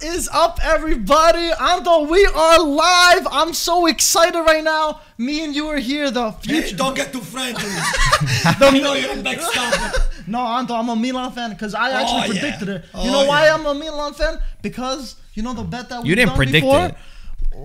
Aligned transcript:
What 0.00 0.06
is 0.14 0.28
up, 0.32 0.60
everybody? 0.62 1.50
Ando, 1.50 2.08
we 2.08 2.24
are 2.26 2.62
live. 2.62 3.26
I'm 3.32 3.52
so 3.52 3.86
excited 3.86 4.38
right 4.42 4.62
now. 4.62 5.00
Me 5.18 5.42
and 5.42 5.52
you 5.56 5.66
are 5.70 5.76
here. 5.78 6.08
The 6.12 6.30
Hey, 6.30 6.70
don't 6.72 6.94
get 6.94 7.12
too 7.12 7.18
friendly. 7.20 7.60
I 7.64 8.78
know 8.80 8.92
you're 8.92 9.10
a 9.10 9.16
backstabber. 9.16 10.04
No, 10.28 10.38
Anto, 10.40 10.74
I'm 10.74 10.88
a 10.90 10.94
Milan 10.94 11.32
fan 11.32 11.50
because 11.50 11.74
I 11.74 11.90
oh, 11.90 11.94
actually 11.96 12.20
Oh, 12.20 12.24
yeah. 12.32 12.40
predicted 12.40 12.68
it. 12.68 12.84
You 12.94 13.10
Oh, 13.10 13.12
know 13.12 13.24
why 13.26 13.46
yeah. 13.46 13.54
I'm 13.54 13.66
a 13.66 13.74
Milan 13.74 14.12
fan? 14.14 14.38
Because 14.62 15.16
you 15.34 15.42
know 15.42 15.52
the 15.54 15.64
bet 15.64 15.88
that 15.88 16.04
we 16.04 16.10
You 16.10 16.14
didn't 16.14 16.34
predict 16.36 16.64
it. 16.64 16.94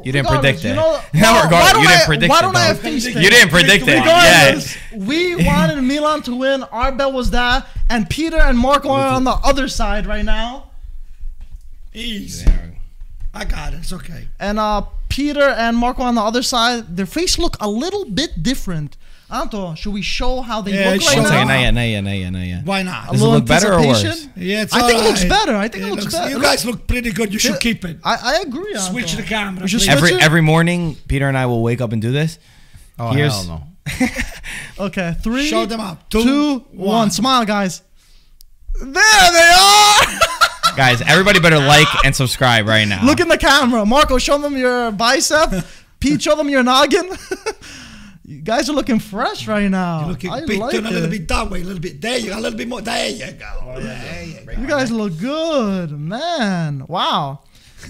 You 0.04 0.12
didn't 0.12 0.26
Regardless, 0.26 0.62
predict 0.62 0.64
you 0.64 0.72
it. 0.72 0.76
know- 0.76 1.02
no, 1.14 1.34
why- 1.34 1.48
why 1.52 1.74
don't 1.74 1.84
you 1.84 1.88
I- 1.90 1.92
didn't 1.98 2.06
predict 2.08 2.30
why 2.32 2.40
it. 2.40 2.42
don't 2.42 2.56
I 2.56 2.66
have 2.66 2.80
face 2.80 3.06
You 3.06 3.30
didn't 3.30 3.50
predict 3.50 3.88
it. 3.88 4.00
Regardless, 4.00 4.78
we 4.96 5.36
wanted 5.36 5.82
Milan 5.84 6.24
to 6.24 6.36
win. 6.36 6.64
Our 6.64 6.92
bet 6.94 7.14
was 7.14 7.30
that, 7.30 7.68
and 7.92 8.10
Peter 8.10 8.38
and 8.40 8.58
Marco 8.58 8.90
are 8.90 9.10
on 9.14 9.24
the 9.24 9.34
other 9.44 9.68
side 9.68 10.08
right 10.08 10.26
now. 10.26 10.70
Easy. 11.94 12.52
I 13.34 13.46
got 13.46 13.74
it. 13.74 13.78
It's 13.78 13.94
okay. 13.94 14.28
And 14.40 14.60
uh, 14.60 14.84
Peter 15.10 15.42
and 15.50 15.76
Marco 15.78 16.04
on 16.04 16.16
the 16.16 16.22
other 16.22 16.44
side, 16.44 16.96
their 16.98 17.06
face 17.08 17.38
look 17.40 17.56
a 17.60 17.68
little 17.70 18.06
bit 18.06 18.44
different. 18.44 18.96
Anto, 19.32 19.74
should 19.74 19.94
we 19.94 20.04
show 20.04 20.42
how 20.42 20.62
they 20.62 20.74
Yeah, 20.80 20.92
look 20.92 21.02
show 21.02 21.08
right 21.08 21.16
One 21.16 21.24
them. 21.24 21.32
second, 21.32 21.48
now? 21.48 21.54
not 21.56 21.60
yet, 21.62 21.72
not 21.74 21.82
yet, 21.82 22.02
not 22.02 22.12
yet, 22.12 22.30
not 22.30 22.40
yet. 22.46 22.66
Why 22.66 22.84
not? 22.84 23.08
A 23.08 23.12
Does 23.14 23.22
it 23.22 23.24
little 23.24 23.40
look 23.40 23.48
better 23.48 23.74
or 23.74 23.80
worse? 23.88 24.04
anticipation? 24.04 24.34
Yeah, 24.44 24.62
it's 24.62 24.74
I 24.76 24.82
think 24.88 25.00
it 25.02 25.04
looks 25.08 25.24
better. 25.26 25.56
I 25.56 25.68
think 25.68 25.84
it 25.86 25.90
looks 25.90 26.06
better. 26.14 26.30
You 26.30 26.40
guys 26.42 26.66
look 26.66 26.86
pretty 26.86 27.12
good. 27.12 27.34
You 27.34 27.40
should 27.40 27.60
keep 27.60 27.84
it. 27.86 27.98
I, 28.04 28.16
I 28.22 28.42
agree. 28.46 28.74
Anto. 28.76 28.92
Switch 28.92 29.14
the 29.14 29.24
camera. 29.24 29.64
We 29.64 29.68
should 29.68 29.82
switch 29.82 29.90
Every 29.96 30.12
it? 30.12 30.22
every 30.22 30.42
morning, 30.42 30.96
Peter 31.08 31.28
and 31.28 31.36
I 31.38 31.48
will 31.48 31.64
wake 31.64 31.82
up 31.82 31.92
and 31.94 32.02
do 32.02 32.12
this. 32.12 32.38
Oh 33.00 33.10
Here's- 33.12 33.46
hell 33.48 33.68
no. 33.98 34.06
Okay, 34.86 35.16
three, 35.22 35.46
Show 35.48 35.66
them 35.66 35.80
up. 35.80 36.10
Two, 36.10 36.24
two, 36.24 36.54
one. 36.72 36.88
one. 36.88 37.12
Smile, 37.12 37.46
guys. 37.46 37.82
There 38.80 38.92
they 38.92 39.52
are. 39.56 40.02
Guys, 40.76 41.02
everybody 41.04 41.40
better 41.40 41.60
like 41.60 41.88
and 42.04 42.16
subscribe 42.16 42.68
right 42.68 42.88
now. 42.88 43.06
Look 43.06 43.20
in 43.20 43.28
the 43.28 43.38
camera. 43.38 43.86
Marco, 43.86 44.18
show 44.18 44.40
them 44.40 44.58
your 44.58 44.92
bicep. 44.92 45.66
Pete, 46.00 46.24
show 46.24 46.36
them 46.36 46.50
your 46.50 46.64
noggin. 46.64 47.12
you 48.26 48.42
guys 48.42 48.70
are 48.70 48.74
looking 48.74 48.98
fresh 48.98 49.48
right 49.48 49.70
now. 49.70 50.00
You're 50.00 50.10
looking 50.10 50.32
I 50.32 50.46
big, 50.46 50.60
like 50.60 50.72
turn 50.72 50.88
a 50.88 50.90
little 50.90 51.10
bit 51.10 51.28
that 51.28 51.50
way, 51.52 51.62
a 51.62 51.64
little 51.64 51.80
bit 51.80 52.02
there. 52.02 52.18
You 52.18 52.32
go, 52.32 52.40
a 52.40 52.42
little 52.42 52.58
bit 52.58 52.68
more. 52.68 52.82
There 52.82 53.08
you 53.08 53.34
go. 53.34 53.76
There 53.78 54.24
you 54.24 54.46
go. 54.46 54.52
You 54.54 54.68
guys 54.68 54.92
look 54.92 55.18
good, 55.20 55.92
man. 55.92 56.86
Wow. 56.88 57.42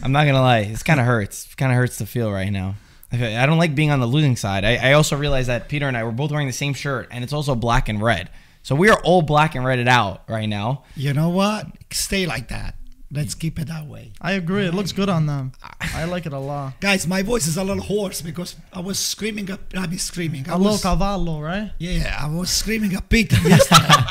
I'm 0.02 0.12
not 0.12 0.26
gonna 0.26 0.42
lie, 0.42 0.66
this 0.66 0.84
kind 0.84 1.00
of 1.00 1.06
hurts. 1.06 1.56
Kind 1.56 1.72
of 1.72 1.78
hurts 1.78 1.98
to 2.00 2.06
feel 2.06 2.32
right 2.32 2.50
now. 2.50 2.76
I 3.14 3.46
don't 3.46 3.60
like 3.60 3.76
being 3.76 3.92
on 3.92 4.02
the 4.02 4.08
losing 4.08 4.36
side. 4.36 4.66
I, 4.66 4.90
I 4.90 4.94
also 4.94 5.16
realize 5.16 5.48
that 5.48 5.70
Peter 5.70 5.88
and 5.88 5.96
I 5.96 6.04
were 6.04 6.12
both 6.12 6.32
wearing 6.32 6.48
the 6.48 6.54
same 6.54 6.74
shirt, 6.74 7.08
and 7.12 7.24
it's 7.24 7.32
also 7.32 7.56
black 7.56 7.88
and 7.88 8.02
red. 8.02 8.30
So 8.64 8.76
we 8.76 8.90
are 8.90 9.00
all 9.04 9.22
black 9.22 9.56
and 9.56 9.66
redded 9.66 9.90
out 9.90 10.24
right 10.28 10.48
now. 10.48 10.84
You 10.96 11.14
know 11.14 11.30
what? 11.30 11.68
Stay 11.92 12.26
like 12.26 12.48
that. 12.48 12.76
Let's 13.14 13.36
keep 13.36 13.60
it 13.60 13.68
that 13.68 13.86
way. 13.86 14.12
I 14.20 14.32
agree. 14.34 14.66
It 14.66 14.74
looks 14.74 14.92
good 14.92 15.08
on 15.08 15.28
them. 15.28 15.52
I 15.94 16.06
like 16.06 16.26
it 16.26 16.34
a 16.34 16.40
lot. 16.40 16.80
Guys, 16.82 17.06
my 17.06 17.22
voice 17.22 17.46
is 17.48 17.58
a 17.58 17.64
little 17.64 17.84
hoarse 17.84 18.22
because 18.24 18.56
I 18.74 18.80
was 18.80 18.98
screaming 18.98 19.52
up. 19.52 19.60
I 19.76 19.86
mean, 19.86 20.00
screaming. 20.00 20.50
I 20.50 20.54
A 20.54 20.58
little 20.58 20.74
was, 20.74 20.82
cavallo, 20.82 21.40
right? 21.40 21.72
yeah, 21.78 22.18
I 22.20 22.28
was 22.28 22.50
screaming 22.50 22.96
a 22.96 23.02
Peter 23.02 23.36
yesterday. 23.48 24.04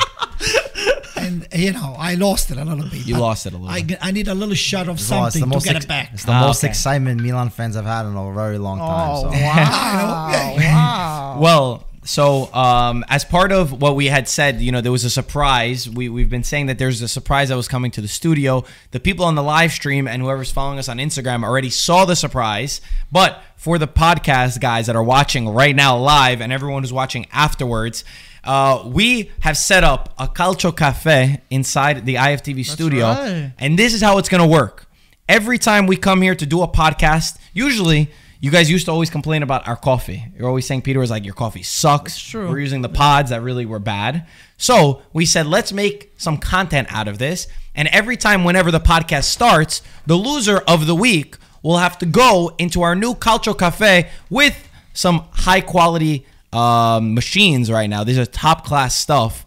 and, 1.16 1.46
you 1.52 1.72
know, 1.72 1.94
I 1.98 2.14
lost 2.14 2.50
it 2.50 2.58
a 2.58 2.64
little 2.64 2.88
bit. 2.88 3.06
You 3.06 3.16
I- 3.16 3.18
lost 3.18 3.46
it 3.46 3.54
a 3.54 3.56
little. 3.58 3.70
I, 3.74 3.84
I 4.00 4.10
need 4.12 4.28
a 4.28 4.34
little 4.34 4.54
shot 4.54 4.82
of 4.82 4.86
Well, 4.86 4.92
it's 4.94 5.02
something 5.06 5.40
the 5.40 5.46
most 5.46 5.62
to 5.64 5.68
get 5.68 5.76
ex- 5.76 5.84
it 5.84 5.88
back. 5.88 6.10
It's 6.12 6.24
the 6.24 6.32
Ah, 6.32 6.40
most 6.46 6.62
okay. 6.62 6.70
excitement 6.70 7.20
Milan 7.20 7.50
fans 7.50 7.74
have 7.76 7.84
had 7.84 8.06
in 8.06 8.16
a 8.16 8.32
very 8.32 8.58
long 8.58 8.78
time. 8.78 9.10
Oh, 9.10 9.22
so. 9.22 9.28
wow. 9.30 10.52
Okay. 10.54 10.66
wow. 10.68 11.38
Well, 11.40 11.84
so 12.04 12.52
um, 12.52 13.04
as 13.08 13.24
part 13.24 13.52
of 13.52 13.80
what 13.80 13.94
we 13.94 14.06
had 14.06 14.26
said, 14.26 14.60
you 14.60 14.72
know, 14.72 14.80
there 14.80 14.90
was 14.90 15.04
a 15.04 15.10
surprise. 15.10 15.88
We 15.88 16.08
we've 16.08 16.28
been 16.28 16.42
saying 16.42 16.66
that 16.66 16.78
there's 16.78 17.00
a 17.00 17.08
surprise 17.08 17.50
that 17.50 17.56
was 17.56 17.68
coming 17.68 17.92
to 17.92 18.00
the 18.00 18.08
studio. 18.08 18.64
The 18.90 18.98
people 18.98 19.24
on 19.24 19.36
the 19.36 19.42
live 19.42 19.70
stream 19.70 20.08
and 20.08 20.20
whoever's 20.20 20.50
following 20.50 20.78
us 20.80 20.88
on 20.88 20.98
Instagram 20.98 21.44
already 21.44 21.70
saw 21.70 22.04
the 22.04 22.16
surprise. 22.16 22.80
But 23.12 23.40
for 23.56 23.78
the 23.78 23.86
podcast 23.86 24.60
guys 24.60 24.86
that 24.86 24.96
are 24.96 25.02
watching 25.02 25.48
right 25.48 25.76
now 25.76 25.96
live 25.96 26.40
and 26.40 26.52
everyone 26.52 26.82
who's 26.82 26.92
watching 26.92 27.26
afterwards, 27.30 28.04
uh, 28.42 28.82
we 28.84 29.30
have 29.40 29.56
set 29.56 29.84
up 29.84 30.12
a 30.18 30.26
Calcio 30.26 30.76
Cafe 30.76 31.40
inside 31.50 32.04
the 32.04 32.16
IFTV 32.16 32.66
studio, 32.66 33.06
right. 33.06 33.52
and 33.58 33.78
this 33.78 33.94
is 33.94 34.02
how 34.02 34.18
it's 34.18 34.28
gonna 34.28 34.46
work. 34.46 34.86
Every 35.28 35.56
time 35.56 35.86
we 35.86 35.96
come 35.96 36.20
here 36.20 36.34
to 36.34 36.44
do 36.44 36.62
a 36.62 36.68
podcast, 36.68 37.38
usually 37.52 38.10
you 38.42 38.50
guys 38.50 38.68
used 38.68 38.86
to 38.86 38.92
always 38.92 39.08
complain 39.08 39.42
about 39.42 39.66
our 39.68 39.76
coffee. 39.76 40.26
You're 40.36 40.48
always 40.48 40.66
saying 40.66 40.82
Peter 40.82 40.98
was 41.00 41.10
like, 41.10 41.24
"Your 41.24 41.32
coffee 41.34 41.62
sucks." 41.62 42.18
true. 42.18 42.48
We're 42.48 42.58
using 42.58 42.82
the 42.82 42.88
pods 42.90 43.30
that 43.30 43.40
really 43.40 43.64
were 43.64 43.78
bad. 43.78 44.26
So 44.58 45.00
we 45.12 45.24
said, 45.26 45.46
let's 45.46 45.72
make 45.72 46.12
some 46.18 46.36
content 46.38 46.88
out 46.90 47.08
of 47.08 47.18
this. 47.18 47.46
And 47.74 47.88
every 47.88 48.16
time, 48.16 48.44
whenever 48.44 48.70
the 48.70 48.80
podcast 48.80 49.24
starts, 49.24 49.80
the 50.06 50.16
loser 50.16 50.58
of 50.68 50.86
the 50.86 50.94
week 50.94 51.36
will 51.62 51.78
have 51.78 51.96
to 51.98 52.06
go 52.06 52.54
into 52.58 52.82
our 52.82 52.94
new 52.96 53.14
Calcio 53.14 53.56
Cafe 53.56 54.10
with 54.28 54.68
some 54.92 55.24
high 55.32 55.60
quality 55.60 56.26
um, 56.52 57.14
machines 57.14 57.70
right 57.70 57.88
now. 57.88 58.04
These 58.04 58.18
are 58.18 58.26
top 58.26 58.64
class 58.64 58.94
stuff 58.94 59.46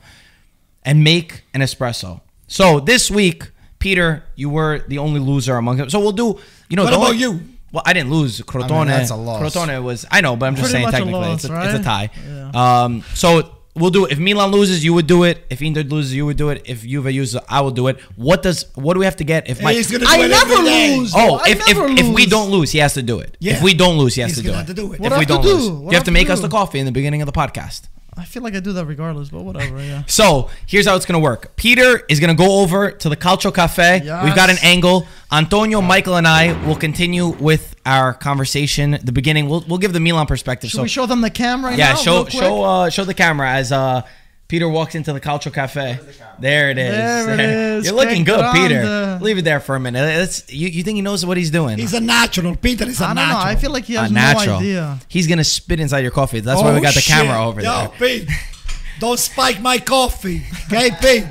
and 0.84 1.04
make 1.04 1.44
an 1.54 1.62
espresso. 1.62 2.22
So 2.48 2.80
this 2.80 3.12
week, 3.12 3.52
Peter, 3.80 4.24
you 4.36 4.50
were 4.50 4.84
the 4.88 4.98
only 5.00 5.20
loser 5.20 5.56
among 5.58 5.78
them. 5.78 5.90
So 5.90 6.00
we'll 6.00 6.12
do, 6.14 6.40
you 6.70 6.76
know, 6.78 6.84
What 6.86 6.92
the 6.92 6.98
about 6.98 7.08
only- 7.10 7.20
you? 7.20 7.42
Well, 7.76 7.84
I 7.86 7.94
didn't 7.94 8.10
lose. 8.10 8.40
Crotone, 8.42 8.88
that's 8.88 9.10
a 9.12 9.16
loss. 9.16 9.42
Crotone 9.42 9.84
was. 9.84 10.06
I 10.10 10.22
know, 10.22 10.36
but 10.38 10.46
I'm 10.48 10.56
just 10.56 10.72
Pretty 10.72 10.72
saying 10.74 10.86
much 10.86 10.94
a 10.94 10.98
technically, 10.98 11.20
loss, 11.28 11.44
it's, 11.44 11.54
a, 11.54 11.66
it's 11.70 11.80
a 11.82 11.84
tie. 11.84 12.10
right? 12.54 12.56
Um, 12.86 13.04
so 13.14 13.52
we'll 13.76 13.90
do. 13.90 14.06
It. 14.06 14.14
If 14.14 14.20
Milan 14.20 14.50
loses, 14.52 14.84
you 14.86 14.94
would 14.94 15.08
do 15.08 15.24
it. 15.24 15.46
If 15.50 15.62
Inter 15.62 15.82
loses, 15.84 16.16
you 16.16 16.26
would 16.26 16.38
do 16.38 16.50
it. 16.50 16.62
If 16.66 16.84
Juve 16.84 17.06
loses, 17.06 17.38
I 17.50 17.60
will 17.62 17.72
do 17.72 17.88
it. 17.88 18.00
What 18.16 18.42
does? 18.42 18.66
What 18.76 18.94
do 18.94 19.00
we 19.00 19.06
have 19.06 19.18
to 19.18 19.26
get? 19.26 19.50
If 19.50 19.62
my 19.62 19.74
He's 19.74 19.92
gonna 19.92 20.06
do 20.06 20.10
I 20.10 20.20
it 20.24 20.30
never 20.30 20.54
every 20.54 20.66
day. 20.66 20.98
lose. 20.98 21.12
oh, 21.14 21.36
I 21.44 21.50
if 21.50 21.60
if, 21.68 21.76
never 21.78 21.88
if 21.90 22.08
we 22.16 22.26
don't 22.26 22.50
lose, 22.50 22.72
he 22.72 22.80
has 22.80 22.94
to 22.94 23.04
do 23.04 23.20
it. 23.20 23.36
Yeah. 23.42 23.56
If 23.58 23.62
we 23.62 23.74
don't 23.74 23.98
lose, 23.98 24.16
he 24.16 24.22
has 24.22 24.30
He's 24.32 24.38
to 24.38 24.44
do 24.44 24.50
gonna 24.50 24.62
it. 24.64 24.68
have 24.68 24.76
to 24.76 24.82
do 24.82 24.94
it. 24.94 25.00
What 25.02 25.12
if 25.12 25.18
I 25.18 25.20
we 25.20 25.26
don't 25.26 25.42
do? 25.42 25.50
lose, 25.50 25.70
What 25.70 25.82
you 25.84 25.90
I 25.92 25.94
have 25.96 26.04
to 26.06 26.12
make 26.12 26.28
to 26.28 26.34
us 26.34 26.40
the 26.40 26.48
coffee 26.50 26.80
in 26.80 26.86
the 26.86 26.92
beginning 26.94 27.22
of 27.22 27.26
the 27.26 27.34
podcast. 27.34 27.90
I 28.18 28.24
feel 28.24 28.44
like 28.44 28.56
I 28.56 28.62
do 28.62 28.72
that 28.74 28.86
regardless, 28.86 29.30
but 29.30 29.44
whatever. 29.44 29.82
Yeah. 29.82 30.04
So 30.08 30.50
here's 30.66 30.88
how 30.88 30.96
it's 30.96 31.06
gonna 31.06 31.20
work. 31.20 31.56
Peter 31.58 32.06
is 32.08 32.20
gonna 32.20 32.36
go 32.36 32.62
over 32.62 32.92
to 32.92 33.10
the 33.10 33.18
Calcio 33.18 33.54
Cafe. 33.54 34.02
Yes. 34.04 34.24
We've 34.24 34.36
got 34.36 34.50
an 34.50 34.58
angle. 34.64 35.06
Antonio, 35.32 35.82
Michael, 35.82 36.16
and 36.16 36.28
I 36.28 36.54
will 36.66 36.76
continue 36.76 37.28
with 37.28 37.76
our 37.86 38.14
conversation. 38.14 38.98
The 39.04 39.12
beginning, 39.12 39.50
we'll, 39.50 39.66
we'll 39.68 39.80
give 39.80 39.92
the 39.92 40.00
Milan 40.00 40.28
perspective. 40.28 40.70
Should 40.70 40.78
so 40.78 40.84
we 40.84 40.88
show 40.88 41.06
them 41.06 41.22
the 41.22 41.30
camera 41.30 41.76
yeah, 41.76 41.90
now? 41.90 41.96
show 41.96 42.26
show 42.26 42.64
uh, 42.64 42.90
show 42.90 43.04
the 43.04 43.14
camera 43.14 43.52
as 43.52 43.72
uh, 43.72 44.04
Peter 44.48 44.70
walks 44.70 44.94
into 44.94 45.12
the 45.12 45.20
Calcio 45.20 45.52
Cafe. 45.52 46.00
There 46.40 46.70
it 46.70 46.78
is. 46.78 46.94
There 46.94 47.34
it 47.34 47.40
is. 47.80 47.86
You're 47.86 47.96
looking 47.96 48.24
Que 48.26 48.36
good, 48.36 48.54
Peter. 48.54 48.82
grande. 48.82 49.22
Leave 49.24 49.38
it 49.40 49.42
there 49.44 49.60
for 49.60 49.76
a 49.76 49.80
minute. 49.80 50.08
It's, 50.22 50.54
you, 50.54 50.68
you 50.68 50.84
think 50.84 50.98
he 50.98 51.02
knows 51.02 51.26
what 51.26 51.36
he's 51.38 51.50
doing? 51.50 51.80
He's 51.80 51.94
a 51.96 52.00
natural. 52.00 52.56
Peter 52.56 52.86
is 52.86 53.02
a 53.02 53.06
I 53.06 53.08
don't 53.08 53.16
know. 53.16 53.22
natural. 53.24 53.44
I 53.48 53.56
feel 53.56 53.72
like 53.72 53.86
he 53.86 53.96
a 53.96 54.02
has 54.02 54.12
natural. 54.12 54.46
no 54.48 54.56
idea. 54.58 55.00
He's 55.08 55.26
gonna 55.28 55.44
spit 55.44 55.80
inside 55.80 56.00
your 56.02 56.12
coffee. 56.12 56.42
That's 56.42 56.62
why 56.62 56.74
we 56.74 56.78
Oh, 56.78 56.82
got 56.82 56.94
the 56.94 57.02
shit. 57.02 57.14
camera 57.16 57.44
over 57.44 57.62
Yo, 57.62 57.92
there. 57.98 58.20
Pete, 58.20 58.30
don't 59.00 59.18
spike 59.20 59.62
my 59.62 59.80
coffee. 59.80 60.44
Okay, 60.72 60.92
Pete? 61.02 61.26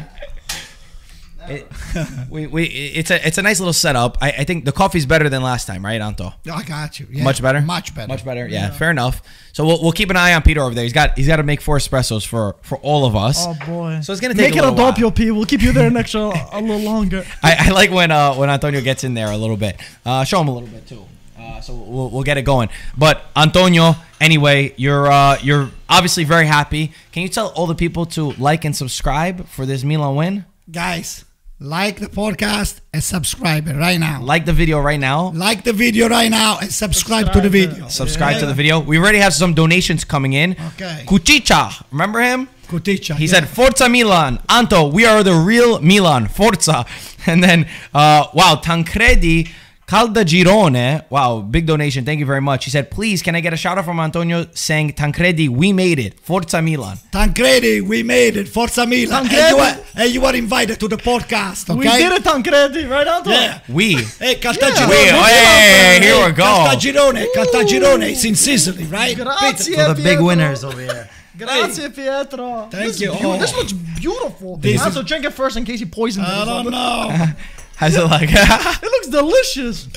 It- 1.51 1.71
we, 2.31 2.47
we, 2.47 2.65
it's 2.65 3.11
a 3.11 3.27
it's 3.27 3.39
a 3.39 3.43
nice 3.43 3.61
little 3.61 3.73
setup. 3.73 4.19
I, 4.21 4.31
I 4.31 4.45
think 4.45 4.65
the 4.65 4.73
coffee's 4.73 5.07
better 5.07 5.29
than 5.29 5.43
last 5.43 5.67
time, 5.67 5.85
right, 5.85 6.01
Anto? 6.01 6.33
I 6.53 6.63
got 6.63 6.99
you. 7.01 7.07
Yeah, 7.11 7.25
Much 7.25 7.41
better. 7.43 7.61
Much 7.61 7.95
better. 7.95 8.09
Much 8.09 8.25
better. 8.25 8.47
Yeah, 8.49 8.71
fair 8.71 8.91
enough. 8.91 9.23
So 9.53 9.65
we'll, 9.65 9.81
we'll 9.83 9.93
keep 9.93 10.11
an 10.11 10.17
eye 10.17 10.35
on 10.35 10.43
Peter 10.43 10.61
over 10.63 10.75
there. 10.75 10.83
He's 10.85 10.93
got 10.93 11.17
he's 11.17 11.27
got 11.29 11.37
to 11.37 11.43
make 11.43 11.61
four 11.61 11.79
espressos 11.79 12.27
for 12.27 12.57
for 12.63 12.79
all 12.79 13.05
of 13.07 13.15
us. 13.17 13.47
Oh 13.47 13.55
boy. 13.67 14.01
So 14.03 14.13
it's 14.13 14.21
gonna 14.21 14.35
take 14.35 14.55
Make 14.55 14.55
a 14.55 14.59
it 14.59 14.65
a 14.65 14.71
little 14.71 14.85
while. 14.85 14.93
doppio, 14.93 15.15
P. 15.15 15.31
We'll 15.31 15.45
keep 15.47 15.63
you 15.63 15.73
there 15.73 15.87
an 15.89 15.97
extra 15.97 16.21
a 16.53 16.61
little 16.61 16.81
longer. 16.81 17.25
I, 17.43 17.69
I 17.69 17.71
like 17.71 17.91
when 17.91 18.11
uh 18.11 18.35
when 18.35 18.51
Antonio 18.51 18.81
gets 18.81 19.05
in 19.05 19.15
there 19.15 19.29
a 19.31 19.37
little 19.37 19.57
bit. 19.57 19.81
Uh, 20.05 20.25
show 20.25 20.41
him 20.41 20.49
a 20.49 20.53
little 20.55 20.69
bit 20.69 20.87
too. 20.87 21.05
Uh, 21.39 21.61
so 21.61 21.75
we'll, 21.75 22.09
we'll 22.11 22.23
get 22.23 22.39
it 22.39 22.43
going. 22.43 22.71
But 22.97 23.23
Antonio, 23.37 23.97
anyway, 24.21 24.73
you're 24.77 25.07
uh, 25.09 25.39
you're 25.43 25.71
obviously 25.91 26.25
very 26.25 26.47
happy. 26.47 26.93
Can 27.13 27.23
you 27.23 27.29
tell 27.29 27.49
all 27.49 27.67
the 27.67 27.75
people 27.75 28.07
to 28.07 28.33
like 28.33 28.65
and 28.65 28.75
subscribe 28.75 29.47
for 29.49 29.67
this 29.67 29.85
Milan 29.85 30.15
win? 30.17 30.45
Guys, 30.71 31.25
like 31.65 31.99
the 31.99 32.09
podcast 32.09 32.81
and 32.93 33.03
subscribe 33.03 33.67
right 33.67 33.99
now. 33.99 34.23
Like 34.23 34.45
the 34.45 34.53
video 34.53 34.81
right 34.81 35.01
now. 35.01 35.31
Like 35.31 35.65
the 35.65 35.73
video 35.73 36.09
right 36.09 36.31
now 36.31 36.59
and 36.61 36.71
subscribe, 36.71 37.33
to 37.33 37.41
the 37.41 37.49
Subscribe 37.49 37.55
it. 37.55 37.69
video. 37.71 37.89
Subscribe 37.89 38.41
to 38.41 38.47
the 38.47 38.55
video. 38.55 38.81
We 38.81 38.99
already 38.99 39.19
have 39.19 39.33
some 39.33 39.55
donations 39.55 40.05
coming 40.05 40.35
in. 40.35 40.53
Okay. 40.53 41.05
Cuchicha, 41.07 41.85
remember 41.91 42.21
him? 42.21 42.49
Kuticha. 42.67 43.17
He 43.17 43.25
yeah. 43.25 43.31
said, 43.31 43.49
Forza 43.49 43.89
Milan. 43.89 44.41
Anto, 44.49 44.89
we 44.89 45.07
are 45.07 45.23
the 45.23 45.35
real 45.35 45.81
Milan. 45.81 46.29
Forza. 46.29 46.87
And 47.27 47.43
then, 47.43 47.67
uh, 47.95 48.27
wow, 48.35 48.61
Tancredi 48.63 49.49
Caltagirone. 49.87 51.05
Wow, 51.11 51.41
big 51.43 51.67
donation. 51.67 52.05
Thank 52.05 52.19
you 52.21 52.27
very 52.27 52.41
much. 52.41 52.65
He 52.65 52.71
said, 52.71 52.91
please, 52.91 53.23
can 53.23 53.35
I 53.35 53.41
get 53.41 53.53
a 53.53 53.57
shout 53.57 53.77
out 53.79 53.85
from 53.85 54.01
Antonio 54.01 54.47
saying, 54.55 54.95
Tancredi, 54.95 55.49
we 55.49 55.73
made 55.73 55.99
it. 55.99 56.19
Forza 56.21 56.63
Milan. 56.63 56.97
Tancredi, 57.13 57.81
we 57.87 58.03
made 58.03 58.37
it. 58.37 58.49
Forza 58.49 58.87
Milan. 58.87 59.25
Tancredi. 59.27 59.41
And 59.43 59.51
you, 59.57 59.63
are, 59.63 59.77
and 59.97 60.15
you 60.15 60.25
are 60.25 60.35
invited 60.35 60.81
to 60.81 60.89
the 60.89 60.97
podcast, 60.97 61.69
okay? 61.71 61.79
We 61.79 61.85
did 61.85 62.13
it, 62.13 62.25
Tancredi, 62.25 62.87
right, 62.91 63.07
Anto? 63.07 63.31
Yeah. 63.31 63.61
We. 63.69 63.95
Hey, 63.95 64.35
We, 64.35 64.41
Caltagirone. 64.41 65.23
hey, 65.23 65.99
here 66.03 66.27
we 66.27 66.33
go. 66.33 66.45
Caltagirone. 66.45 67.27
Caltagirone. 67.35 68.11
It's 68.11 68.25
in 68.25 68.35
Sicily, 68.37 68.85
right? 68.85 69.17
Grazie, 69.17 69.75
For 69.75 69.95
the 69.95 70.01
big 70.03 70.21
winners 70.21 70.65
over 70.65 70.81
here. 70.81 71.09
Grazie, 71.37 71.89
Pietro. 71.91 72.69
Thank 72.71 72.87
this 72.87 73.01
you. 73.01 73.13
Is 73.13 73.19
beautiful. 73.19 73.33
Oh. 73.33 73.39
This 73.39 73.55
looks 73.57 73.73
beautiful. 73.73 74.57
This 74.57 74.81
also, 74.83 75.01
is- 75.01 75.07
drink 75.07 75.25
it 75.25 75.33
first 75.33 75.57
in 75.57 75.65
case 75.65 75.81
he 75.81 75.87
poisons 75.87 76.27
it. 76.27 76.33
I 76.33 76.45
don't 76.45 76.71
know. 76.71 77.27
How's 77.77 77.97
it 77.97 78.05
like? 78.05 78.29
It 78.33 78.83
looks 78.83 79.09
delicious. 79.09 79.89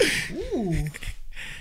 Ooh. 0.55 0.75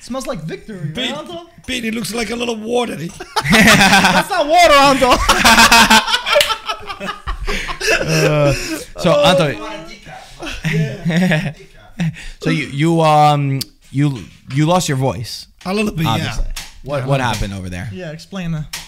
smells 0.00 0.26
like 0.26 0.40
victory, 0.40 0.78
right, 0.78 0.94
Pete, 0.94 1.12
Anto? 1.12 1.46
Pete, 1.66 1.84
it 1.84 1.94
looks 1.94 2.14
like 2.14 2.30
a 2.30 2.36
little 2.36 2.56
watery. 2.56 3.08
That's 3.50 4.30
not 4.30 4.46
water, 4.46 4.74
Anto. 4.74 5.16
so 9.00 9.12
Anto, 9.12 9.52
so 12.40 12.50
you 12.50 12.66
you 12.66 13.00
um 13.00 13.60
you 13.90 14.18
you 14.54 14.66
lost 14.66 14.88
your 14.88 14.98
voice. 14.98 15.46
A 15.64 15.74
little 15.74 15.92
bit, 15.92 16.06
Obviously. 16.06 16.44
yeah. 16.44 16.52
What 16.84 17.06
what 17.06 17.20
happened 17.20 17.52
over 17.54 17.68
there? 17.68 17.88
yeah, 17.92 18.12
explain 18.12 18.52
that. 18.52 18.78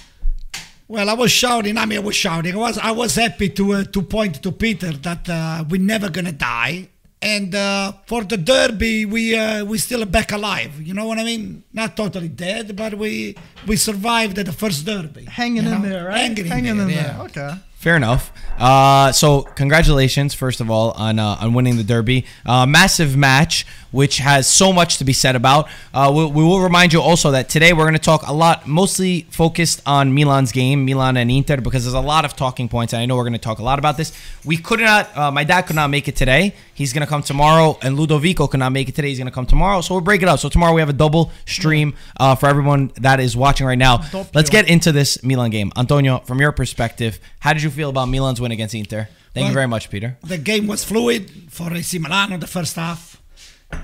Well, 0.86 1.10
I 1.10 1.14
was 1.14 1.30
shouting. 1.30 1.76
I 1.76 1.84
mean, 1.84 1.98
I 1.98 2.02
was 2.02 2.16
shouting. 2.16 2.54
I 2.54 2.58
was 2.58 2.78
I 2.78 2.90
was 2.92 3.14
happy 3.16 3.48
to 3.50 3.72
uh, 3.75 3.84
to 3.84 4.02
point 4.02 4.42
to 4.42 4.52
Peter 4.52 4.92
that 4.92 5.28
uh, 5.28 5.64
we're 5.69 5.80
never 5.80 6.08
gonna 6.08 6.32
die, 6.32 6.88
and 7.20 7.55
uh, 7.55 7.93
for 8.06 8.25
the 8.25 8.37
derby 8.37 9.05
we 9.05 9.37
uh, 9.37 9.65
we 9.65 9.79
still 9.79 10.05
back 10.05 10.32
alive. 10.32 10.81
You 10.81 10.94
know 10.94 11.06
what 11.06 11.19
I 11.19 11.25
mean? 11.25 11.65
Not 11.73 11.97
totally 11.97 12.29
dead, 12.29 12.76
but 12.76 12.94
we 12.94 13.37
we 13.67 13.76
survived 13.76 14.38
at 14.38 14.47
the 14.47 14.53
first 14.53 14.85
derby. 14.87 15.25
Hanging 15.25 15.65
in 15.65 15.70
know? 15.70 15.82
there, 15.82 16.06
right? 16.06 16.19
Hanging, 16.19 16.47
Hanging 16.47 16.70
in 16.70 16.79
there. 16.79 16.88
in 16.88 16.94
yeah. 16.94 17.12
there. 17.12 17.23
Okay. 17.26 17.53
Fair 17.78 17.94
enough. 17.94 18.32
Uh, 18.58 19.12
so 19.12 19.42
congratulations, 19.42 20.34
first 20.34 20.60
of 20.60 20.69
all, 20.69 20.90
on 20.92 21.20
uh, 21.20 21.36
on 21.40 21.54
winning 21.54 21.76
the 21.76 21.84
Derby. 21.84 22.26
Uh, 22.44 22.66
massive 22.66 23.16
match, 23.16 23.64
which 23.92 24.19
has 24.19 24.48
so 24.48 24.72
much 24.72 24.98
to 24.98 25.04
be 25.04 25.12
said 25.12 25.36
about. 25.36 25.69
Uh, 25.94 26.12
we, 26.12 26.26
we 26.26 26.42
will 26.42 26.60
remind 26.60 26.92
you 26.92 27.00
also 27.00 27.30
that 27.30 27.48
today 27.48 27.72
we're 27.72 27.84
going 27.84 27.92
to 27.92 28.00
talk 28.00 28.26
a 28.26 28.32
lot, 28.32 28.66
mostly 28.66 29.28
focused 29.30 29.80
on 29.86 30.12
Milan's 30.12 30.50
game, 30.50 30.84
Milan 30.84 31.16
and 31.16 31.30
Inter, 31.30 31.58
because 31.58 31.84
there's 31.84 31.94
a 31.94 32.00
lot 32.00 32.25
of 32.25 32.34
talking 32.34 32.69
points, 32.69 32.92
and 32.92 33.00
I 33.00 33.06
know 33.06 33.14
we're 33.14 33.22
going 33.22 33.32
to 33.34 33.38
talk 33.38 33.60
a 33.60 33.62
lot 33.62 33.78
about 33.78 33.96
this. 33.96 34.12
We 34.44 34.56
could 34.56 34.80
not. 34.80 35.16
Uh, 35.16 35.30
my 35.30 35.44
dad 35.44 35.62
could 35.62 35.76
not 35.76 35.88
make 35.88 36.08
it 36.08 36.16
today. 36.16 36.56
He's 36.75 36.92
going 36.92 37.06
to 37.06 37.08
come 37.08 37.22
tomorrow, 37.22 37.78
and 37.82 37.96
Ludovico 37.96 38.48
could 38.50 38.60
not 38.60 38.72
make 38.72 38.88
it 38.88 38.96
today. 38.96 39.08
He's 39.08 39.19
going 39.19 39.26
to 39.26 39.32
come 39.32 39.46
tomorrow. 39.46 39.82
So 39.82 39.94
we'll 39.94 40.00
break 40.00 40.22
it 40.22 40.28
up. 40.28 40.40
So 40.40 40.48
tomorrow 40.48 40.75
we 40.75 40.80
have 40.80 40.88
a 40.88 40.92
double 40.92 41.30
stream 41.46 41.94
uh, 42.19 42.34
for 42.34 42.48
everyone 42.48 42.90
that 42.96 43.20
is 43.20 43.36
watching 43.36 43.69
right 43.69 43.78
now. 43.78 44.02
Let's 44.34 44.50
get 44.50 44.69
into 44.69 44.90
this 44.90 45.22
Milan 45.22 45.50
game. 45.50 45.70
Antonio, 45.76 46.19
from 46.19 46.40
your 46.40 46.50
perspective, 46.50 47.20
how 47.38 47.52
did 47.52 47.62
you 47.62 47.68
feel 47.70 47.91
about 47.91 48.06
Milan's 48.09 48.41
win 48.41 48.53
against 48.53 48.75
Inter? 48.75 49.09
Thank 49.35 49.49
you 49.49 49.55
very 49.55 49.69
much, 49.69 49.88
Peter. 49.91 50.17
the 50.25 50.38
game 50.38 50.67
was 50.67 50.85
fluid 50.85 51.31
for 51.50 51.73
AC 51.73 51.99
Milan 51.99 52.32
in 52.32 52.41
the 52.41 52.47
first 52.47 52.76
half, 52.76 53.20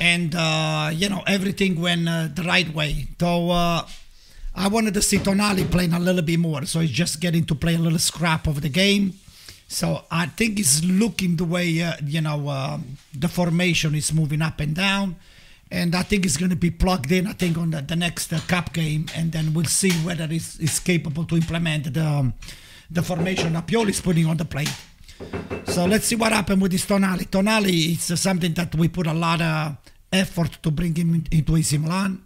and 0.01 0.35
uh, 0.35 0.91
you 0.93 1.09
know 1.09 1.23
everything 1.27 1.81
went 1.81 2.09
uh, 2.09 2.29
the 2.35 2.43
right 2.43 2.73
way. 2.75 3.07
So 3.21 3.51
uh, 3.51 3.87
I 4.55 4.69
wanted 4.69 4.95
to 4.95 5.03
see 5.03 5.19
Tonali 5.19 5.71
playing 5.71 5.93
a 5.93 6.01
little 6.01 6.23
bit 6.23 6.39
more, 6.39 6.65
so 6.65 6.81
he's 6.81 6.91
just 6.91 7.21
getting 7.21 7.45
to 7.47 7.55
play 7.55 7.75
a 7.75 7.79
little 7.79 7.99
scrap 7.99 8.47
of 8.47 8.63
the 8.63 8.69
game. 8.69 9.15
So 9.69 10.05
I 10.11 10.27
think 10.27 10.59
he's 10.59 10.85
looking 10.85 11.37
the 11.37 11.45
way 11.45 11.83
uh, 11.83 11.95
you 12.05 12.21
know 12.21 12.49
um, 12.49 12.97
the 13.17 13.29
formation 13.29 13.95
is 13.95 14.13
moving 14.13 14.43
up 14.43 14.61
and 14.61 14.75
down, 14.75 15.17
and 15.71 15.95
I 15.95 16.03
think 16.03 16.25
he's 16.25 16.37
going 16.37 16.51
to 16.51 16.57
be 16.57 16.71
plugged 16.71 17.13
in. 17.13 17.27
I 17.27 17.33
think 17.33 17.57
on 17.59 17.71
the, 17.71 17.81
the 17.83 17.97
next 17.97 18.33
uh, 18.33 18.41
cup 18.49 18.73
game, 18.73 19.07
and 19.15 19.31
then 19.33 19.55
we'll 19.55 19.67
see 19.67 19.93
whether 20.07 20.27
it's, 20.31 20.59
he's 20.59 20.81
capable 20.81 21.25
to 21.27 21.37
implement 21.37 21.95
the 21.95 22.05
um, 22.05 22.35
the 22.95 23.03
formation 23.03 23.53
that 23.53 23.67
Pioli's 23.67 24.01
putting 24.01 24.27
on 24.27 24.37
the 24.37 24.45
plate. 24.45 24.73
So 25.67 25.85
let's 25.85 26.07
see 26.07 26.17
what 26.17 26.33
happened 26.33 26.63
with 26.63 26.73
this 26.73 26.87
Tonali. 26.87 27.27
Tonali 27.27 27.93
is 27.93 28.21
something 28.21 28.55
that 28.55 28.75
we 28.75 28.89
put 28.89 29.07
a 29.07 29.13
lot 29.13 29.41
of 29.43 29.77
effort 30.13 30.59
to 30.63 30.71
bring 30.71 30.95
him 30.95 31.25
into 31.31 31.57
AC 31.57 31.77
Milan. 31.79 32.23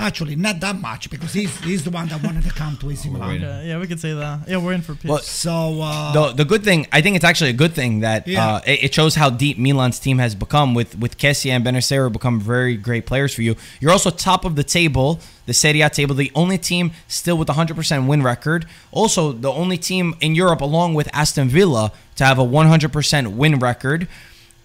Actually, 0.00 0.36
not 0.36 0.60
that 0.60 0.80
much 0.80 1.10
because 1.10 1.32
he's 1.32 1.58
he's 1.64 1.82
the 1.82 1.90
one 1.90 2.06
that 2.06 2.22
wanted 2.22 2.44
to 2.44 2.50
come 2.50 2.76
to 2.76 2.88
AC 2.88 3.10
Milan. 3.10 3.42
Okay, 3.42 3.68
yeah, 3.68 3.80
we 3.80 3.86
could 3.88 3.98
say 3.98 4.12
that. 4.14 4.48
Yeah, 4.48 4.58
we're 4.58 4.72
in 4.72 4.80
for 4.80 4.94
peace. 4.94 5.10
Well, 5.10 5.18
So 5.18 5.80
uh, 5.82 6.12
The, 6.12 6.32
the 6.34 6.44
good 6.44 6.62
thing, 6.62 6.86
I 6.92 7.00
think 7.00 7.16
it's 7.16 7.24
actually 7.24 7.50
a 7.50 7.54
good 7.64 7.72
thing 7.72 8.00
that 8.00 8.28
Yeah. 8.28 8.46
uh, 8.46 8.60
it, 8.64 8.84
it 8.84 8.94
shows 8.94 9.16
how 9.16 9.28
deep 9.28 9.58
Milan's 9.58 9.98
team 9.98 10.18
has 10.18 10.36
become 10.36 10.72
with 10.72 10.96
with 10.96 11.18
Kessie 11.18 11.50
and 11.50 11.64
Bennacer 11.64 12.12
become 12.12 12.40
very 12.40 12.76
great 12.76 13.06
players 13.06 13.34
for 13.34 13.42
you. 13.42 13.56
You're 13.80 13.90
also 13.90 14.10
top 14.10 14.44
of 14.44 14.54
the 14.54 14.62
table, 14.62 15.18
the 15.46 15.52
Serie 15.52 15.80
A 15.80 15.90
table, 15.90 16.14
the 16.14 16.30
only 16.36 16.58
team 16.58 16.92
still 17.08 17.36
with 17.36 17.48
100% 17.48 18.06
win 18.06 18.22
record. 18.22 18.66
Also, 18.92 19.32
the 19.32 19.50
only 19.50 19.78
team 19.78 20.14
in 20.20 20.36
Europe, 20.36 20.60
along 20.60 20.94
with 20.94 21.08
Aston 21.12 21.48
Villa, 21.48 21.90
to 22.14 22.24
have 22.24 22.38
a 22.38 22.44
100% 22.44 23.34
win 23.34 23.58
record. 23.58 24.06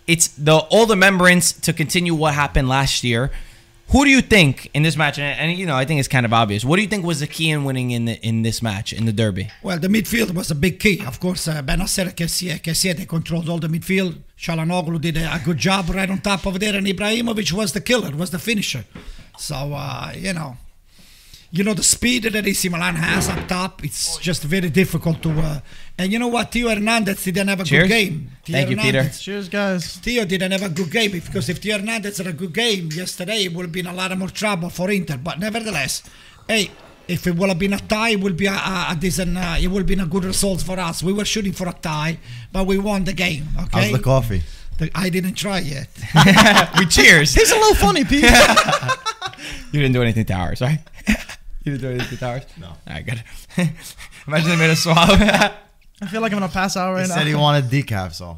It's 0.06 0.28
the 0.28 0.58
all 0.70 0.86
the 0.86 0.96
membranes 0.96 1.54
to 1.54 1.74
continue 1.74 2.14
what 2.14 2.36
happened 2.36 2.70
last 2.70 3.04
year. 3.04 3.32
Who 3.94 4.06
do 4.06 4.10
you 4.10 4.22
think 4.22 4.72
in 4.74 4.82
this 4.82 4.98
match? 4.98 5.20
And, 5.20 5.40
and 5.40 5.56
you 5.56 5.68
know, 5.68 5.76
I 5.76 5.86
think 5.86 6.00
it's 6.00 6.08
kind 6.08 6.26
of 6.26 6.34
obvious. 6.34 6.66
What 6.66 6.78
do 6.78 6.82
you 6.82 6.88
think 6.88 7.06
was 7.06 7.20
the 7.20 7.28
key 7.28 7.52
in 7.52 7.64
winning 7.64 7.92
in 7.92 8.06
the, 8.06 8.20
in 8.26 8.42
this 8.42 8.60
match 8.60 8.92
in 8.92 9.06
the 9.06 9.14
derby? 9.14 9.52
well, 9.62 9.78
the 9.78 9.88
midfield 9.88 10.34
was 10.34 10.50
a 10.50 10.56
big 10.56 10.80
key. 10.80 11.06
Of 11.06 11.20
course, 11.20 11.48
uh, 11.48 11.62
Bennacer, 11.62 12.12
Kessie, 12.12 12.60
Kessie, 12.60 12.98
they 12.98 13.06
controlled 13.06 13.48
all 13.50 13.60
the 13.60 13.68
midfield. 13.68 14.16
Calhanoglu 14.36 15.00
did 15.00 15.18
a, 15.18 15.36
a 15.36 15.40
good 15.46 15.60
job 15.60 15.92
right 15.92 16.10
on 16.10 16.18
top 16.22 16.48
of 16.48 16.60
there, 16.60 16.76
and 16.76 16.88
Ibrahimovic 16.88 17.52
was 17.52 17.74
the 17.74 17.82
killer, 17.82 18.10
was 18.16 18.32
the 18.32 18.40
finisher. 18.40 18.84
So 19.38 19.56
uh, 19.76 20.12
you 20.18 20.34
know, 20.34 20.58
you 21.56 21.64
know 21.64 21.76
the 21.76 21.84
speed 21.84 22.24
that 22.24 22.46
AC 22.48 22.68
Milan 22.68 22.96
has 22.96 23.30
up 23.30 23.48
top. 23.48 23.84
It's 23.86 24.18
just 24.18 24.42
very 24.44 24.70
difficult 24.70 25.22
to. 25.22 25.30
Uh, 25.32 25.60
and 26.00 26.12
you 26.12 26.18
know 26.18 26.28
what, 26.28 26.52
Theo 26.52 26.70
Hernandez 26.70 27.24
didn't 27.24 27.48
have 27.48 27.60
a 27.60 27.64
Cheers. 27.64 27.84
good 27.84 27.90
game. 27.94 28.32
Theo 28.44 28.54
Thank 28.58 28.70
you, 28.72 28.78
Peter. 28.78 29.04
Cheers, 29.10 29.48
guys. 29.50 29.98
Theo 29.98 30.26
didn't 30.26 30.52
have 30.52 30.64
a 30.64 30.70
good 30.70 30.90
game 30.92 31.12
because 31.12 31.48
if 31.50 31.60
Theo 31.60 31.78
Hernandez 31.78 32.18
had 32.18 32.26
a 32.28 32.34
good 32.34 32.54
game 32.54 32.90
yesterday, 32.92 33.44
it 33.46 33.54
would 33.54 33.66
have 33.68 33.72
been 33.72 33.86
a 33.88 33.94
lot 33.94 34.18
more 34.18 34.30
trouble 34.30 34.70
for 34.72 34.90
Inter. 34.90 35.18
But 35.18 35.38
nevertheless, 35.40 36.02
hey, 36.48 36.72
if 37.08 37.28
it 37.28 37.36
would 37.36 37.50
have 37.50 37.60
been 37.60 37.74
a 37.74 37.80
tie, 37.80 38.10
it 38.10 38.20
would 38.22 38.36
be 38.36 38.48
a, 38.48 38.54
a, 38.54 38.88
a 38.90 38.98
decent, 39.00 39.38
uh, 39.38 39.56
it 39.62 39.68
would 39.68 39.80
have 39.82 39.88
been 39.88 40.00
a 40.00 40.08
good 40.08 40.26
result 40.26 40.62
for 40.64 40.80
us. 40.80 41.04
We 41.04 41.14
were 41.14 41.26
shooting 41.26 41.54
for 41.54 41.68
a 41.70 41.74
tie, 41.74 42.18
but 42.52 42.66
we 42.66 42.80
won 42.80 43.04
the 43.04 43.14
game. 43.14 43.48
Okay. 43.56 43.68
How's 43.72 43.84
Okay, 43.84 43.92
the 43.94 44.00
coffee? 44.04 44.42
The- 44.80 44.90
I 44.96 45.10
didn't 45.10 45.36
try 45.36 45.60
yet. 45.60 45.88
we 46.80 46.88
cheers. 46.88 47.34
He's 47.40 47.52
a 47.52 47.56
little 47.56 47.76
funny, 47.76 48.04
Pete. 48.04 48.26
You 49.74 49.82
didn't 49.82 49.94
do 49.94 50.02
anything 50.04 50.26
to 50.26 50.34
ours, 50.34 50.62
right? 50.62 50.80
You 51.64 51.78
didn't 51.78 51.82
do 51.82 51.90
anything 51.96 52.18
to 52.18 52.26
ours? 52.28 52.44
No. 52.60 52.68
All 52.68 52.76
right, 52.88 53.06
good. 53.06 53.24
Imagine 54.28 54.50
they 54.50 54.56
made 54.58 54.70
a 54.72 54.76
swallow. 54.76 55.16
I 56.02 56.08
feel 56.10 56.22
like 56.22 56.32
I'm 56.34 56.40
gonna 56.40 56.52
pass 56.52 56.76
out 56.76 56.94
right 56.94 57.06
He 57.06 57.10
right 57.12 57.18
said 57.20 57.28
he 57.28 57.36
wanted 57.36 57.66
decaf, 57.66 58.14
so 58.14 58.38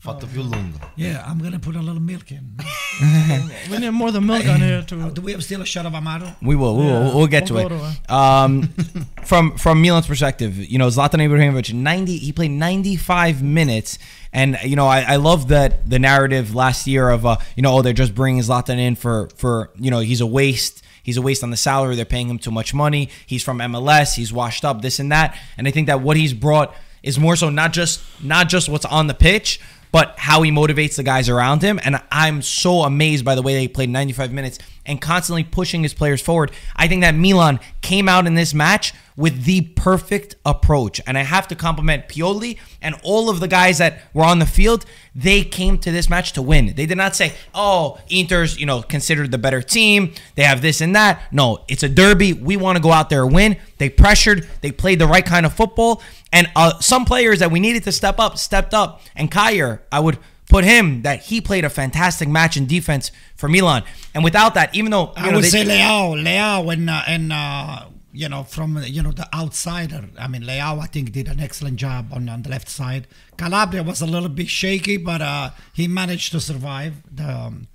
fatto 0.00 0.26
più 0.26 0.42
lungo. 0.42 0.78
yeah, 0.96 1.24
I'm 1.26 1.38
gonna 1.38 1.58
put 1.58 1.74
a 1.76 1.80
little 1.80 2.00
milk 2.02 2.30
in. 2.30 2.56
We 3.70 3.78
need 3.78 3.90
more 3.90 4.10
than 4.12 4.26
milk 4.26 4.46
on 4.46 4.60
here 4.60 4.82
too. 4.82 5.10
Do 5.10 5.22
we 5.22 5.32
have 5.32 5.42
still 5.42 5.62
a 5.62 5.64
shot 5.66 5.86
of 5.86 5.92
Amaro? 5.94 6.36
we 6.42 6.54
will. 6.54 6.76
We 6.76 6.84
will. 6.84 7.06
Yeah, 7.06 7.14
We'll 7.14 7.26
get 7.26 7.50
we'll 7.50 7.68
to 7.68 7.76
it. 7.76 7.94
to 8.08 8.14
Um, 8.14 8.68
from 9.24 9.56
from 9.56 9.80
Milan's 9.82 10.06
perspective, 10.06 10.56
you 10.58 10.78
know, 10.78 10.88
Zlatan 10.88 11.20
Ibrahimovic, 11.26 11.72
ninety. 11.72 12.18
He 12.18 12.32
played 12.32 12.50
ninety 12.50 12.96
five 12.96 13.42
minutes, 13.42 13.98
and 14.32 14.58
you 14.64 14.76
know, 14.76 14.86
I, 14.86 15.00
I 15.14 15.16
love 15.16 15.48
that 15.48 15.88
the 15.88 15.98
narrative 15.98 16.54
last 16.54 16.86
year 16.86 17.08
of 17.10 17.24
uh, 17.24 17.36
you 17.56 17.62
know, 17.62 17.74
oh, 17.76 17.82
they're 17.82 17.92
just 18.04 18.14
bringing 18.14 18.42
Zlatan 18.42 18.78
in 18.78 18.94
for 18.96 19.28
for 19.36 19.70
you 19.76 19.90
know, 19.90 20.00
he's 20.00 20.20
a 20.20 20.26
waste. 20.26 20.82
He's 21.02 21.16
a 21.16 21.22
waste 21.22 21.42
on 21.42 21.50
the 21.50 21.56
salary. 21.56 21.96
They're 21.96 22.04
paying 22.04 22.28
him 22.28 22.38
too 22.38 22.50
much 22.50 22.74
money. 22.74 23.08
He's 23.26 23.42
from 23.42 23.58
MLS. 23.58 24.14
He's 24.14 24.32
washed 24.32 24.64
up. 24.64 24.82
This 24.82 24.98
and 24.98 25.10
that. 25.12 25.38
And 25.56 25.66
I 25.66 25.70
think 25.70 25.86
that 25.88 26.00
what 26.00 26.16
he's 26.16 26.34
brought 26.34 26.74
is 27.02 27.18
more 27.18 27.36
so 27.36 27.50
not 27.50 27.72
just 27.72 28.02
not 28.22 28.48
just 28.48 28.68
what's 28.68 28.84
on 28.84 29.06
the 29.06 29.14
pitch, 29.14 29.60
but 29.90 30.14
how 30.18 30.42
he 30.42 30.50
motivates 30.50 30.96
the 30.96 31.02
guys 31.02 31.28
around 31.28 31.62
him. 31.62 31.78
And 31.84 32.00
I'm 32.10 32.42
so 32.42 32.82
amazed 32.82 33.24
by 33.24 33.34
the 33.34 33.42
way 33.42 33.54
they 33.54 33.68
played 33.68 33.90
95 33.90 34.32
minutes 34.32 34.58
and 34.84 35.00
constantly 35.00 35.44
pushing 35.44 35.82
his 35.82 35.94
players 35.94 36.20
forward. 36.20 36.50
I 36.76 36.88
think 36.88 37.02
that 37.02 37.14
Milan 37.14 37.60
came 37.80 38.08
out 38.08 38.26
in 38.26 38.34
this 38.34 38.52
match 38.52 38.92
with 39.16 39.44
the 39.44 39.60
perfect 39.60 40.36
approach. 40.44 41.00
And 41.06 41.18
I 41.18 41.22
have 41.22 41.46
to 41.48 41.54
compliment 41.54 42.08
Pioli 42.08 42.58
and 42.80 42.94
all 43.02 43.28
of 43.28 43.40
the 43.40 43.48
guys 43.48 43.78
that 43.78 44.00
were 44.14 44.24
on 44.24 44.38
the 44.38 44.46
field. 44.46 44.84
They 45.14 45.44
came 45.44 45.78
to 45.78 45.90
this 45.90 46.08
match 46.08 46.32
to 46.32 46.42
win. 46.42 46.74
They 46.74 46.86
did 46.86 46.96
not 46.96 47.14
say, 47.14 47.34
oh, 47.54 48.00
Inter's, 48.08 48.58
you 48.58 48.66
know, 48.66 48.82
considered 48.82 49.30
the 49.30 49.38
better 49.38 49.60
team. 49.60 50.14
They 50.34 50.44
have 50.44 50.62
this 50.62 50.80
and 50.80 50.96
that. 50.96 51.22
No, 51.32 51.64
it's 51.68 51.82
a 51.82 51.88
derby. 51.88 52.32
We 52.32 52.56
want 52.56 52.76
to 52.76 52.82
go 52.82 52.92
out 52.92 53.10
there 53.10 53.24
and 53.24 53.34
win. 53.34 53.58
They 53.78 53.90
pressured. 53.90 54.48
They 54.62 54.72
played 54.72 54.98
the 54.98 55.06
right 55.06 55.24
kind 55.24 55.44
of 55.44 55.52
football. 55.52 56.02
And 56.32 56.50
uh, 56.56 56.78
some 56.80 57.04
players 57.04 57.40
that 57.40 57.50
we 57.50 57.60
needed 57.60 57.84
to 57.84 57.92
step 57.92 58.18
up, 58.18 58.38
stepped 58.38 58.72
up. 58.72 59.02
And 59.14 59.30
Kjaer, 59.30 59.80
I 59.90 60.00
would 60.00 60.18
put 60.52 60.64
him 60.64 61.02
that 61.02 61.18
he 61.28 61.40
played 61.40 61.64
a 61.64 61.70
fantastic 61.70 62.28
match 62.28 62.56
in 62.56 62.66
defense 62.66 63.10
for 63.36 63.48
Milan. 63.48 63.82
And 64.14 64.22
without 64.22 64.54
that, 64.54 64.74
even 64.78 64.90
though 64.90 65.06
you 65.06 65.12
I 65.16 65.26
know, 65.30 65.36
would 65.36 65.44
they- 65.44 65.48
say 65.48 65.64
Leao, 65.64 66.22
Leao, 66.26 66.72
and 66.72 66.90
uh, 66.90 67.02
and 67.14 67.32
uh, 67.32 67.86
you 68.12 68.28
know 68.28 68.42
from 68.44 68.76
uh, 68.76 68.80
you 68.82 69.02
know 69.02 69.12
the 69.12 69.28
outsider. 69.34 70.02
I 70.18 70.28
mean, 70.28 70.42
Leao, 70.42 70.80
I 70.80 70.86
think 70.86 71.12
did 71.12 71.28
an 71.28 71.40
excellent 71.40 71.76
job 71.76 72.12
on, 72.12 72.28
on 72.28 72.42
the 72.42 72.50
left 72.50 72.68
side. 72.68 73.06
Calabria 73.36 73.82
was 73.82 74.00
a 74.02 74.06
little 74.06 74.28
bit 74.28 74.48
shaky, 74.48 74.96
but 74.98 75.20
uh, 75.22 75.50
he 75.72 75.88
managed 75.88 76.32
to 76.32 76.40
survive 76.40 76.92
the 77.14 77.28
um, 77.28 77.66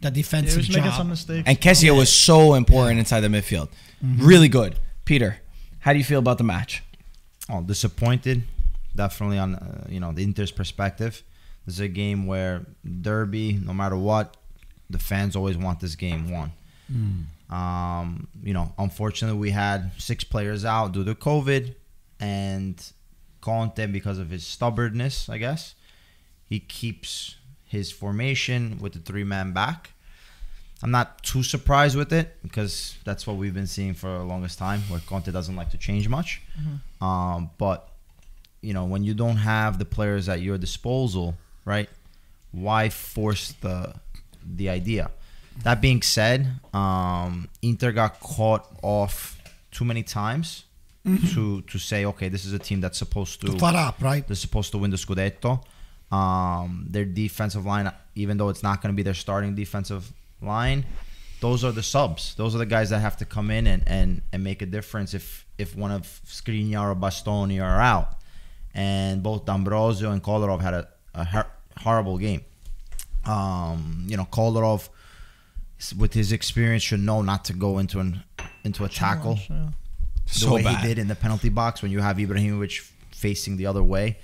the 0.00 0.10
defensive 0.10 0.56
was 0.58 0.68
making 0.68 0.84
job. 0.84 0.94
some 0.94 1.08
mistakes. 1.10 1.44
and 1.46 1.60
Kessie 1.60 1.94
was 1.96 2.10
so 2.12 2.54
important 2.54 2.98
inside 2.98 3.20
the 3.20 3.28
midfield. 3.28 3.68
Really 4.02 4.48
good. 4.48 4.76
Peter, 5.04 5.38
how 5.80 5.92
do 5.92 5.98
you 5.98 6.04
feel 6.04 6.18
about 6.20 6.38
the 6.38 6.44
match? 6.44 6.82
Oh, 7.50 7.60
disappointed. 7.62 8.44
Definitely 8.96 9.38
on 9.38 9.54
uh, 9.56 9.86
you 9.88 10.00
know 10.00 10.12
the 10.12 10.22
Inter's 10.22 10.52
perspective. 10.52 11.22
This 11.66 11.74
is 11.76 11.80
a 11.80 11.88
game 11.88 12.26
where 12.26 12.66
Derby, 13.02 13.52
no 13.62 13.72
matter 13.72 13.96
what, 13.96 14.36
the 14.88 14.98
fans 14.98 15.36
always 15.36 15.56
want 15.56 15.80
this 15.80 15.94
game 15.94 16.30
won. 16.30 16.52
Um, 17.50 18.28
you 18.42 18.52
know, 18.54 18.72
unfortunately, 18.78 19.38
we 19.38 19.50
had 19.50 19.92
six 19.98 20.24
players 20.24 20.64
out 20.64 20.92
due 20.92 21.04
to 21.04 21.14
COVID, 21.14 21.74
and 22.18 22.82
Conte, 23.40 23.86
because 23.86 24.18
of 24.18 24.30
his 24.30 24.46
stubbornness, 24.46 25.28
I 25.28 25.38
guess, 25.38 25.74
he 26.48 26.60
keeps 26.60 27.36
his 27.66 27.92
formation 27.92 28.78
with 28.80 28.92
the 28.94 28.98
three 29.00 29.24
man 29.24 29.52
back. 29.52 29.92
I'm 30.82 30.90
not 30.90 31.22
too 31.22 31.42
surprised 31.42 31.96
with 31.96 32.12
it 32.12 32.36
because 32.42 32.96
that's 33.04 33.26
what 33.26 33.36
we've 33.36 33.52
been 33.54 33.66
seeing 33.66 33.94
for 33.94 34.06
the 34.18 34.24
longest 34.24 34.58
time, 34.58 34.80
where 34.88 34.98
Conte 35.00 35.30
doesn't 35.30 35.54
like 35.54 35.70
to 35.70 35.78
change 35.78 36.08
much. 36.08 36.40
Um, 37.00 37.50
but 37.58 37.88
you 38.62 38.72
know, 38.74 38.84
when 38.84 39.04
you 39.04 39.14
don't 39.14 39.36
have 39.36 39.78
the 39.78 39.84
players 39.84 40.28
at 40.28 40.40
your 40.40 40.58
disposal, 40.58 41.36
right? 41.74 41.88
Why 42.66 42.82
force 42.88 43.44
the 43.64 43.94
the 44.58 44.68
idea? 44.80 45.04
That 45.64 45.80
being 45.80 46.02
said, 46.02 46.40
um, 46.72 47.48
Inter 47.62 47.92
got 47.92 48.12
caught 48.20 48.64
off 48.82 49.14
too 49.70 49.84
many 49.90 50.02
times 50.02 50.46
to 51.32 51.62
to 51.62 51.78
say, 51.78 52.04
okay, 52.12 52.28
this 52.28 52.44
is 52.44 52.52
a 52.52 52.58
team 52.68 52.80
that's 52.84 52.98
supposed 52.98 53.40
to, 53.40 53.46
far 53.58 53.76
up, 53.88 53.96
right? 54.10 54.22
they're 54.26 54.44
supposed 54.48 54.70
to 54.72 54.78
win 54.78 54.90
the 54.90 55.00
Scudetto. 55.04 55.52
Um, 56.20 56.86
their 56.94 57.04
defensive 57.04 57.64
line, 57.64 57.86
even 58.22 58.36
though 58.36 58.50
it's 58.52 58.64
not 58.68 58.82
going 58.82 58.92
to 58.94 58.96
be 59.00 59.04
their 59.08 59.20
starting 59.24 59.54
defensive 59.54 60.12
line, 60.42 60.84
those 61.40 61.64
are 61.66 61.72
the 61.72 61.82
subs. 61.82 62.34
Those 62.34 62.54
are 62.54 62.58
the 62.58 62.66
guys 62.76 62.90
that 62.90 63.00
have 63.00 63.16
to 63.18 63.24
come 63.24 63.48
in 63.50 63.66
and, 63.66 63.82
and, 63.86 64.22
and 64.32 64.42
make 64.42 64.60
a 64.60 64.66
difference 64.66 65.14
if 65.14 65.46
if 65.56 65.76
one 65.76 65.92
of 65.98 66.02
Skriniar 66.26 66.90
or 66.92 66.96
Bastoni 66.96 67.62
are 67.62 67.80
out. 67.80 68.08
And 68.74 69.22
both 69.22 69.46
D'Ambrosio 69.46 70.10
and 70.12 70.22
Kolarov 70.22 70.60
had 70.60 70.74
a, 70.74 70.88
a 71.14 71.46
horrible 71.80 72.18
game. 72.18 72.42
Um, 73.24 74.04
you 74.08 74.16
know, 74.16 74.26
Kolarov, 74.30 74.88
with 75.96 76.12
his 76.14 76.32
experience, 76.32 76.82
should 76.82 77.00
know 77.00 77.22
not 77.22 77.44
to 77.46 77.52
go 77.52 77.78
into 77.78 78.00
an 78.00 78.22
into 78.64 78.84
a 78.84 78.88
tackle 78.88 79.38
Yeah. 79.48 79.70
the 80.26 80.34
So 80.34 80.54
way 80.54 80.62
bad. 80.62 80.80
he 80.82 80.88
did 80.88 80.98
in 80.98 81.08
the 81.08 81.14
penalty 81.14 81.48
box 81.48 81.82
when 81.82 81.90
you 81.90 82.00
have 82.00 82.16
Ibrahimovic 82.18 82.74
facing 83.12 83.56
the 83.56 83.66
other 83.66 83.82
way, 83.82 84.18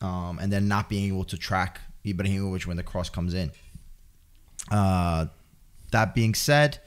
um, 0.00 0.38
and 0.40 0.52
then 0.52 0.68
not 0.68 0.88
being 0.88 1.06
able 1.12 1.24
to 1.24 1.36
track 1.38 1.80
Ibrahimovic 2.04 2.66
when 2.66 2.76
the 2.76 2.82
cross 2.82 3.08
comes 3.10 3.34
in. 3.34 3.50
Uh, 4.70 5.26
that 5.92 6.14
being 6.14 6.34
said, 6.34 6.78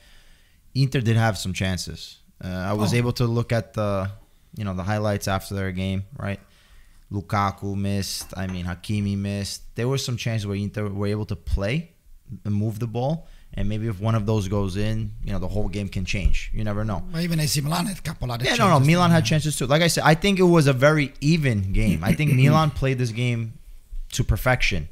Inter 0.76 1.02
did 1.02 1.18
have 1.18 1.38
some 1.38 1.54
chances. 1.54 2.20
Uh, 2.44 2.48
I 2.48 2.74
was 2.74 2.94
Oh. 2.94 2.98
able 2.98 3.14
to 3.14 3.26
look 3.26 3.52
at 3.52 3.74
the, 3.74 4.12
you 4.56 4.64
know, 4.64 4.74
the 4.74 4.84
highlights 4.84 5.28
after 5.28 5.54
their 5.56 5.72
game. 5.72 6.04
Right, 6.18 6.40
Lukaku 7.12 7.76
missed. 7.76 8.34
I 8.38 8.48
mean, 8.48 8.66
Hakimi 8.66 9.18
missed. 9.18 9.76
There 9.76 9.88
were 9.88 9.98
some 9.98 10.18
chances 10.18 10.48
where 10.48 10.56
Inter 10.56 10.88
were 10.88 11.08
able 11.08 11.26
to 11.26 11.36
play 11.36 11.92
and 12.46 12.54
move 12.54 12.80
the 12.80 12.88
ball. 12.88 13.28
And 13.54 13.68
maybe 13.68 13.88
if 13.88 14.00
one 14.00 14.16
of 14.16 14.26
those 14.26 14.48
goes 14.48 14.78
in, 14.78 15.12
you 15.26 15.34
know, 15.34 15.40
the 15.40 15.48
whole 15.48 15.68
game 15.68 15.90
can 15.90 16.06
change. 16.06 16.52
You 16.54 16.64
never 16.64 16.86
know. 16.86 17.04
Ma 17.12 17.20
even 17.20 17.38
AC 17.40 17.60
Milan 17.60 17.86
had 17.86 17.98
a 17.98 18.02
couple 18.02 18.32
other 18.32 18.46
Yeah, 18.46 18.56
no, 18.56 18.70
no. 18.70 18.80
Milan 18.80 19.12
had 19.12 19.26
chances 19.26 19.58
too. 19.58 19.68
Like 19.68 19.82
I 19.82 19.88
said, 19.88 20.06
I 20.06 20.14
think 20.16 20.40
it 20.40 20.44
was 20.44 20.68
a 20.68 20.74
very 20.74 21.14
even 21.20 21.74
game. 21.74 22.02
I 22.02 22.14
think 22.14 22.34
Milan 22.42 22.72
played 22.72 22.98
this 22.98 23.12
game 23.12 23.54
to 24.14 24.24
perfection. 24.24 24.88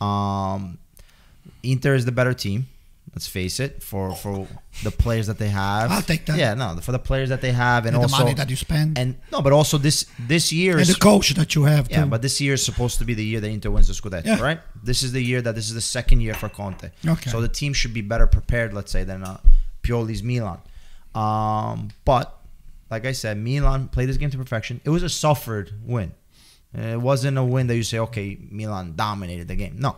Um, 0.00 0.78
Inter 1.64 1.94
is 1.94 2.04
the 2.04 2.12
better 2.12 2.32
team. 2.32 2.68
Let's 3.16 3.26
face 3.26 3.60
it. 3.60 3.82
For 3.82 4.14
for 4.14 4.46
the 4.84 4.90
players 4.90 5.26
that 5.28 5.38
they 5.38 5.48
have, 5.48 5.90
I'll 5.90 6.02
take 6.02 6.26
that. 6.26 6.36
Yeah, 6.36 6.52
no, 6.52 6.76
for 6.82 6.92
the 6.92 6.98
players 6.98 7.30
that 7.30 7.40
they 7.40 7.52
have, 7.52 7.86
and, 7.86 7.96
And 7.96 8.04
the 8.04 8.08
money 8.08 8.34
that 8.34 8.50
you 8.50 8.56
spend. 8.56 8.98
and 8.98 9.16
no, 9.32 9.40
but 9.40 9.52
also 9.54 9.78
this 9.78 10.04
this 10.32 10.52
year 10.52 10.72
And 10.72 10.82
is 10.82 10.88
the 10.88 11.00
coach 11.00 11.30
that 11.30 11.54
you 11.54 11.64
have 11.64 11.90
yeah, 11.90 12.02
too. 12.04 12.10
but 12.10 12.20
this 12.20 12.42
year 12.42 12.52
is 12.52 12.62
supposed 12.62 12.98
to 12.98 13.06
be 13.06 13.14
the 13.14 13.24
year 13.24 13.40
that 13.40 13.48
Inter 13.48 13.70
wins 13.70 13.88
the 13.88 13.94
Scudetto, 13.94 14.26
Yeah. 14.26 14.42
right? 14.48 14.60
This 14.84 15.02
is 15.02 15.12
the 15.12 15.22
year 15.22 15.40
that 15.40 15.54
this 15.54 15.66
is 15.70 15.74
the 15.74 15.80
second 15.98 16.20
year 16.20 16.34
for 16.34 16.50
Conte. 16.50 16.90
Okay. 17.14 17.30
So 17.30 17.40
the 17.40 17.48
team 17.48 17.72
should 17.72 17.94
be 17.94 18.02
better 18.02 18.26
prepared, 18.26 18.74
let's 18.74 18.92
say, 18.92 19.02
than 19.04 19.24
uh, 19.24 19.38
Pioli's 19.82 20.22
Milan. 20.22 20.60
Um, 21.14 21.88
but 22.04 22.38
like 22.90 23.06
I 23.06 23.12
said, 23.12 23.38
Milan 23.38 23.88
played 23.88 24.10
this 24.10 24.18
game 24.18 24.30
to 24.30 24.36
perfection. 24.36 24.80
It 24.84 24.90
was 24.90 25.02
a 25.02 25.08
suffered 25.08 25.72
win. 25.84 26.12
It 26.74 27.00
wasn't 27.00 27.38
a 27.38 27.44
win 27.44 27.66
that 27.68 27.76
you 27.76 27.82
say, 27.82 27.98
okay, 28.00 28.36
Milan 28.50 28.92
dominated 28.94 29.48
the 29.48 29.56
game. 29.56 29.76
No. 29.78 29.96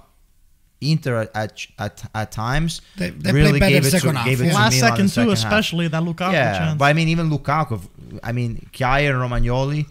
Inter 0.80 1.22
at 1.22 1.30
at, 1.34 1.66
at, 1.78 2.10
at 2.14 2.32
times 2.32 2.80
They- 2.96 3.10
they 3.10 3.32
really 3.32 3.50
played 3.58 3.60
better 3.60 3.72
gave 3.74 3.86
it, 3.86 3.90
to, 3.90 4.00
second 4.00 4.16
half, 4.16 4.26
gave 4.26 4.40
it 4.40 4.44
yeah. 4.44 4.50
to 4.50 4.56
Last 4.56 4.74
Milan 4.76 4.90
in 5.00 5.08
second 5.08 5.08
the 5.08 5.14
too, 5.14 5.28
half. 5.30 5.38
especially 5.38 5.88
that 5.88 6.02
Lukaku 6.02 6.32
Yeah, 6.32 6.58
chance. 6.58 6.78
but 6.78 6.84
I 6.86 6.92
mean, 6.92 7.08
even 7.08 7.30
Lukaku. 7.30 7.80
I 8.22 8.32
mean, 8.32 8.68
Kjaer 8.72 9.10
and 9.10 9.18
Romagnoli 9.18 9.86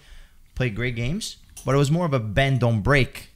played 0.55 0.75
great 0.75 0.95
games, 0.95 1.37
but 1.65 1.75
it 1.75 1.77
was 1.77 1.91
more 1.91 2.05
of 2.05 2.13
a 2.13 2.19
bend 2.19 2.59
don't 2.61 2.81
break. 2.81 3.29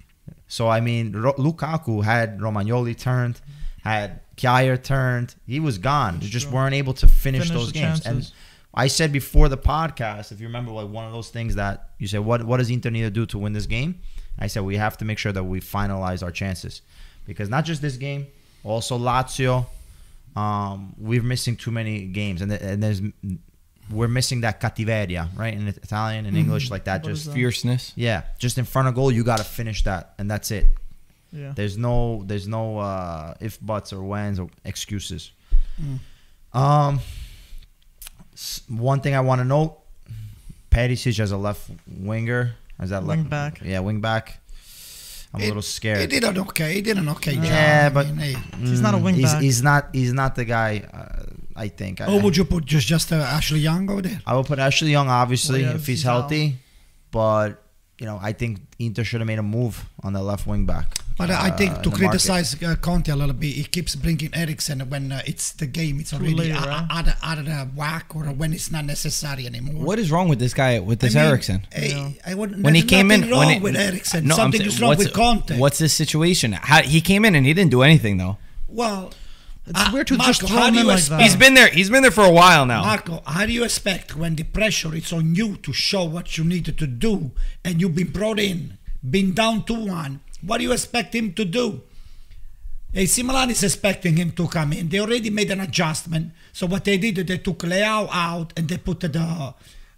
So 0.48 0.68
I 0.70 0.80
mean, 0.82 1.14
Ro- 1.16 1.34
Lukaku 1.34 2.04
had 2.04 2.40
Romagnoli 2.40 2.98
turned, 2.98 3.40
had 3.84 4.22
Kjaer 4.38 4.82
turned. 4.82 5.36
He 5.46 5.60
was 5.60 5.78
gone. 5.78 6.20
They 6.20 6.28
just 6.28 6.48
true. 6.48 6.56
weren't 6.56 6.74
able 6.76 6.94
to 6.96 7.08
finish, 7.08 7.48
Finish 7.48 7.58
those 7.62 7.72
games. 7.72 8.02
chances. 8.02 8.30
And 8.30 8.32
I 8.74 8.88
said 8.88 9.12
before 9.12 9.50
the 9.50 9.58
podcast, 9.58 10.32
if 10.32 10.40
you 10.40 10.48
remember, 10.48 10.72
like 10.72 10.90
one 10.90 11.06
of 11.06 11.12
those 11.12 11.30
things 11.30 11.56
that 11.56 11.90
you 12.00 12.08
said, 12.08 12.22
what 12.22 12.44
what 12.46 12.58
does 12.58 12.70
Inter 12.70 12.90
need 12.90 13.02
to 13.02 13.10
do 13.12 13.26
to 13.28 13.38
win 13.38 13.54
this 13.54 13.66
game? 13.66 14.00
I 14.40 14.48
said 14.48 14.64
we 14.64 14.78
have 14.78 14.98
to 15.00 15.06
make 15.06 15.18
sure 15.20 15.34
that 15.34 15.44
we 15.44 15.60
finalize 15.60 16.24
our 16.24 16.32
chances 16.32 16.82
because 17.32 17.50
not 17.50 17.64
just 17.66 17.82
this 17.82 17.98
game, 17.98 18.28
also 18.64 18.98
Lazio. 18.98 19.66
Um, 20.36 20.94
we're 20.98 21.24
missing 21.34 21.56
too 21.58 21.72
many 21.72 22.06
games, 22.06 22.42
and, 22.42 22.50
th- 22.52 22.62
and 22.62 22.82
there's 22.84 23.02
we're 23.92 24.08
missing 24.20 24.42
that 24.42 24.62
cattiveria, 24.62 25.28
right? 25.38 25.54
In 25.54 25.68
Italian 25.68 26.26
and 26.26 26.36
English, 26.38 26.72
like 26.72 26.86
that. 26.86 27.04
What 27.04 27.12
is 27.12 27.18
Just 27.20 27.28
that? 27.28 27.36
Fierceness. 27.36 27.94
yeah, 27.96 28.22
just 28.40 28.58
in 28.58 28.66
front 28.66 28.88
of 28.88 28.96
goal, 28.96 29.12
you 29.12 29.24
got 29.24 29.40
to 29.40 29.44
finish 29.44 29.84
that, 29.84 30.14
and 30.18 30.32
that's 30.32 30.50
it. 30.52 30.66
yeah. 31.34 31.52
There's 31.56 31.78
no 31.78 32.24
there's 32.30 32.48
no 32.48 32.64
uh, 32.80 33.34
if 33.48 33.60
buts 33.62 33.92
or 33.94 34.02
whens 34.04 34.40
or 34.40 34.50
excuses. 34.64 35.32
Um, 36.54 37.00
one 38.70 39.00
thing 39.02 39.16
I 39.16 39.22
want 39.22 39.40
to 39.42 39.46
note: 39.46 39.78
Perisic 40.70 41.20
as 41.20 41.32
a 41.32 41.38
left 41.38 41.70
winger, 41.88 42.56
as 42.80 42.90
that 42.92 43.04
Wing 43.04 43.20
left 43.20 43.30
back. 43.30 43.62
Yeah, 43.64 43.80
wing 43.80 44.02
back. 44.02 44.40
I'm 45.34 45.42
a 45.42 45.46
little 45.46 45.62
scared. 45.62 46.02
He 46.02 46.08
did 46.08 46.24
an 46.26 46.38
okay. 46.40 46.74
He 46.76 46.82
did 46.82 46.98
an 46.98 47.08
okay 47.10 47.36
job. 47.36 47.46
Yeah, 47.46 47.88
I 47.90 47.94
but 47.94 48.08
mean, 48.08 48.18
hey. 48.18 48.36
He's 48.60 48.82
not 48.82 48.94
a 48.94 48.98
Mm, 48.98 49.04
wing 49.04 49.16
he's, 49.16 49.32
back. 49.32 49.42
He's 49.42 49.64
not. 49.64 49.90
He's 49.94 50.14
not 50.14 50.36
the 50.36 50.44
guy. 50.46 50.84
Uh, 50.94 51.24
I 51.56 51.68
think. 51.70 52.00
Who 52.00 52.18
I, 52.20 52.22
would 52.22 52.36
you 52.36 52.44
put? 52.46 52.66
Just 52.66 52.88
just 52.88 53.12
uh, 53.14 53.16
Ashley 53.16 53.60
Young 53.60 53.90
over 53.90 54.02
there? 54.02 54.20
I 54.26 54.36
would 54.36 54.46
put 54.46 54.60
Ashley 54.60 54.92
Young, 54.92 55.08
obviously, 55.10 55.62
Well, 55.62 55.72
yeah, 55.72 55.76
if 55.76 55.88
he's 55.88 56.00
he's 56.00 56.06
out. 56.06 56.22
healthy. 56.22 56.58
But 57.12 57.64
you 58.00 58.06
know, 58.08 58.20
I 58.22 58.34
think 58.34 58.60
Inter 58.80 59.04
should 59.04 59.22
have 59.22 59.28
made 59.28 59.40
a 59.40 59.44
move 59.44 59.86
on 60.04 60.14
the 60.14 60.22
left 60.22 60.48
wing 60.48 60.66
back. 60.66 60.98
But 61.22 61.30
uh, 61.30 61.38
I 61.40 61.52
think 61.52 61.84
to 61.84 61.92
criticize 61.92 62.62
uh, 62.64 62.76
Conte 62.82 63.10
a 63.10 63.16
little 63.16 63.36
bit, 63.36 63.54
he 63.54 63.64
keeps 63.64 63.96
bringing 63.96 64.34
Eriksen 64.34 64.80
when 64.90 65.12
uh, 65.12 65.22
it's 65.28 65.52
the 65.52 65.68
game. 65.68 66.00
It's 66.00 66.14
already 66.14 66.52
uh, 66.52 66.66
right? 66.66 66.88
out, 66.90 67.08
of, 67.08 67.16
out 67.22 67.46
the 67.46 67.70
whack 67.76 68.16
or 68.16 68.24
when 68.24 68.54
it's 68.54 68.72
not 68.72 68.86
necessary 68.86 69.46
anymore. 69.46 69.86
What 69.86 70.00
is 70.00 70.12
wrong 70.12 70.30
with 70.30 70.40
this 70.40 70.56
guy 70.56 70.80
with 70.80 71.00
this 71.00 71.16
I 71.16 71.20
mean, 71.20 71.30
Eriksen? 71.30 71.68
Hey, 71.72 72.20
I 72.26 72.34
wouldn't, 72.34 72.64
When 72.64 72.74
he 72.74 72.82
came 72.82 73.12
in, 73.12 73.30
wrong 73.30 73.52
it, 73.52 73.62
with 73.62 73.76
Eriksen. 73.76 74.26
No, 74.26 74.36
Something 74.36 74.64
is 74.64 74.82
wrong 74.82 74.98
with 74.98 75.14
Conte. 75.14 75.60
What's 75.60 75.78
this 75.78 75.94
situation? 75.94 76.54
How, 76.54 76.82
he 76.82 77.02
came 77.02 77.24
in 77.24 77.36
and 77.36 77.46
he 77.46 77.54
didn't 77.54 77.72
do 77.72 77.84
anything 77.84 78.18
though. 78.18 78.38
well? 78.68 79.14
It's 79.68 79.80
uh, 79.80 79.92
weird 79.94 80.08
to 80.08 80.18
Marco, 80.18 80.34
just 80.34 80.48
throw 80.48 80.64
him 80.64 80.74
do 80.74 80.80
in 80.80 80.86
you 80.86 80.92
like 80.92 81.04
that. 81.04 81.22
He's 81.22 81.36
been 81.36 81.54
there. 81.54 81.68
He's 81.70 81.92
been 81.92 82.02
there 82.02 82.10
for 82.10 82.26
a 82.26 82.32
while 82.32 82.66
now. 82.66 82.82
Marco, 82.82 83.22
how 83.28 83.46
do 83.46 83.52
you 83.52 83.64
expect 83.64 84.16
when 84.16 84.36
the 84.36 84.44
pressure 84.44 84.96
is 84.96 85.14
on 85.14 85.36
you 85.36 85.58
to 85.58 85.72
show 85.72 86.04
what 86.04 86.40
you 86.40 86.44
needed 86.44 86.80
to 86.80 86.88
do 86.88 87.30
and 87.64 87.80
you've 87.80 87.94
been 87.94 88.12
brought 88.12 88.40
in, 88.40 88.80
been 89.08 89.36
down 89.36 89.64
to 89.66 89.76
one? 89.76 90.22
What 90.46 90.58
do 90.58 90.64
you 90.64 90.72
expect 90.72 91.14
him 91.16 91.34
to 91.34 91.46
do? 91.46 91.82
AC 92.94 93.24
Milan 93.24 93.50
is 93.50 93.64
expecting 93.64 94.18
him 94.18 94.32
to 94.32 94.48
come 94.48 94.74
in. 94.74 94.90
They 94.90 95.00
already 95.00 95.30
made 95.30 95.50
an 95.52 95.62
adjustment. 95.62 96.34
So 96.52 96.68
what 96.68 96.84
they 96.84 96.98
did, 96.98 97.16
they 97.28 97.38
took 97.38 97.60
Leao 97.60 98.10
out 98.12 98.52
and 98.58 98.68
they 98.68 98.78
put 98.78 99.00
the 99.00 99.54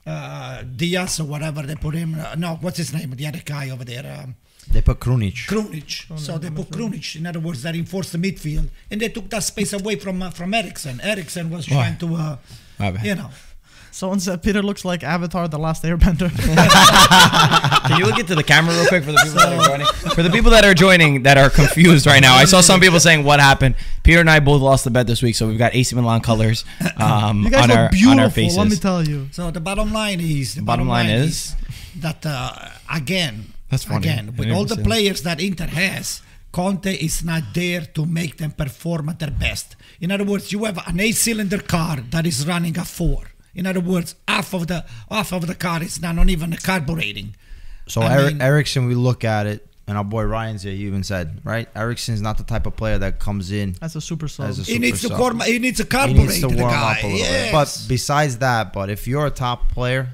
uh, 0.06 0.64
Diaz 0.76 1.20
or 1.20 1.24
whatever 1.26 1.64
they 1.64 1.76
put 1.76 1.96
him. 1.96 2.16
Uh, 2.20 2.36
no, 2.38 2.56
what's 2.62 2.78
his 2.78 2.94
name? 2.94 3.12
The 3.12 3.26
other 3.28 3.42
guy 3.44 3.70
over 3.72 3.84
there. 3.84 4.06
Um, 4.24 4.36
They 4.72 4.82
put 4.82 5.00
Krunic. 5.00 5.48
Krunic. 5.48 6.18
So 6.20 6.38
they 6.38 6.50
put 6.50 6.70
Krunic. 6.70 7.16
In 7.16 7.26
other 7.26 7.40
words, 7.40 7.64
they 7.64 7.72
reinforced 7.72 8.12
the 8.14 8.18
midfield, 8.18 8.70
and 8.90 9.02
they 9.02 9.10
took 9.10 9.30
that 9.30 9.44
space 9.44 9.74
away 9.74 9.96
from 9.98 10.22
uh, 10.22 10.30
from 10.32 10.54
Eriksen. 10.54 11.02
Eriksen 11.02 11.50
was 11.50 11.68
Why? 11.68 11.76
trying 11.76 11.98
to, 11.98 12.08
uh, 12.16 12.38
My 12.80 13.04
you 13.04 13.16
know, 13.16 13.30
Someone 13.94 14.20
said 14.20 14.42
Peter 14.42 14.64
looks 14.64 14.84
like 14.84 15.04
Avatar: 15.04 15.48
The 15.48 15.60
Last 15.60 15.84
Airbender. 15.84 16.28
Can 17.88 18.00
you 18.00 18.06
look 18.06 18.18
into 18.18 18.34
the 18.34 18.44
camera 18.44 18.74
real 18.74 18.88
quick 18.88 19.04
for 19.04 19.12
the 19.12 19.20
people 19.20 19.38
that 19.38 19.54
are 19.54 19.68
joining? 19.70 19.88
For 20.16 20.24
the 20.24 20.30
people 20.32 20.50
that 20.50 20.66
are 20.66 20.74
joining 20.74 21.24
that 21.24 21.38
are 21.38 21.52
confused 21.52 22.08
right 22.08 22.20
now, 22.20 22.34
I 22.34 22.46
saw 22.46 22.62
some 22.62 22.80
people 22.80 23.00
saying 23.00 23.24
what 23.24 23.40
happened. 23.40 23.76
Peter 24.02 24.20
and 24.20 24.32
I 24.32 24.40
both 24.40 24.64
lost 24.64 24.84
the 24.84 24.90
bet 24.90 25.06
this 25.06 25.22
week, 25.22 25.36
so 25.36 25.48
we've 25.48 25.60
got 25.60 25.76
AC 25.76 25.96
Milan 25.96 26.22
colors 26.22 26.66
um, 26.98 27.44
you 27.44 27.52
guys 27.52 27.64
on 27.66 27.70
look 27.70 27.78
our 27.78 27.90
beautiful. 27.92 28.12
on 28.14 28.20
our 28.20 28.32
faces. 28.32 28.58
Let 28.58 28.70
me 28.70 28.78
tell 28.78 29.08
you. 29.08 29.28
So 29.32 29.52
the 29.52 29.60
bottom 29.60 29.94
line 29.94 30.20
is 30.20 30.56
the 30.56 30.64
Bottom 30.64 30.88
line 30.88 31.10
is? 31.10 31.56
that 31.98 32.26
uh, 32.26 32.70
again, 32.92 33.54
That's 33.70 33.84
funny. 33.84 34.10
again 34.10 34.36
with 34.36 34.50
all 34.50 34.66
the 34.66 34.78
players 34.78 35.22
that 35.22 35.40
Inter 35.40 35.68
has, 35.68 36.24
Conte 36.52 36.92
is 36.92 37.24
not 37.24 37.44
there 37.54 37.82
to 37.94 38.08
make 38.08 38.38
them 38.38 38.54
perform 38.54 39.10
at 39.10 39.20
their 39.20 39.30
best. 39.32 39.76
In 40.02 40.12
other 40.12 40.24
words, 40.24 40.52
you 40.52 40.66
have 40.66 40.80
an 40.88 41.00
eight-cylinder 41.00 41.60
car 41.60 41.98
that 42.10 42.26
is 42.26 42.48
running 42.48 42.76
at 42.78 42.88
four. 42.88 43.26
In 43.56 43.68
other 43.68 43.80
words, 43.80 44.16
half 44.28 44.54
of 44.54 44.68
the 44.68 44.84
half 45.10 45.32
of 45.32 45.46
the 45.48 45.56
car 45.56 45.82
is 45.84 46.02
not, 46.02 46.16
not 46.16 46.30
even 46.30 46.54
carbureting. 46.58 47.36
So 47.88 48.02
I 48.02 48.14
Eric, 48.14 48.34
mean- 48.34 48.42
Eriksen, 48.42 48.86
we 48.88 48.96
look 48.96 49.24
at 49.24 49.46
it, 49.46 49.68
and 49.88 49.98
our 49.98 50.04
boy 50.04 50.24
Ryan's 50.24 50.64
here. 50.64 50.74
He 50.74 50.86
even 50.88 51.04
said, 51.04 51.42
right? 51.44 51.68
Eriksen's 51.76 52.22
not 52.22 52.38
the 52.38 52.44
type 52.46 52.66
of 52.66 52.76
player 52.76 52.98
that 52.98 53.20
comes 53.20 53.52
in 53.52 53.74
That's 53.82 53.96
a 53.96 54.02
super 54.02 54.28
sub. 54.28 54.48
as 54.50 54.60
a 54.60 54.64
He 54.64 54.80
needs 54.80 55.02
to 55.02 55.08
super 55.10 55.20
corm- 55.22 55.40
sub. 55.40 55.48
he 55.48 55.60
needs 55.60 55.78
to 55.86 56.08
He 56.08 56.14
needs 56.14 56.40
to 56.40 56.48
the 56.48 56.56
warm 56.58 56.72
guy. 56.74 56.92
up 56.98 57.04
a 57.04 57.08
little 57.08 57.20
yes. 57.20 57.46
bit. 57.46 57.52
But 57.52 57.86
besides 57.90 58.38
that, 58.40 58.74
but 58.74 58.90
if 58.90 59.08
you're 59.08 59.26
a 59.28 59.32
top 59.32 59.70
player, 59.72 60.10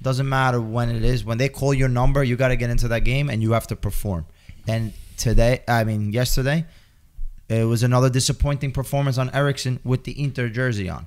doesn't 0.00 0.28
matter 0.28 0.60
when 0.60 0.90
it 0.90 1.02
is. 1.04 1.24
When 1.24 1.38
they 1.38 1.48
call 1.48 1.74
your 1.74 1.88
number, 1.88 2.22
you 2.22 2.36
got 2.36 2.48
to 2.48 2.56
get 2.56 2.70
into 2.70 2.86
that 2.88 3.00
game 3.00 3.28
and 3.28 3.42
you 3.42 3.52
have 3.52 3.66
to 3.68 3.76
perform. 3.76 4.26
And 4.68 4.92
today, 5.16 5.62
I 5.66 5.82
mean 5.84 6.12
yesterday, 6.12 6.66
it 7.48 7.64
was 7.64 7.82
another 7.82 8.08
disappointing 8.10 8.70
performance 8.72 9.18
on 9.18 9.30
Eriksen 9.34 9.80
with 9.82 10.04
the 10.04 10.22
Inter 10.22 10.50
jersey 10.50 10.88
on. 10.88 11.06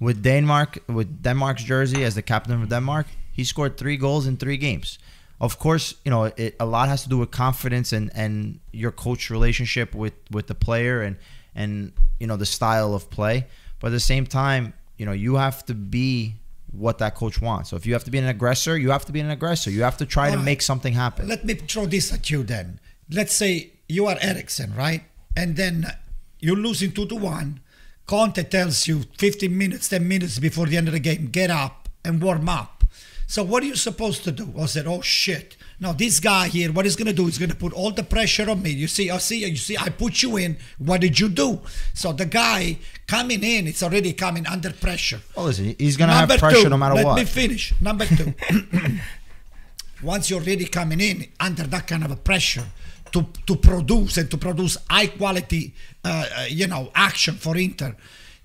With 0.00 0.22
Denmark, 0.22 0.78
with 0.88 1.22
Denmark's 1.22 1.62
jersey 1.62 2.02
as 2.04 2.14
the 2.14 2.22
captain 2.22 2.62
of 2.62 2.68
Denmark, 2.68 3.06
he 3.32 3.44
scored 3.44 3.76
three 3.76 3.96
goals 3.96 4.26
in 4.26 4.36
three 4.38 4.56
games. 4.56 4.98
Of 5.40 5.58
course, 5.58 5.94
you 6.04 6.10
know 6.10 6.24
it, 6.24 6.56
a 6.58 6.66
lot 6.66 6.88
has 6.88 7.02
to 7.02 7.08
do 7.08 7.18
with 7.18 7.30
confidence 7.30 7.92
and, 7.92 8.10
and 8.14 8.60
your 8.72 8.92
coach 8.92 9.30
relationship 9.30 9.94
with, 9.94 10.14
with 10.30 10.46
the 10.46 10.54
player 10.54 11.02
and 11.02 11.16
and 11.54 11.92
you 12.18 12.26
know 12.26 12.36
the 12.36 12.46
style 12.46 12.94
of 12.94 13.10
play. 13.10 13.46
But 13.78 13.88
at 13.88 13.90
the 13.92 14.00
same 14.00 14.26
time, 14.26 14.72
you 14.98 15.06
know 15.06 15.12
you 15.12 15.36
have 15.36 15.64
to 15.66 15.74
be 15.74 16.34
what 16.72 16.98
that 16.98 17.14
coach 17.14 17.40
wants. 17.40 17.70
So 17.70 17.76
if 17.76 17.86
you 17.86 17.92
have 17.94 18.04
to 18.04 18.10
be 18.10 18.18
an 18.18 18.26
aggressor, 18.26 18.76
you 18.78 18.90
have 18.90 19.04
to 19.06 19.12
be 19.12 19.20
an 19.20 19.30
aggressor. 19.30 19.70
You 19.70 19.82
have 19.82 19.96
to 19.98 20.06
try 20.06 20.26
to 20.26 20.32
Alright. 20.32 20.44
make 20.44 20.62
something 20.62 20.92
happen. 20.92 21.28
Let 21.28 21.44
me 21.44 21.54
throw 21.54 21.86
this 21.86 22.12
at 22.12 22.30
you 22.30 22.42
then. 22.42 22.80
Let's 23.10 23.32
say 23.32 23.72
you 23.88 24.06
are 24.06 24.16
Eriksen, 24.20 24.74
right? 24.74 25.02
And 25.36 25.56
then 25.56 25.86
you're 26.38 26.56
losing 26.56 26.92
2 26.92 27.06
to 27.06 27.16
1. 27.16 27.60
Conte 28.10 28.42
tells 28.42 28.88
you 28.88 29.04
15 29.18 29.56
minutes, 29.56 29.88
10 29.88 30.08
minutes 30.08 30.40
before 30.40 30.66
the 30.66 30.76
end 30.76 30.88
of 30.88 30.94
the 30.94 30.98
game, 30.98 31.28
get 31.28 31.48
up 31.48 31.88
and 32.04 32.20
warm 32.20 32.48
up. 32.48 32.82
So 33.28 33.44
what 33.44 33.62
are 33.62 33.66
you 33.66 33.76
supposed 33.76 34.24
to 34.24 34.32
do? 34.32 34.52
I 34.60 34.66
said, 34.66 34.88
oh 34.88 35.00
shit. 35.00 35.56
Now 35.78 35.92
this 35.92 36.18
guy 36.18 36.48
here, 36.48 36.72
what 36.72 36.86
he's 36.86 36.96
gonna 36.96 37.12
do? 37.12 37.26
He's 37.26 37.38
gonna 37.38 37.54
put 37.54 37.72
all 37.72 37.92
the 37.92 38.02
pressure 38.02 38.50
on 38.50 38.62
me. 38.62 38.70
You 38.70 38.88
see, 38.88 39.12
I 39.12 39.18
see, 39.18 39.46
you 39.46 39.54
see, 39.54 39.78
I 39.78 39.90
put 39.90 40.24
you 40.24 40.38
in. 40.38 40.56
What 40.78 41.02
did 41.02 41.20
you 41.20 41.28
do? 41.28 41.60
So 41.94 42.12
the 42.12 42.26
guy 42.26 42.78
coming 43.06 43.44
in, 43.44 43.68
it's 43.68 43.80
already 43.80 44.12
coming 44.12 44.44
under 44.44 44.72
pressure. 44.72 45.20
well, 45.36 45.46
listen, 45.46 45.76
he's 45.78 45.96
gonna 45.96 46.12
have 46.12 46.28
pressure 46.30 46.62
two, 46.62 46.68
no 46.68 46.76
matter 46.76 46.96
let 46.96 47.04
what. 47.06 47.16
me 47.16 47.24
finish. 47.24 47.72
Number 47.80 48.06
two. 48.06 48.34
Once 50.02 50.30
you're 50.30 50.40
really 50.40 50.64
coming 50.64 51.00
in 51.00 51.28
under 51.38 51.62
that 51.62 51.86
kind 51.86 52.02
of 52.02 52.10
a 52.10 52.16
pressure 52.16 52.66
to 53.12 53.26
to 53.46 53.56
produce 53.56 54.16
and 54.18 54.30
to 54.30 54.36
produce 54.36 54.76
high 54.88 55.06
quality, 55.08 55.74
uh, 56.04 56.26
uh, 56.36 56.44
you 56.48 56.66
know, 56.66 56.90
action 56.94 57.34
for 57.36 57.56
Inter, 57.56 57.94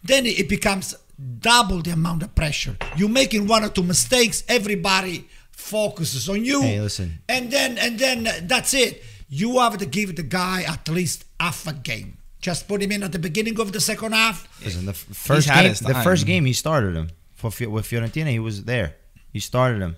then 0.04 0.26
it 0.26 0.48
becomes 0.50 0.96
double 1.40 1.82
the 1.82 1.92
amount 1.92 2.24
of 2.24 2.36
pressure. 2.36 2.76
You're 2.98 3.10
making 3.10 3.48
one 3.48 3.64
or 3.64 3.70
two 3.70 3.84
mistakes, 3.84 4.44
everybody 4.48 5.28
focuses 5.52 6.30
on 6.30 6.44
you. 6.44 6.62
Hey, 6.62 6.80
listen. 6.82 7.20
And 7.28 7.52
then 7.52 7.78
and 7.78 7.98
then 8.00 8.28
that's 8.48 8.74
it. 8.74 9.04
You 9.30 9.60
have 9.60 9.78
to 9.78 9.86
give 9.86 10.16
the 10.16 10.24
guy 10.24 10.64
at 10.64 10.88
least 10.90 11.26
half 11.40 11.68
a 11.68 11.74
game. 11.74 12.18
Just 12.40 12.68
put 12.68 12.82
him 12.84 12.92
in 12.92 13.02
at 13.02 13.12
the 13.12 13.18
beginning 13.20 13.60
of 13.60 13.72
the 13.72 13.82
second 13.82 14.12
half. 14.12 14.48
Listen, 14.64 14.86
the 14.86 14.92
f- 14.92 14.98
first 14.98 15.48
game, 15.48 15.74
the 15.82 16.00
first 16.04 16.26
game 16.28 16.46
he 16.46 16.54
started 16.54 16.96
him 16.96 17.10
for 17.34 17.50
Fi- 17.50 17.66
with 17.66 17.86
Fiorentina. 17.86 18.30
He 18.30 18.40
was 18.40 18.66
there. 18.66 18.96
He 19.34 19.40
started 19.40 19.82
him. 19.82 19.96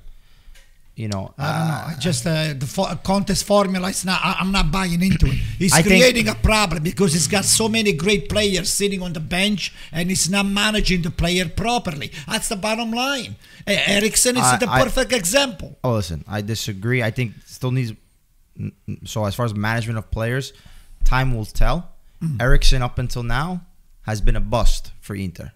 You 0.98 1.08
know, 1.10 1.32
I 1.38 1.46
don't 1.60 1.68
know. 1.68 1.74
uh, 1.76 1.92
I 1.92 1.96
just 2.00 2.26
uh, 2.26 2.54
the 2.58 2.66
fo- 2.66 2.96
contest 3.04 3.46
formula. 3.46 3.88
It's 3.90 4.04
not. 4.04 4.20
I, 4.24 4.38
I'm 4.40 4.52
not 4.52 4.72
buying 4.72 5.00
into 5.00 5.28
it. 5.28 5.34
He's 5.60 5.72
I 5.72 5.84
think- 5.84 6.02
creating 6.02 6.28
a 6.28 6.34
problem 6.34 6.82
because 6.82 7.14
he's 7.14 7.28
got 7.28 7.46
so 7.46 7.70
many 7.70 7.94
great 7.94 8.30
players 8.30 8.68
sitting 8.74 9.04
on 9.04 9.14
the 9.14 9.20
bench, 9.20 9.74
and 9.92 10.10
he's 10.10 10.28
not 10.28 10.48
managing 10.48 11.04
the 11.04 11.12
player 11.12 11.48
properly. 11.48 12.12
That's 12.28 12.50
the 12.50 12.56
bottom 12.56 12.90
line. 12.92 13.36
Uh, 13.68 13.78
Eriksen 13.98 14.38
is 14.38 14.44
I- 14.44 14.58
the 14.58 14.68
I- 14.70 14.84
perfect 14.84 15.14
example. 15.14 15.78
Oh, 15.84 15.94
listen, 15.94 16.24
I 16.28 16.42
disagree. 16.42 17.04
I 17.04 17.12
think 17.12 17.34
still 17.46 17.72
needs. 17.72 17.94
So 19.06 19.24
as 19.26 19.36
far 19.36 19.46
as 19.46 19.54
management 19.54 20.00
of 20.00 20.10
players, 20.10 20.52
time 21.04 21.36
will 21.36 21.46
tell. 21.46 21.92
Mm. 22.24 22.42
Eriksen 22.42 22.82
up 22.82 22.98
until 22.98 23.22
now 23.22 23.62
has 24.02 24.20
been 24.20 24.36
a 24.36 24.40
bust 24.42 24.92
for 25.00 25.16
Inter, 25.16 25.52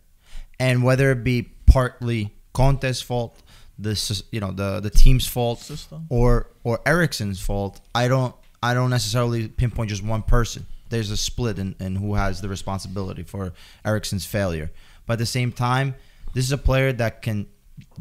and 0.60 0.84
whether 0.84 1.10
it 1.12 1.24
be 1.24 1.50
partly 1.66 2.30
Conte's 2.54 3.02
fault, 3.02 3.42
the 3.82 4.24
you 4.32 4.40
know 4.40 4.52
the 4.52 4.80
the 4.80 4.90
team's 4.90 5.28
fault, 5.28 5.60
System. 5.60 6.06
or 6.10 6.48
or 6.64 6.80
Eriksen's 6.86 7.42
fault, 7.42 7.82
I 7.94 8.08
don't 8.08 8.36
I 8.62 8.74
don't 8.74 8.90
necessarily 8.90 9.48
pinpoint 9.48 9.90
just 9.90 10.04
one 10.04 10.24
person. 10.24 10.66
There's 10.90 11.10
a 11.10 11.18
split 11.18 11.58
in, 11.58 11.76
in 11.80 11.96
who 11.96 12.16
has 12.16 12.42
the 12.42 12.50
responsibility 12.50 13.24
for 13.24 13.54
Eriksen's 13.86 14.26
failure. 14.26 14.72
But 15.06 15.14
at 15.14 15.20
the 15.20 15.26
same 15.26 15.52
time, 15.52 15.96
this 16.34 16.46
is 16.46 16.52
a 16.52 16.58
player 16.58 16.92
that 16.94 17.22
can 17.22 17.48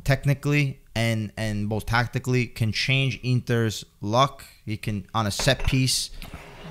technically 0.04 0.80
and 0.94 1.32
and 1.36 1.68
both 1.68 1.86
tactically 1.86 2.46
can 2.46 2.72
change 2.72 3.20
Inter's 3.22 3.84
luck. 4.00 4.44
He 4.64 4.76
can 4.76 5.06
on 5.14 5.26
a 5.26 5.30
set 5.30 5.64
piece, 5.66 6.10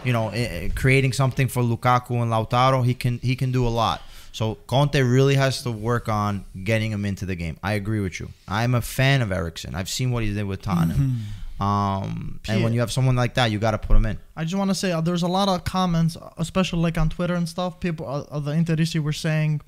you 0.03 0.13
know, 0.13 0.29
eh, 0.29 0.47
eh, 0.49 0.69
creating 0.75 1.13
something 1.13 1.47
for 1.47 1.63
Lukaku 1.63 2.21
and 2.21 2.31
Lautaro. 2.31 2.85
He 2.85 2.93
can 2.93 3.19
he 3.19 3.35
can 3.35 3.51
do 3.51 3.65
a 3.65 3.69
lot. 3.69 4.01
So 4.31 4.55
Conte 4.67 4.99
really 5.01 5.35
has 5.35 5.63
to 5.63 5.71
work 5.71 6.07
on 6.07 6.45
getting 6.63 6.91
him 6.91 7.05
into 7.05 7.25
the 7.25 7.35
game. 7.35 7.57
I 7.63 7.73
agree 7.73 7.99
with 7.99 8.19
you. 8.19 8.29
I'm 8.47 8.75
a 8.75 8.81
fan 8.81 9.21
of 9.21 9.31
Eriksen. 9.31 9.75
I've 9.75 9.89
seen 9.89 10.11
what 10.11 10.23
he 10.23 10.33
did 10.33 10.45
with 10.45 10.61
Tottenham. 10.61 11.21
Um, 11.59 12.39
and 12.47 12.63
when 12.63 12.71
you 12.71 12.79
have 12.79 12.91
someone 12.91 13.17
like 13.17 13.33
that, 13.33 13.51
you 13.51 13.59
got 13.59 13.71
to 13.71 13.77
put 13.77 13.97
him 13.97 14.05
in. 14.05 14.17
I 14.37 14.43
just 14.45 14.55
want 14.55 14.69
to 14.69 14.75
say 14.75 14.93
uh, 14.93 15.01
there's 15.01 15.23
a 15.23 15.27
lot 15.27 15.49
of 15.49 15.65
comments, 15.65 16.15
uh, 16.15 16.29
especially 16.37 16.79
like 16.79 16.97
on 16.97 17.09
Twitter 17.09 17.33
and 17.33 17.49
stuff. 17.49 17.81
People, 17.81 18.07
uh, 18.07 18.23
uh, 18.31 18.39
the 18.39 18.51
Interisti 18.51 19.01
were 19.01 19.11
saying 19.11 19.59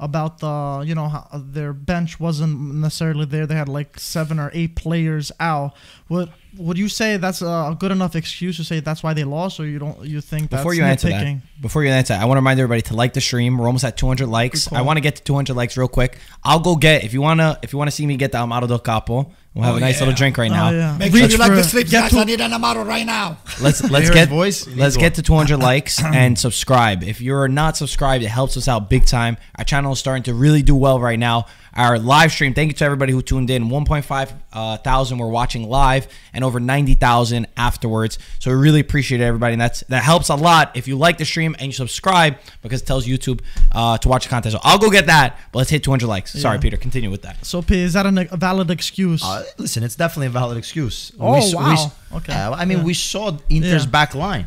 about 0.00 0.40
the, 0.40 0.82
you 0.84 0.96
know, 0.96 1.08
how 1.08 1.28
their 1.32 1.72
bench 1.72 2.18
wasn't 2.18 2.74
necessarily 2.74 3.26
there. 3.26 3.46
They 3.46 3.54
had 3.54 3.68
like 3.68 4.00
seven 4.00 4.40
or 4.40 4.50
eight 4.54 4.74
players 4.74 5.30
out. 5.38 5.74
Would 6.08 6.30
would 6.56 6.78
you 6.78 6.88
say 6.88 7.16
that's 7.18 7.42
a 7.42 7.76
good 7.78 7.90
enough 7.92 8.16
excuse 8.16 8.56
to 8.56 8.64
say 8.64 8.80
that's 8.80 9.02
why 9.02 9.12
they 9.12 9.24
lost, 9.24 9.58
or 9.60 9.66
you 9.66 9.78
don't? 9.78 10.02
You 10.04 10.20
think 10.20 10.50
that's 10.50 10.62
Before 10.62 10.72
you 10.72 10.84
answer 10.84 11.08
that, 11.08 11.38
before 11.60 11.84
you 11.84 11.90
answer, 11.90 12.14
that, 12.14 12.22
I 12.22 12.24
want 12.26 12.36
to 12.36 12.40
remind 12.40 12.60
everybody 12.60 12.82
to 12.82 12.94
like 12.94 13.12
the 13.12 13.20
stream. 13.20 13.58
We're 13.58 13.66
almost 13.66 13.84
at 13.84 13.96
200 13.96 14.26
likes. 14.26 14.72
I 14.72 14.82
want 14.82 14.96
to 14.98 15.00
get 15.00 15.16
to 15.16 15.22
200 15.24 15.54
likes 15.54 15.76
real 15.76 15.88
quick. 15.88 16.18
I'll 16.44 16.60
go 16.60 16.76
get 16.76 17.04
if 17.04 17.12
you 17.12 17.20
wanna 17.20 17.58
if 17.62 17.72
you 17.72 17.78
wanna 17.78 17.90
see 17.90 18.06
me 18.06 18.16
get 18.16 18.32
the 18.32 18.38
Amaro 18.38 18.68
del 18.68 18.78
Capo. 18.78 19.32
We'll 19.54 19.64
have 19.64 19.74
Oh, 19.74 19.76
a 19.78 19.80
nice 19.80 19.94
yeah. 19.94 20.00
little 20.00 20.14
drink 20.14 20.36
right 20.36 20.50
now. 20.50 20.68
Oh, 20.68 20.72
yeah. 20.72 20.96
Make 20.98 21.14
Reach 21.14 21.22
sure 21.22 21.30
you 21.30 21.36
like 21.38 21.48
for 21.48 21.54
the 21.54 21.60
it. 21.62 21.64
sleeps, 21.64 21.90
Get 21.90 22.02
guys. 22.02 22.10
to- 22.10 22.18
I 22.18 22.24
need 22.24 22.42
an 22.42 22.50
Amaro 22.50 22.86
right 22.86 23.06
now. 23.06 23.38
Let's 23.62 23.82
let's 23.90 24.10
get 24.10 24.28
voice? 24.28 24.66
Let's 24.68 24.98
get 24.98 25.14
to 25.14 25.22
200 25.22 25.56
likes 25.70 26.02
and 26.04 26.38
subscribe. 26.38 27.02
If 27.02 27.22
you're 27.22 27.48
not 27.48 27.74
subscribed, 27.78 28.22
it 28.22 28.28
helps 28.28 28.58
us 28.58 28.68
out 28.68 28.90
big 28.90 29.06
time. 29.06 29.38
Our 29.56 29.64
channel 29.64 29.92
is 29.94 29.98
starting 29.98 30.24
to 30.24 30.34
really 30.34 30.60
do 30.60 30.76
well 30.76 31.00
right 31.00 31.18
now. 31.18 31.46
Our 31.72 31.98
live 31.98 32.32
stream, 32.32 32.52
thank 32.52 32.68
you 32.68 32.74
to 32.74 32.84
everybody 32.84 33.12
who 33.14 33.22
tuned 33.22 33.48
in. 33.48 33.70
1.5 33.70 34.32
uh, 34.52 34.76
thousand 34.78 35.16
were 35.18 35.28
watching 35.28 35.66
live, 35.70 35.95
and 36.32 36.44
over 36.44 36.58
90,000 36.60 37.46
afterwards. 37.56 38.18
So 38.38 38.50
we 38.50 38.56
really 38.56 38.80
appreciate 38.80 39.20
it, 39.20 39.24
everybody, 39.24 39.52
and 39.54 39.60
that's 39.60 39.80
that 39.88 40.02
helps 40.02 40.28
a 40.28 40.34
lot 40.34 40.76
if 40.76 40.86
you 40.88 40.96
like 40.96 41.18
the 41.18 41.24
stream 41.24 41.54
and 41.58 41.66
you 41.68 41.72
subscribe 41.72 42.36
because 42.62 42.82
it 42.82 42.86
tells 42.86 43.06
YouTube 43.06 43.40
uh, 43.72 43.98
to 43.98 44.08
watch 44.08 44.24
the 44.24 44.30
content. 44.30 44.52
So 44.52 44.60
I'll 44.62 44.78
go 44.78 44.90
get 44.90 45.06
that, 45.06 45.38
but 45.52 45.58
let's 45.60 45.70
hit 45.70 45.82
200 45.84 46.06
likes. 46.06 46.32
Sorry, 46.32 46.56
Yeah. 46.56 46.60
Peter, 46.60 46.76
continue 46.76 47.10
with 47.10 47.22
that. 47.22 47.44
So, 47.44 47.62
P, 47.62 47.78
is 47.80 47.92
that 47.94 48.06
an, 48.06 48.18
a 48.30 48.36
valid 48.36 48.70
excuse? 48.70 49.22
Uh, 49.24 49.44
listen, 49.58 49.82
it's 49.82 49.96
definitely 49.96 50.26
a 50.28 50.30
valid 50.30 50.56
excuse. 50.58 51.12
Oh, 51.20 51.34
s- 51.36 51.54
wow. 51.54 51.72
s- 51.72 51.86
Okay. 52.14 52.32
uh, 52.32 52.52
I 52.52 52.64
mean, 52.64 52.78
Yeah. 52.78 52.84
we 52.84 52.94
saw 52.94 53.36
Inter's 53.48 53.84
Yeah. 53.84 53.90
back 53.90 54.14
line. 54.14 54.46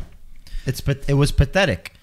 It's 0.66 0.80
it 1.08 1.14
was 1.14 1.32
pathetic, 1.32 1.94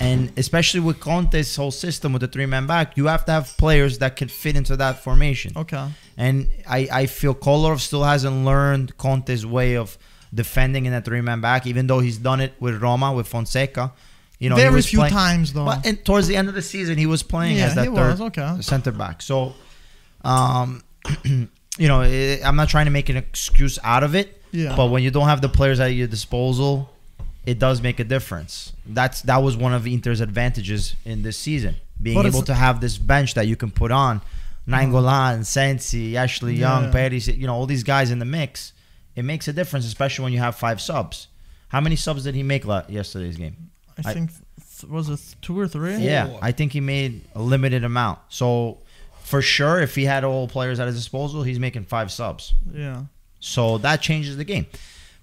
and 0.00 0.32
especially 0.36 0.80
with 0.80 1.00
Conte's 1.00 1.56
whole 1.56 1.70
system 1.72 2.12
with 2.12 2.20
the 2.20 2.28
three 2.28 2.46
man 2.46 2.66
back, 2.66 2.96
you 2.96 3.06
have 3.06 3.24
to 3.26 3.32
have 3.32 3.56
players 3.56 3.98
that 3.98 4.16
can 4.16 4.28
fit 4.28 4.56
into 4.56 4.76
that 4.76 5.02
formation. 5.02 5.52
okay. 5.56 5.88
And 6.16 6.48
I, 6.68 6.88
I 6.92 7.06
feel 7.06 7.34
Kolarov 7.34 7.80
still 7.80 8.02
hasn't 8.04 8.44
learned 8.44 8.96
Conte's 8.98 9.44
way 9.46 9.76
of 9.76 9.96
defending 10.34 10.86
in 10.86 10.92
a 10.92 11.00
three 11.00 11.20
man 11.20 11.40
back, 11.40 11.66
even 11.66 11.86
though 11.86 12.00
he's 12.00 12.18
done 12.18 12.40
it 12.40 12.52
with 12.60 12.80
Roma 12.82 13.12
with 13.12 13.26
Fonseca. 13.28 13.92
You 14.40 14.50
know, 14.50 14.56
Very 14.56 14.82
few 14.82 15.00
playing- 15.00 15.12
times 15.14 15.52
though. 15.52 15.64
But 15.64 15.84
and 15.86 16.04
towards 16.04 16.28
the 16.28 16.36
end 16.36 16.48
of 16.48 16.54
the 16.54 16.62
season, 16.62 16.96
he 16.98 17.06
was 17.06 17.22
playing 17.24 17.56
Yeah, 17.56 17.66
as 17.66 17.74
that 17.74 17.86
third 17.92 18.20
okay. 18.20 18.56
center 18.60 18.92
back. 18.92 19.20
So, 19.22 19.54
um, 20.24 20.84
you 21.24 21.88
know, 21.88 22.02
eh, 22.02 22.38
I'm 22.44 22.56
not 22.56 22.68
trying 22.68 22.84
to 22.86 22.90
make 22.92 23.08
an 23.08 23.16
excuse 23.16 23.78
out 23.82 24.02
of 24.04 24.14
it. 24.14 24.40
Yeah. 24.52 24.76
But 24.76 24.86
when 24.90 25.02
you 25.02 25.10
don't 25.10 25.26
have 25.28 25.40
the 25.40 25.48
players 25.48 25.80
at 25.80 25.88
your 25.88 26.06
disposal, 26.06 26.88
it 27.52 27.58
does 27.58 27.80
make 27.88 27.98
a 28.00 28.04
difference. 28.14 28.72
That's 28.98 29.18
that 29.22 29.38
was 29.46 29.54
one 29.56 29.72
of 29.78 29.86
Inter's 29.86 30.20
advantages 30.28 30.82
in 31.04 31.22
this 31.22 31.36
season, 31.46 31.74
being 32.00 32.16
But 32.18 32.26
able 32.26 32.42
to 32.52 32.54
have 32.54 32.80
this 32.80 32.96
bench 32.98 33.30
that 33.34 33.46
you 33.50 33.56
can 33.56 33.70
put 33.70 33.90
on. 33.90 34.20
Nainggolan, 34.66 35.46
Sensi, 35.46 36.16
Ashley 36.16 36.54
Young, 36.54 36.84
Yeah. 36.84 36.90
Paris, 36.92 37.26
you 37.28 37.46
know, 37.46 37.54
all 37.54 37.66
these 37.66 37.84
guys 37.84 38.10
in 38.10 38.18
the 38.18 38.24
mix. 38.38 38.72
It 39.16 39.24
makes 39.24 39.48
a 39.48 39.52
difference, 39.52 39.86
especially 39.86 40.24
when 40.24 40.32
you 40.32 40.40
have 40.40 40.54
five 40.56 40.78
subs. 40.80 41.28
How 41.68 41.80
many 41.80 41.96
subs 41.96 42.22
did 42.24 42.34
he 42.34 42.42
make 42.42 42.64
la- 42.66 42.84
yesterday's 42.88 43.36
game? 43.36 43.56
I 44.04 44.10
I- 44.10 44.12
think 44.14 44.30
th- 44.80 44.90
was 44.90 45.08
it 45.08 45.20
two 45.42 45.58
or 45.58 45.66
three? 45.66 45.96
Yeah, 45.96 46.36
I 46.42 46.52
think 46.52 46.72
he 46.72 46.80
made 46.80 47.22
a 47.34 47.42
limited 47.42 47.82
amount. 47.82 48.18
So 48.28 48.78
for 49.24 49.40
sure, 49.42 49.80
if 49.80 49.94
he 49.94 50.04
had 50.04 50.22
all 50.22 50.46
players 50.48 50.78
at 50.80 50.86
his 50.86 50.96
disposal, 50.96 51.42
he's 51.42 51.58
making 51.58 51.84
five 51.84 52.10
subs. 52.12 52.52
Yeah. 52.72 53.04
So 53.40 53.78
that 53.78 54.02
changes 54.02 54.36
the 54.36 54.44
game. 54.44 54.66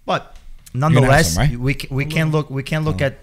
But 0.06 0.36
nonetheless, 0.80 1.34
some, 1.36 1.44
right? 1.44 1.58
we 1.60 1.74
ca- 1.74 1.88
we 1.92 2.06
can 2.06 2.32
look 2.32 2.50
we 2.50 2.64
can 2.64 2.84
look 2.84 3.02
at 3.02 3.20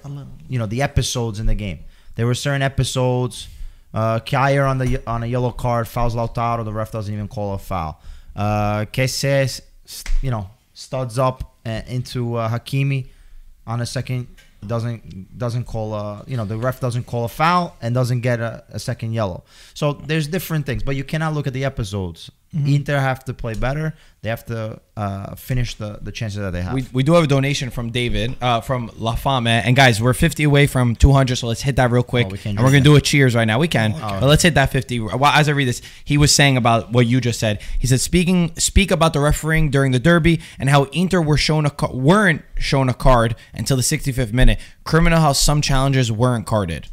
you 0.48 0.58
know 0.58 0.66
the 0.66 0.82
episodes 0.82 1.38
in 1.40 1.46
the 1.46 1.54
game. 1.54 1.80
There 2.16 2.26
were 2.26 2.34
certain 2.34 2.62
episodes. 2.62 3.48
Uh, 3.94 4.20
Kjaer 4.20 4.68
on 4.68 4.78
the 4.78 5.02
on 5.06 5.22
a 5.22 5.26
yellow 5.26 5.52
card 5.52 5.86
fouls 5.86 6.14
Lautaro. 6.14 6.64
The 6.64 6.72
ref 6.72 6.92
doesn't 6.92 7.12
even 7.12 7.28
call 7.28 7.54
a 7.54 7.58
foul. 7.58 8.00
Uh, 8.34 8.86
Kese, 8.92 9.60
you 10.22 10.30
know, 10.30 10.48
studs 10.72 11.18
up 11.18 11.56
uh, 11.66 11.82
into 11.86 12.36
uh, 12.36 12.48
Hakimi 12.48 13.08
on 13.66 13.80
a 13.80 13.86
second. 13.86 14.28
Doesn't 14.66 15.36
doesn't 15.36 15.64
call 15.64 15.92
a 15.94 16.24
you 16.26 16.36
know 16.36 16.44
the 16.44 16.56
ref 16.56 16.80
doesn't 16.80 17.04
call 17.04 17.24
a 17.24 17.28
foul 17.28 17.76
and 17.82 17.94
doesn't 17.94 18.20
get 18.20 18.40
a, 18.40 18.64
a 18.70 18.78
second 18.78 19.12
yellow. 19.12 19.42
So 19.74 19.92
there's 19.92 20.28
different 20.28 20.66
things, 20.66 20.82
but 20.84 20.94
you 20.96 21.04
cannot 21.04 21.34
look 21.34 21.46
at 21.46 21.52
the 21.52 21.64
episodes 21.64 22.30
Inter 22.54 22.98
have 22.98 23.24
to 23.24 23.34
play 23.34 23.54
better. 23.54 23.94
They 24.20 24.28
have 24.28 24.44
to 24.46 24.78
uh, 24.96 25.34
finish 25.36 25.74
the, 25.74 25.98
the 26.02 26.12
chances 26.12 26.38
that 26.40 26.50
they 26.52 26.60
have. 26.60 26.74
We, 26.74 26.84
we 26.92 27.02
do 27.02 27.14
have 27.14 27.24
a 27.24 27.26
donation 27.26 27.70
from 27.70 27.90
David 27.90 28.36
uh, 28.42 28.60
from 28.60 28.90
La 28.98 29.14
Fame. 29.14 29.46
And 29.46 29.74
guys, 29.74 30.02
we're 30.02 30.12
50 30.12 30.44
away 30.44 30.66
from 30.66 30.94
200, 30.94 31.36
so 31.36 31.46
let's 31.46 31.62
hit 31.62 31.76
that 31.76 31.90
real 31.90 32.02
quick. 32.02 32.26
Oh, 32.26 32.30
we 32.30 32.38
can't 32.38 32.50
and 32.50 32.58
do 32.58 32.64
we're 32.64 32.70
going 32.70 32.84
to 32.84 32.88
do 32.90 32.96
a 32.96 33.00
cheers 33.00 33.34
right 33.34 33.46
now. 33.46 33.58
We 33.58 33.68
can. 33.68 33.92
But 33.92 34.24
let's 34.24 34.42
hit 34.42 34.54
that 34.54 34.70
50. 34.70 35.00
Well, 35.00 35.24
as 35.24 35.48
I 35.48 35.52
read 35.52 35.66
this, 35.66 35.80
he 36.04 36.18
was 36.18 36.34
saying 36.34 36.56
about 36.58 36.92
what 36.92 37.06
you 37.06 37.20
just 37.20 37.40
said. 37.40 37.62
He 37.78 37.86
said, 37.86 38.00
speaking 38.00 38.54
speak 38.56 38.90
about 38.90 39.14
the 39.14 39.20
refereeing 39.20 39.70
during 39.70 39.92
the 39.92 39.98
derby 39.98 40.40
and 40.58 40.68
how 40.68 40.84
Inter 40.92 41.22
were 41.22 41.38
shown 41.38 41.64
a 41.66 41.72
weren't 41.92 42.42
shown 42.58 42.88
a 42.88 42.94
card 42.94 43.34
until 43.54 43.76
the 43.76 43.82
65th 43.82 44.32
minute. 44.32 44.60
Criminal 44.84 45.20
how 45.20 45.32
some 45.32 45.62
challenges 45.62 46.12
weren't 46.12 46.46
carded. 46.46 46.88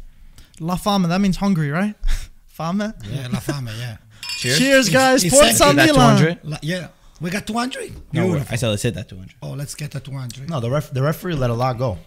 La 0.58 0.76
fame, 0.76 1.02
that 1.02 1.20
means 1.20 1.36
hungry, 1.36 1.70
right? 1.70 1.94
Fame. 2.46 2.80
Yeah, 2.80 3.28
La 3.32 3.38
Fame, 3.40 3.68
yeah. 3.78 3.96
Cheers. 4.38 4.58
Cheers, 4.58 4.88
guys. 4.88 5.24
It's 5.24 5.34
Forza 5.34 5.64
empty. 5.66 5.86
That 5.86 6.44
Milan. 6.44 6.58
Yeah. 6.62 6.88
We 7.20 7.28
got 7.30 7.46
200? 7.46 7.92
No, 8.14 8.24
Beautiful. 8.28 8.48
I 8.50 8.56
said 8.56 8.68
let's 8.70 8.82
hit 8.82 8.94
that 8.94 9.08
200. 9.08 9.34
oh, 9.42 9.50
let's 9.50 9.74
get 9.74 9.90
the 9.90 10.00
200. 10.00 10.48
no, 10.48 10.58
the 10.60 10.70
ref 10.70 10.90
the 10.90 11.02
referee 11.02 11.34
let 11.34 11.50
a 11.50 11.54
lot 11.54 11.76
go. 11.76 11.98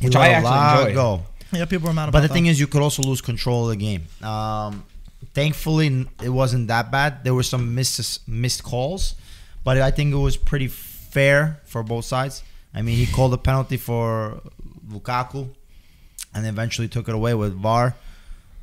He 0.00 0.06
Which 0.06 0.14
let 0.14 0.22
I 0.22 0.28
a 0.28 0.32
actually 0.34 0.50
lot 0.50 0.80
enjoyed. 0.80 0.94
go. 0.94 1.22
Yeah, 1.52 1.64
people 1.64 1.88
were 1.88 1.94
mad 1.94 2.04
about 2.08 2.12
But 2.12 2.20
the 2.22 2.28
that. 2.28 2.34
thing 2.34 2.46
is, 2.46 2.60
you 2.60 2.68
could 2.68 2.80
also 2.80 3.02
lose 3.02 3.20
control 3.20 3.64
of 3.64 3.70
the 3.70 3.76
game. 3.76 4.02
Um, 4.22 4.84
thankfully, 5.34 6.06
it 6.22 6.28
wasn't 6.28 6.68
that 6.68 6.92
bad. 6.92 7.24
There 7.24 7.34
were 7.34 7.42
some 7.42 7.74
missed 7.74 8.28
missed 8.28 8.62
calls, 8.62 9.16
but 9.64 9.76
I 9.78 9.90
think 9.90 10.12
it 10.14 10.16
was 10.18 10.36
pretty 10.36 10.68
fair 10.68 11.60
for 11.64 11.82
both 11.82 12.04
sides. 12.04 12.44
I 12.72 12.82
mean, 12.82 12.96
he 12.96 13.06
called 13.12 13.34
a 13.34 13.38
penalty 13.38 13.78
for 13.78 14.40
Lukaku, 14.88 15.48
and 16.32 16.46
eventually 16.46 16.86
took 16.86 17.08
it 17.08 17.16
away 17.16 17.34
with 17.34 17.52
VAR. 17.54 17.96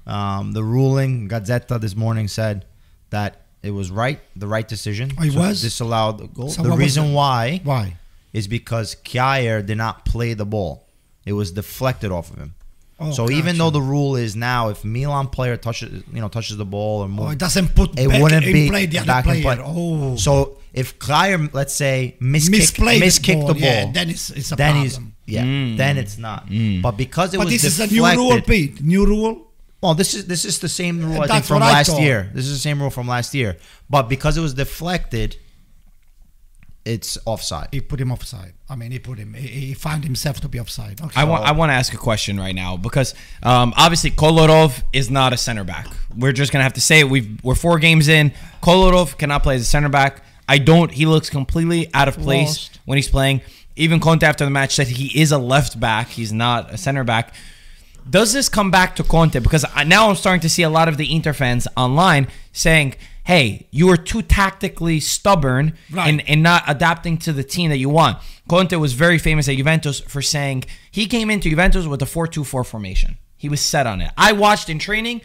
Um, 0.06 0.54
the 0.54 0.64
ruling 0.64 1.28
Gazzetta 1.28 1.82
this 1.82 1.94
morning 1.94 2.30
said 2.30 2.64
that 3.10 3.42
it 3.64 3.72
was 3.72 3.90
right, 3.92 4.20
the 4.36 4.48
right 4.48 4.68
decision. 4.68 5.12
Oh, 5.20 5.24
it 5.24 5.32
to 5.34 5.40
was? 5.40 5.62
disallowed 5.62 6.20
the 6.20 6.28
goal. 6.28 6.50
So 6.50 6.64
the 6.64 6.72
reason 6.72 7.08
the- 7.10 7.14
why 7.14 7.62
Why? 7.64 7.96
is 8.34 8.48
because 8.48 8.96
Kjaer 9.04 9.66
did 9.66 9.78
not 9.78 10.06
play 10.06 10.34
the 10.34 10.46
ball. 10.46 10.86
It 11.26 11.34
was 11.34 11.52
deflected 11.52 12.12
off 12.12 12.32
of 12.32 12.38
him. 12.38 12.54
Oh, 13.00 13.12
so 13.12 13.30
even 13.30 13.60
though 13.60 13.70
the 13.70 13.82
rule 13.82 14.16
is 14.16 14.36
now, 14.36 14.70
if 14.70 14.84
Milan 14.84 15.28
player 15.28 15.56
touches, 15.56 16.04
you 16.12 16.20
know, 16.20 16.30
touches 16.30 16.58
the 16.58 16.66
ball 16.66 17.02
or 17.02 17.06
Oh, 17.06 17.08
more, 17.08 17.34
it 17.34 17.38
doesn't 17.38 17.76
put 17.76 17.92
it 18.00 18.10
back 18.10 18.22
wouldn't 18.22 18.44
be 18.46 18.70
play 18.70 18.88
the 18.88 18.98
other 19.00 19.06
back 19.08 19.26
in 19.28 19.42
player. 19.44 19.56
play. 19.58 19.64
Oh, 19.68 20.16
So 20.16 20.58
if 20.74 20.98
Kjaer, 20.98 21.54
let's 21.54 21.74
say, 21.76 22.16
miskick, 22.20 22.56
misplayed 22.58 23.02
miskicked 23.02 23.46
the 23.48 23.54
ball, 23.54 23.62
Yeah, 23.62 23.92
then 23.92 24.10
it's, 24.10 24.32
it's 24.32 24.52
a 24.52 24.56
then 24.56 24.72
problem. 24.74 25.14
he's 25.28 25.34
yeah, 25.36 25.44
Mm. 25.44 25.78
then 25.78 25.98
it's 25.98 26.18
not. 26.18 26.48
But 26.82 26.92
because 26.98 27.34
it 27.34 27.38
was 27.38 27.46
but 27.46 27.52
was 27.54 27.62
this 27.62 27.80
is 27.80 27.80
a 27.80 27.94
new 27.94 28.06
rule, 28.16 28.42
Pete. 28.42 28.82
New 28.82 29.06
rule. 29.06 29.47
Well, 29.82 29.94
this 29.94 30.14
is 30.14 30.26
this 30.26 30.46
is 30.46 30.60
the 30.60 30.70
same 30.70 31.04
rule 31.04 31.22
I 31.22 31.28
think 31.28 31.46
from 31.46 31.62
I 31.62 31.72
last 31.72 31.92
thought. 31.92 32.02
year. 32.02 32.30
This 32.34 32.46
is 32.46 32.54
the 32.54 32.60
same 32.60 32.82
rule 32.82 32.90
from 32.90 33.08
last 33.08 33.34
year. 33.34 33.58
But 33.90 34.04
because 34.04 34.38
it 34.38 34.42
was 34.42 34.54
deflected, 34.56 35.38
it's 36.84 37.18
offside. 37.26 37.68
He 37.72 37.82
put 37.82 38.00
him 38.00 38.12
offside. 38.12 38.54
I 38.70 38.76
mean, 38.76 38.92
he 38.92 39.00
put 39.00 39.20
him. 39.20 39.34
He, 39.34 39.48
he 39.48 39.74
found 39.74 40.04
himself 40.04 40.40
to 40.42 40.50
be 40.50 40.60
offside. 40.60 41.00
Okay. 41.02 41.20
I 41.20 41.26
want 41.26 41.44
I 41.46 41.52
want 41.52 41.70
to 41.70 41.74
ask 41.74 41.94
a 41.94 41.98
question 41.98 42.40
right 42.40 42.56
now 42.56 42.78
because 42.78 43.14
um, 43.44 43.74
obviously 43.78 44.10
Kolarov 44.10 44.82
is 44.94 45.10
not 45.12 45.32
a 45.32 45.38
center 45.38 45.64
back. 45.64 45.88
We're 46.16 46.32
just 46.32 46.52
gonna 46.52 46.64
have 46.64 46.74
to 46.74 46.82
say 46.82 47.02
it. 47.02 47.10
We've 47.10 47.44
we're 47.44 47.56
four 47.56 47.78
games 47.78 48.08
in. 48.08 48.32
Kolarov 48.64 49.18
cannot 49.18 49.44
play 49.44 49.56
as 49.56 49.62
a 49.62 49.66
center 49.66 49.90
back. 49.90 50.24
I 50.50 50.58
don't. 50.58 50.92
He 50.92 51.06
looks 51.06 51.30
completely 51.30 51.90
out 51.94 52.08
of 52.08 52.18
place 52.18 52.48
Lost. 52.70 52.80
when 52.86 52.98
he's 52.98 53.10
playing. 53.10 53.42
Even 53.76 54.00
Conte 54.00 54.24
after 54.26 54.44
the 54.44 54.50
match 54.50 54.74
said 54.74 54.88
he 54.88 55.22
is 55.22 55.32
a 55.32 55.38
left 55.38 55.80
back. 55.80 56.08
He's 56.08 56.34
not 56.34 56.74
a 56.74 56.78
center 56.78 57.04
back. 57.04 57.36
Does 58.10 58.34
this 58.34 58.50
come 58.50 58.72
back 58.72 58.96
to 58.98 59.04
Conte? 59.04 59.40
Because 59.40 59.66
I, 59.74 59.84
now 59.84 60.10
I'm 60.10 60.16
starting 60.16 60.42
to 60.42 60.50
see 60.50 60.64
a 60.64 60.70
lot 60.70 60.88
of 60.88 60.98
the 60.98 61.14
Inter 61.14 61.34
fans 61.34 61.68
online 61.76 62.28
saying, 62.52 62.96
"Hey, 63.26 63.68
you 63.72 63.88
were 63.88 63.98
too 63.98 64.22
tactically 64.22 65.00
stubborn 65.00 65.74
Right. 65.92 66.10
in, 66.10 66.20
in 66.22 66.42
not 66.42 66.64
adapting 66.68 67.18
to 67.20 67.34
the 67.34 67.44
team 67.44 67.70
that 67.70 67.78
you 67.78 67.90
want." 67.90 68.18
Conte 68.48 68.74
was 68.76 68.94
very 68.94 69.18
famous 69.18 69.50
at 69.50 69.58
Juventus 69.58 70.00
for 70.00 70.22
saying 70.22 70.64
he 70.90 71.06
came 71.06 71.30
into 71.30 71.50
Juventus 71.50 71.86
with 71.86 72.02
a 72.02 72.06
4-2-4 72.06 72.66
formation. 72.66 73.18
He 73.36 73.50
was 73.50 73.60
set 73.62 73.86
on 73.86 74.02
it. 74.02 74.12
I 74.18 74.32
watched 74.32 74.70
in 74.70 74.80
training, 74.80 75.22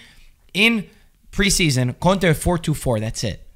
in 0.52 0.88
preseason, 1.30 1.98
Conte 2.00 2.24
4-2-4. 2.24 3.00
That's 3.00 3.24
it. 3.24 3.46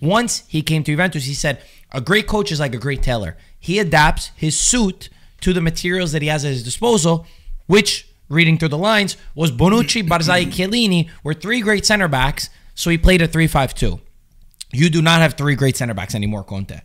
Once 0.00 0.42
he 0.48 0.62
came 0.62 0.82
to 0.82 0.92
Juventus, 0.92 1.24
he 1.26 1.34
said, 1.34 1.62
A 1.92 2.00
great 2.00 2.26
coach 2.26 2.50
is 2.50 2.58
like 2.58 2.74
a 2.74 2.78
great 2.78 3.02
tailor. 3.02 3.36
He 3.60 3.78
adapts 3.78 4.32
his 4.34 4.58
suit 4.58 5.08
to 5.42 5.52
the 5.52 5.60
materials 5.60 6.10
that 6.12 6.22
he 6.22 6.28
has 6.28 6.44
at 6.44 6.50
his 6.52 6.64
disposal, 6.64 7.26
which, 7.66 8.08
reading 8.28 8.58
through 8.58 8.68
the 8.68 8.78
lines, 8.78 9.16
was 9.34 9.50
Bonucci, 9.52 10.06
Barzagli, 10.06 10.46
Chiellini 10.52 11.10
were 11.22 11.34
three 11.34 11.60
great 11.60 11.84
center 11.86 12.08
backs, 12.08 12.48
so 12.74 12.90
he 12.90 12.98
played 12.98 13.22
a 13.22 13.28
3 13.28 13.46
5 13.46 13.74
2. 13.74 14.00
You 14.72 14.88
do 14.88 15.02
not 15.02 15.20
have 15.20 15.34
three 15.34 15.54
great 15.54 15.76
center 15.76 15.94
backs 15.94 16.14
anymore, 16.14 16.44
Conte. 16.44 16.80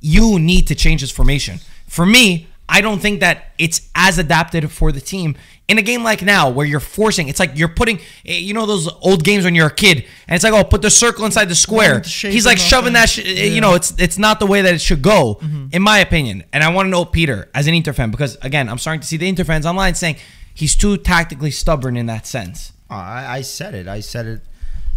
You 0.00 0.38
need 0.38 0.66
to 0.68 0.74
change 0.74 1.00
this 1.02 1.10
formation. 1.10 1.58
For 1.86 2.06
me, 2.06 2.48
I 2.68 2.80
don't 2.80 2.98
think 3.00 3.20
that 3.20 3.52
it's 3.58 3.88
as 3.94 4.18
adapted 4.18 4.70
for 4.72 4.90
the 4.90 5.00
team 5.00 5.36
in 5.68 5.78
a 5.78 5.82
game 5.82 6.02
like 6.02 6.22
now 6.22 6.48
where 6.48 6.66
you're 6.66 6.80
forcing. 6.80 7.28
It's 7.28 7.38
like 7.38 7.52
you're 7.56 7.68
putting, 7.68 7.98
eh, 8.24 8.38
you 8.38 8.54
know, 8.54 8.66
those 8.66 8.88
old 9.02 9.22
games 9.22 9.44
when 9.44 9.54
you're 9.54 9.66
a 9.68 9.74
kid, 9.74 9.98
and 10.26 10.34
it's 10.34 10.42
like, 10.44 10.52
oh, 10.52 10.64
put 10.64 10.82
the 10.82 10.90
circle 10.90 11.24
inside 11.26 11.48
the 11.48 11.54
square. 11.54 12.00
He's 12.32 12.46
like 12.46 12.58
shoving 12.58 12.92
that. 12.94 13.08
Sh- 13.10 13.18
eh, 13.20 13.44
You 13.46 13.60
know, 13.60 13.74
it's 13.74 13.92
it's 13.98 14.18
not 14.18 14.40
the 14.40 14.46
way 14.46 14.62
that 14.62 14.74
it 14.74 14.80
should 14.80 15.02
go, 15.02 15.38
in 15.72 15.82
my 15.82 15.98
opinion. 15.98 16.44
And 16.52 16.64
I 16.64 16.70
want 16.70 16.86
to 16.86 16.90
know 16.90 17.04
Peter 17.04 17.50
as 17.54 17.66
an 17.66 17.74
Inter 17.74 17.92
fan 17.92 18.10
because 18.10 18.36
again, 18.42 18.68
I'm 18.68 18.78
starting 18.78 19.00
to 19.00 19.06
see 19.06 19.16
the 19.18 19.28
Inter 19.28 19.44
fans 19.44 19.66
online 19.66 19.94
saying 19.94 20.16
he's 20.60 20.74
too 20.74 20.96
tactically 20.96 21.50
stubborn 21.52 21.96
in 21.96 22.06
that 22.06 22.26
sense. 22.26 22.72
Oh, 22.90 22.94
I, 22.96 23.38
I 23.38 23.40
said 23.42 23.72
it. 23.74 23.86
I 23.88 24.00
said 24.00 24.26
it 24.26 24.40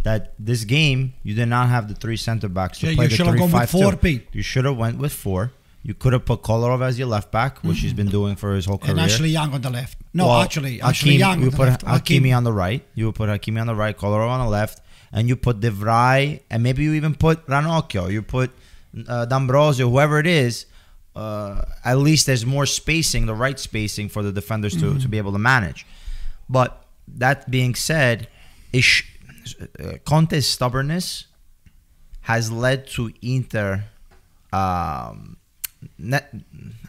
that 0.03 0.33
this 0.39 0.63
game 0.63 1.13
you 1.23 1.33
did 1.35 1.47
not 1.55 1.69
have 1.69 1.87
the 1.87 1.95
three 2.03 2.17
center 2.17 2.47
backs 2.49 2.79
to 2.79 2.87
Yeah, 2.87 2.95
play 2.95 3.05
you 3.05 3.09
the 3.09 3.15
should 3.15 3.25
have 3.27 3.33
three 3.33 3.39
gone 3.41 3.51
with 3.51 3.61
five 3.61 3.69
four, 3.69 3.91
two. 3.91 3.97
Pete. 3.97 4.27
You 4.31 4.41
should 4.41 4.65
have 4.65 4.77
went 4.77 4.97
with 4.97 5.11
four. 5.13 5.51
You 5.81 5.93
could 5.93 6.13
have 6.13 6.25
put 6.25 6.41
Kolarov 6.43 6.81
as 6.81 6.99
your 6.99 7.07
left 7.07 7.31
back, 7.31 7.59
which 7.63 7.79
he's 7.79 7.93
been 7.93 8.09
doing 8.09 8.35
for 8.35 8.53
his 8.53 8.65
whole 8.65 8.77
career. 8.77 8.91
and 8.91 8.99
Ashley 8.99 9.29
Young 9.29 9.53
on 9.53 9.61
the 9.61 9.69
left. 9.69 9.97
No, 10.13 10.27
Well, 10.27 10.41
actually, 10.41 10.81
Ashley 10.81 11.11
Hakim- 11.17 11.19
Young 11.19 11.39
You 11.39 11.45
on 11.45 11.51
the 11.51 11.57
put 11.57 11.67
left. 11.69 11.85
Hakimi 11.85 12.35
on 12.35 12.43
the 12.43 12.51
right. 12.53 12.83
You 12.95 13.05
would 13.07 13.15
put 13.15 13.29
Hakimi 13.29 13.61
on 13.61 13.67
the 13.67 13.75
right, 13.75 13.97
Kolarov 13.97 14.27
on 14.29 14.41
the 14.45 14.51
left, 14.51 14.81
and 15.13 15.29
you 15.29 15.35
put 15.37 15.61
de 15.61 15.71
Vrij, 15.71 16.41
and 16.51 16.61
maybe 16.63 16.83
you 16.83 16.93
even 16.93 17.15
put 17.15 17.45
Ranocchia. 17.47 18.11
You 18.11 18.21
put 18.21 18.51
uh, 19.07 19.25
D'Ambrosio, 19.25 19.89
whoever 19.89 20.19
it 20.19 20.27
is. 20.27 20.65
Uh, 21.15 21.63
at 21.83 21.97
least 21.97 22.25
there's 22.27 22.45
more 22.45 22.65
spacing, 22.65 23.25
the 23.25 23.33
right 23.35 23.59
spacing 23.59 24.09
for 24.09 24.23
the 24.23 24.31
defenders 24.31 24.73
to, 24.75 24.85
Mm-hmm. 24.85 24.99
to 24.99 25.07
be 25.07 25.17
able 25.17 25.31
to 25.33 25.39
manage. 25.39 25.85
But 26.47 26.85
that 27.17 27.49
being 27.51 27.75
said, 27.75 28.27
ish, 28.71 29.05
uh, 29.79 29.93
Conte's 30.05 30.47
stubbornness 30.47 31.25
has 32.21 32.51
led 32.51 32.87
to 32.87 33.11
Inter. 33.21 33.83
Um, 34.53 35.37
net, 35.97 36.33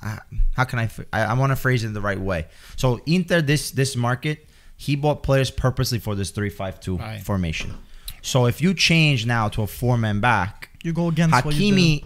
uh, 0.02 0.16
how 0.56 0.64
can 0.64 0.78
I? 0.78 0.90
I, 1.12 1.22
I 1.24 1.32
want 1.34 1.50
to 1.52 1.56
phrase 1.56 1.84
it 1.84 1.92
the 1.94 2.00
right 2.00 2.18
way. 2.20 2.46
So 2.76 3.00
Inter, 3.06 3.40
this 3.40 3.70
this 3.70 3.96
market, 3.96 4.48
he 4.76 4.96
bought 4.96 5.22
players 5.22 5.50
purposely 5.50 5.98
for 5.98 6.14
this 6.14 6.30
three-five-two 6.30 6.96
Right. 6.98 7.22
formation. 7.22 7.74
So 8.22 8.46
if 8.46 8.60
you 8.60 8.74
change 8.74 9.24
now 9.26 9.48
to 9.48 9.62
a 9.62 9.66
four-man 9.66 10.20
back, 10.20 10.70
You 10.82 10.92
go 10.92 11.08
against 11.08 11.44
what 11.44 11.54
you 11.54 11.72
Hakimi 11.74 12.04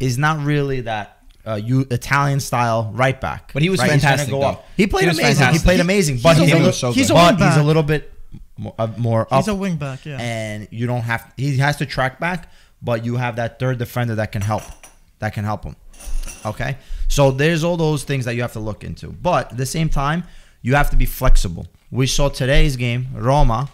is 0.00 0.16
not 0.18 0.44
really 0.44 0.82
that. 0.82 1.17
Uh, 1.48 1.54
you 1.56 1.86
Italian 1.90 2.40
style 2.40 2.90
right 2.94 3.18
back, 3.20 3.52
But 3.54 3.62
he 3.62 3.70
was 3.70 3.80
right? 3.80 3.90
Fantastic, 3.90 4.28
He 4.76 4.86
played 4.86 5.04
He 5.04 5.08
amazing. 5.08 5.24
fantastic. 5.24 5.60
He 5.62 5.64
played 5.64 5.80
amazing, 5.80 6.18
but 6.22 6.36
he's 6.36 6.42
a 6.42 6.44
he's, 6.44 6.52
a, 6.52 6.56
little, 6.58 6.72
so 6.72 6.92
he's 6.92 7.10
a 7.10 7.14
but 7.14 7.40
he's 7.40 7.56
a 7.56 7.62
little 7.62 7.82
bit 7.82 8.12
more, 8.56 8.74
uh, 8.78 8.88
more 8.98 9.22
up 9.22 9.44
He's 9.44 9.48
a 9.48 9.54
wing 9.54 9.76
back, 9.76 10.04
yeah. 10.04 10.18
and 10.20 10.68
you 10.70 10.86
don't 10.86 11.02
have 11.02 11.32
he 11.36 11.56
has 11.58 11.76
to 11.76 11.86
track 11.86 12.20
back 12.20 12.50
but 12.82 13.04
you 13.04 13.16
have 13.16 13.36
that 13.36 13.58
third 13.58 13.78
defender 13.78 14.14
that 14.16 14.30
can 14.30 14.42
help 14.42 14.62
that 15.20 15.32
can 15.32 15.44
help 15.44 15.64
him 15.64 15.74
okay? 16.44 16.76
So 17.08 17.30
there's 17.30 17.64
all 17.64 17.76
those 17.76 18.04
things 18.04 18.24
that 18.24 18.34
you 18.34 18.42
have 18.42 18.52
to 18.52 18.60
look 18.60 18.84
into. 18.84 19.08
But 19.08 19.52
at 19.52 19.58
the 19.58 19.66
same 19.66 19.88
time 19.88 20.24
you 20.62 20.74
have 20.74 20.90
to 20.90 20.96
be 20.96 21.06
flexible. 21.06 21.66
We 21.90 22.06
saw 22.06 22.28
today's 22.28 22.76
game 22.76 23.08
roma 23.14 23.70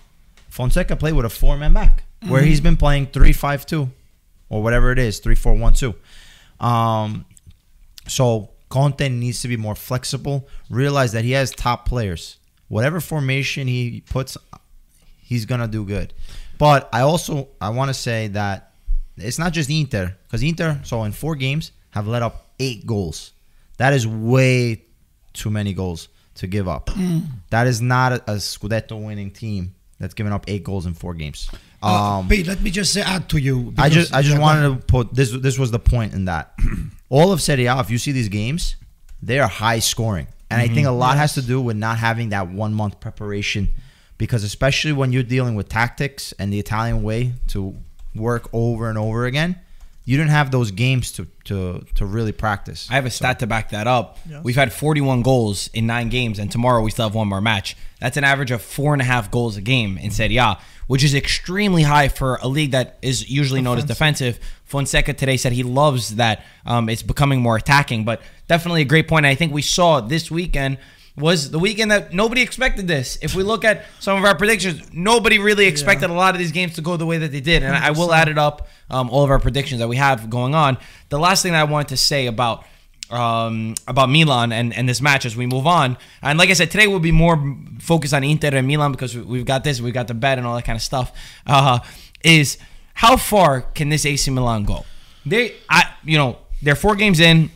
fonseca 0.49 0.97
played 0.97 1.15
with 1.15 1.27
a 1.27 1.31
four-man 1.31 1.73
back 1.73 2.05
where 2.29 2.43
he's 2.43 2.61
been 2.61 2.77
playing 2.77 3.09
3-5-2 3.09 3.91
or 4.49 4.63
whatever 4.63 4.93
it 4.93 4.99
is 5.01 5.21
3-4-1-2 5.21 5.95
um 6.61 7.25
so 8.07 8.51
Conte 8.69 9.09
needs 9.09 9.43
to 9.43 9.49
be 9.49 9.57
more 9.57 9.75
flexible 9.75 10.49
realize 10.71 11.13
that 11.13 11.25
he 11.25 11.33
has 11.33 11.51
top 11.51 11.87
players 11.89 12.39
whatever 12.69 13.01
formation 13.01 13.69
he 13.69 14.03
puts 14.11 14.37
he's 15.23 15.47
gonna 15.47 15.69
do 15.69 15.85
good. 15.85 16.13
But 16.59 16.89
I 16.93 17.01
also 17.01 17.49
I 17.61 17.71
want 17.71 17.89
to 17.89 17.95
say 17.95 18.29
that 18.29 18.73
it's 19.17 19.39
not 19.39 19.53
just 19.53 19.71
Inter 19.71 20.17
because 20.25 20.43
Inter 20.43 20.81
so 20.85 21.05
in 21.05 21.13
four 21.13 21.35
games 21.37 21.73
have 21.91 22.07
let 22.07 22.23
up 22.23 22.51
eight 22.59 22.87
goals. 22.87 23.33
That 23.79 23.93
is 23.93 24.07
way 24.07 24.83
too 25.33 25.51
many 25.51 25.73
goals 25.75 26.09
to 26.37 26.47
give 26.47 26.69
up. 26.69 26.91
That 27.51 27.67
is 27.67 27.81
not 27.81 28.13
a, 28.13 28.33
a 28.33 28.35
Scudetto 28.37 29.05
winning 29.05 29.31
team 29.31 29.75
that's 30.01 30.15
given 30.15 30.33
up 30.33 30.45
eight 30.49 30.65
goals 30.65 30.87
in 30.87 30.95
four 30.95 31.15
games. 31.15 31.49
Uh, 31.83 32.19
Um, 32.19 32.29
Pete, 32.29 32.47
let 32.47 32.61
me 32.63 32.71
just 32.71 32.93
say, 32.93 33.03
add 33.03 33.29
to 33.31 33.39
you. 33.39 33.73
I 33.79 33.89
just 33.89 34.13
I 34.15 34.23
just 34.23 34.39
wanted 34.41 34.69
to 34.69 34.87
put 34.87 35.15
this 35.15 35.31
this 35.31 35.59
was 35.59 35.71
the 35.71 35.79
point 35.79 36.15
in 36.15 36.25
that 36.27 36.55
all 37.15 37.29
of 37.35 37.39
Serie 37.41 37.67
A 37.67 37.75
if 37.85 37.91
you 37.93 37.99
see 38.05 38.13
these 38.21 38.33
games 38.41 38.63
they 39.29 39.39
are 39.39 39.49
high 39.49 39.81
scoring 39.93 40.27
and 40.51 40.61
I 40.61 40.69
think 40.69 40.87
a 40.87 40.91
mhm. 40.91 40.99
lot 40.99 41.17
has 41.17 41.35
to 41.35 41.43
do 41.43 41.61
with 41.61 41.77
not 41.77 41.99
having 41.99 42.29
that 42.29 42.49
one 42.49 42.75
month 42.75 43.01
preparation 43.01 43.69
because 44.19 44.45
especially 44.45 44.93
when 44.93 45.13
you're 45.13 45.23
dealing 45.37 45.55
with 45.55 45.69
tactics 45.69 46.33
and 46.39 46.53
the 46.53 46.59
Italian 46.59 47.03
way 47.03 47.33
to 47.49 47.77
work 48.15 48.49
over 48.53 48.89
and 48.89 48.97
over 48.97 49.27
again, 49.27 49.59
you 50.05 50.17
didn't 50.17 50.31
have 50.31 50.51
those 50.51 50.71
games 50.71 51.11
to 51.13 51.27
to 51.45 51.85
to 51.95 52.07
really 52.07 52.33
practice. 52.33 52.89
I 52.91 52.95
have 52.95 53.07
a 53.07 53.11
stat 53.11 53.39
to 53.41 53.47
back 53.47 53.71
that 53.71 53.87
up. 53.87 54.19
Yes. 54.29 54.45
We've 54.45 54.57
had 54.57 54.73
41 54.73 55.23
goals 55.23 55.71
in 55.73 55.87
nine 55.87 56.11
games, 56.11 56.39
and 56.39 56.53
tomorrow 56.53 56.83
we 56.83 56.91
still 56.91 57.07
have 57.07 57.15
one 57.15 57.29
more 57.29 57.41
match. 57.41 57.77
That's 58.01 58.17
an 58.17 58.25
average 58.25 58.51
of 58.51 58.61
four 58.61 58.93
and 58.93 59.01
a 59.01 59.05
half 59.05 59.31
goals 59.31 59.57
a 59.57 59.63
game 59.63 59.97
in 59.99 60.11
Serie 60.11 60.37
A, 60.37 60.59
which 60.87 61.05
is 61.05 61.15
extremely 61.15 61.83
high 61.83 62.09
for 62.09 62.39
a 62.43 62.49
league 62.49 62.73
that 62.73 62.99
is 63.03 63.29
usually 63.31 63.61
known 63.61 63.79
as 63.79 63.85
defensive. 63.85 64.39
Fonseca 64.65 65.13
today 65.13 65.37
said 65.37 65.53
he 65.53 65.63
loves 65.63 66.17
that 66.17 66.45
um, 66.67 66.89
it's 66.89 67.03
becoming 67.03 67.41
more 67.41 67.57
attacking, 67.57 68.05
but 68.05 68.21
definitely 68.49 68.83
a 68.83 68.87
great 68.87 69.09
point. 69.09 69.27
I 69.27 69.35
think 69.35 69.53
we 69.53 69.63
saw 69.63 70.01
this 70.01 70.31
weekend 70.31 70.79
was 71.17 71.51
the 71.53 71.61
weekend 71.61 71.93
that 71.93 72.13
nobody 72.13 72.43
expected 72.43 72.89
this. 72.89 73.19
If 73.23 73.37
we 73.37 73.45
look 73.45 73.65
at 73.65 73.85
some 74.01 74.19
of 74.19 74.25
our 74.25 74.37
predictions, 74.37 74.93
nobody 74.93 75.39
really 75.39 75.67
expected 75.67 76.11
a 76.11 76.13
lot 76.13 76.35
of 76.35 76.41
these 76.41 76.51
games 76.51 76.75
to 76.75 76.81
go 76.81 76.97
the 76.97 77.07
way 77.07 77.19
that 77.19 77.31
they 77.31 77.41
did. 77.41 77.63
And 77.63 77.75
I 77.75 77.93
will 77.93 78.13
add 78.13 78.29
it 78.29 78.37
up, 78.37 78.67
um, 78.91 79.09
all 79.11 79.23
of 79.23 79.31
our 79.31 79.39
predictions 79.39 79.79
that 79.79 79.89
we 79.89 79.97
have 79.97 80.29
going 80.29 80.55
on. 80.55 80.77
The 81.11 81.19
last 81.19 81.43
thing 81.43 81.53
that 81.53 81.61
I 81.61 81.71
wanted 81.71 81.89
to 81.89 81.97
say 81.97 82.27
about 82.27 82.65
um, 83.11 83.75
about 83.87 84.09
Milan 84.11 84.53
and, 84.53 84.73
and 84.75 84.89
this 84.89 85.01
match 85.01 85.25
as 85.27 85.37
we 85.37 85.47
move 85.47 85.67
on. 85.67 85.97
And 86.23 86.39
like 86.39 86.51
I 86.51 86.55
said, 86.55 86.71
today 86.71 86.87
we'll 86.87 87.01
be 87.01 87.13
more 87.13 87.57
focused 87.81 88.15
on 88.15 88.25
Inter 88.25 88.49
and 88.57 88.67
Milan 88.67 88.93
because 88.93 89.15
we- 89.15 89.23
we've 89.23 89.45
got 89.45 89.65
this, 89.65 89.81
we've 89.81 89.95
got 89.95 90.09
the 90.09 90.15
bet 90.15 90.39
and 90.39 90.47
all 90.47 90.55
that 90.57 90.65
kind 90.65 90.77
of 90.77 90.83
stuff. 90.83 91.13
Uh, 91.47 91.79
is 92.23 92.59
how 92.95 93.17
far 93.17 93.61
can 93.63 93.89
this 93.91 94.07
AC 94.07 94.31
Milan 94.31 94.65
go? 94.65 94.85
They, 95.27 95.55
I, 95.69 95.91
you 96.05 96.17
know, 96.19 96.39
they're 96.63 96.75
four 96.77 96.97
games 96.97 97.21
in. 97.21 97.51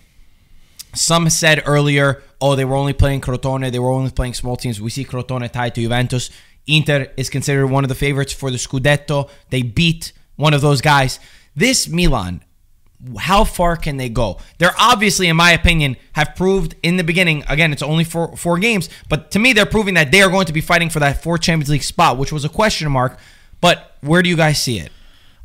Some 0.94 1.28
said 1.30 1.62
earlier, 1.66 2.22
oh, 2.40 2.54
they 2.56 2.64
were 2.64 2.76
only 2.76 2.92
playing 2.94 3.20
Crotone, 3.20 3.70
they 3.70 3.78
were 3.78 3.90
only 3.90 4.10
playing 4.10 4.34
small 4.34 4.56
teams. 4.56 4.80
We 4.80 4.90
see 4.90 5.04
Crotone 5.04 5.50
tied 5.50 5.74
to 5.74 5.82
Juventus. 5.82 6.30
Inter 6.66 7.08
is 7.16 7.30
considered 7.30 7.66
one 7.68 7.84
of 7.84 7.88
the 7.88 7.94
favorites 7.94 8.32
for 8.32 8.50
the 8.50 8.56
Scudetto. 8.58 9.28
They 9.50 9.62
beat 9.62 10.12
one 10.36 10.54
of 10.54 10.60
those 10.60 10.80
guys. 10.80 11.18
This 11.56 11.88
Milan, 11.88 12.42
how 13.18 13.44
far 13.44 13.76
can 13.76 13.96
they 13.96 14.08
go? 14.08 14.38
They're 14.58 14.74
obviously, 14.78 15.28
in 15.28 15.36
my 15.36 15.52
opinion, 15.52 15.96
have 16.14 16.34
proved 16.34 16.74
in 16.82 16.96
the 16.96 17.04
beginning. 17.04 17.44
Again, 17.48 17.72
it's 17.72 17.82
only 17.82 18.04
four 18.04 18.36
four 18.36 18.58
games, 18.58 18.88
but 19.08 19.30
to 19.32 19.38
me, 19.38 19.52
they're 19.52 19.66
proving 19.66 19.94
that 19.94 20.10
they 20.10 20.20
are 20.22 20.30
going 20.30 20.46
to 20.46 20.52
be 20.52 20.60
fighting 20.60 20.90
for 20.90 20.98
that 21.00 21.22
fourth 21.22 21.42
Champions 21.42 21.70
League 21.70 21.82
spot, 21.84 22.18
which 22.18 22.32
was 22.32 22.44
a 22.44 22.48
question 22.48 22.90
mark. 22.90 23.18
But 23.60 23.96
where 24.00 24.22
do 24.22 24.28
you 24.28 24.36
guys 24.36 24.60
see 24.62 24.78
it? 24.78 24.90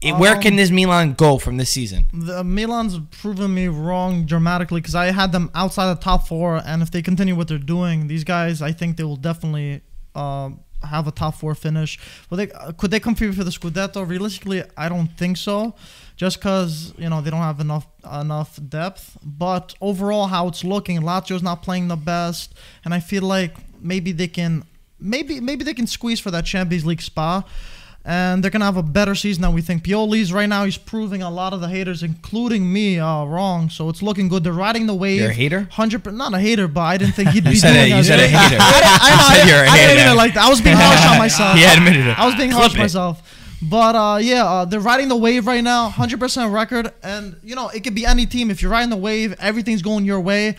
It- 0.01 0.15
where 0.17 0.35
can 0.37 0.55
this 0.57 0.69
Milan 0.69 1.13
go 1.13 1.37
from 1.37 1.57
this 1.57 1.69
season? 1.69 2.05
The 2.11 2.43
Milan's 2.43 2.99
proven 3.21 3.53
me 3.53 3.67
wrong 3.67 4.25
dramatically 4.25 4.81
because 4.81 4.95
I 4.95 5.11
had 5.11 5.31
them 5.31 5.49
outside 5.55 5.95
the 5.95 6.01
top 6.01 6.27
four, 6.27 6.61
and 6.65 6.81
if 6.81 6.91
they 6.91 7.01
continue 7.01 7.35
what 7.35 7.47
they're 7.47 7.57
doing, 7.57 8.07
these 8.07 8.23
guys, 8.25 8.61
I 8.61 8.71
think 8.73 8.97
they 8.97 9.03
will 9.05 9.15
definitely 9.15 9.81
um, 10.13 10.59
have 10.83 11.07
a 11.07 11.11
top 11.11 11.35
four 11.35 11.55
finish. 11.55 11.97
But 12.29 12.35
they 12.35 12.51
uh, 12.51 12.73
could 12.73 12.91
they 12.91 12.99
compete 12.99 13.33
for 13.33 13.43
the 13.45 13.51
Scudetto? 13.51 14.05
Realistically, 14.07 14.63
I 14.75 14.89
don't 14.89 15.07
think 15.17 15.37
so, 15.37 15.73
just 16.15 16.37
because 16.37 16.93
you 16.97 17.09
know 17.09 17.21
they 17.21 17.29
don't 17.31 17.41
have 17.41 17.59
enough 17.59 17.87
enough 18.11 18.59
depth. 18.69 19.17
But 19.23 19.75
overall, 19.81 20.27
how 20.27 20.47
it's 20.47 20.63
looking, 20.63 21.01
Lazio's 21.01 21.43
not 21.43 21.61
playing 21.63 21.87
the 21.87 21.95
best, 21.95 22.53
and 22.85 22.93
I 22.93 22.99
feel 22.99 23.23
like 23.23 23.55
maybe 23.81 24.11
they 24.11 24.27
can 24.27 24.63
maybe 24.99 25.39
maybe 25.39 25.63
they 25.63 25.73
can 25.73 25.87
squeeze 25.87 26.19
for 26.19 26.31
that 26.31 26.45
Champions 26.45 26.85
League 26.85 27.01
spot 27.01 27.47
and 28.05 28.43
they're 28.43 28.51
gonna 28.51 28.65
have 28.65 28.75
a 28.75 28.83
better 28.83 29.15
season 29.15 29.41
than 29.43 29.53
we 29.53 29.61
think. 29.61 29.81
Pioli's 29.83 30.33
right 30.33 30.47
now 30.49 30.65
he's 30.65 30.77
proving 30.77 31.21
a 31.21 31.29
lot 31.29 31.53
of 31.53 31.61
the 31.61 31.69
haters, 31.69 32.03
including 32.03 32.71
me, 32.71 32.99
uh, 32.99 33.23
wrong. 33.23 33.69
So 33.69 33.87
it's 33.87 34.01
looking 34.01 34.27
good. 34.27 34.43
They're 34.43 34.51
riding 34.51 34.87
the 34.87 34.93
wave. 34.93 35.21
You're 35.21 35.29
a 35.29 35.33
hater? 35.33 35.69
Hundred 35.71 36.05
not 36.13 36.33
a 36.33 36.39
hater, 36.39 36.67
but 36.67 36.81
I 36.81 36.97
didn't 36.97 37.13
think 37.15 37.29
he'd 37.29 37.43
be 37.45 37.57
doing 37.57 37.73
it- 37.75 37.95
you 37.95 38.03
said 38.03 38.19
a 38.19 38.27
hater. 38.27 38.57
I, 38.59 38.99
I 39.01 39.41
I, 39.43 39.47
you're 39.47 39.63
a 39.63 39.69
I 39.69 39.77
didn't 39.95 40.17
like 40.17 40.33
that. 40.33 40.43
I 40.43 40.49
was 40.49 40.59
being 40.59 40.75
harsh 40.77 41.05
on 41.11 41.17
myself. 41.17 41.57
He 41.57 41.63
admitted 41.63 42.07
it. 42.07 42.19
I 42.19 42.25
was 42.25 42.35
being 42.35 42.51
harsh 42.51 42.75
myself. 42.77 43.21
But 43.69 43.95
uh, 43.95 44.17
yeah, 44.21 44.45
uh, 44.45 44.65
they're 44.65 44.79
riding 44.79 45.07
the 45.07 45.15
wave 45.15 45.47
right 45.47 45.63
now, 45.63 45.89
100% 45.89 46.51
record, 46.51 46.91
and 47.01 47.37
you 47.43 47.55
know 47.55 47.69
it 47.69 47.83
could 47.83 47.95
be 47.95 48.05
any 48.05 48.25
team. 48.25 48.51
If 48.51 48.61
you're 48.61 48.71
riding 48.71 48.89
the 48.89 48.97
wave, 48.97 49.35
everything's 49.39 49.81
going 49.81 50.05
your 50.05 50.19
way. 50.19 50.57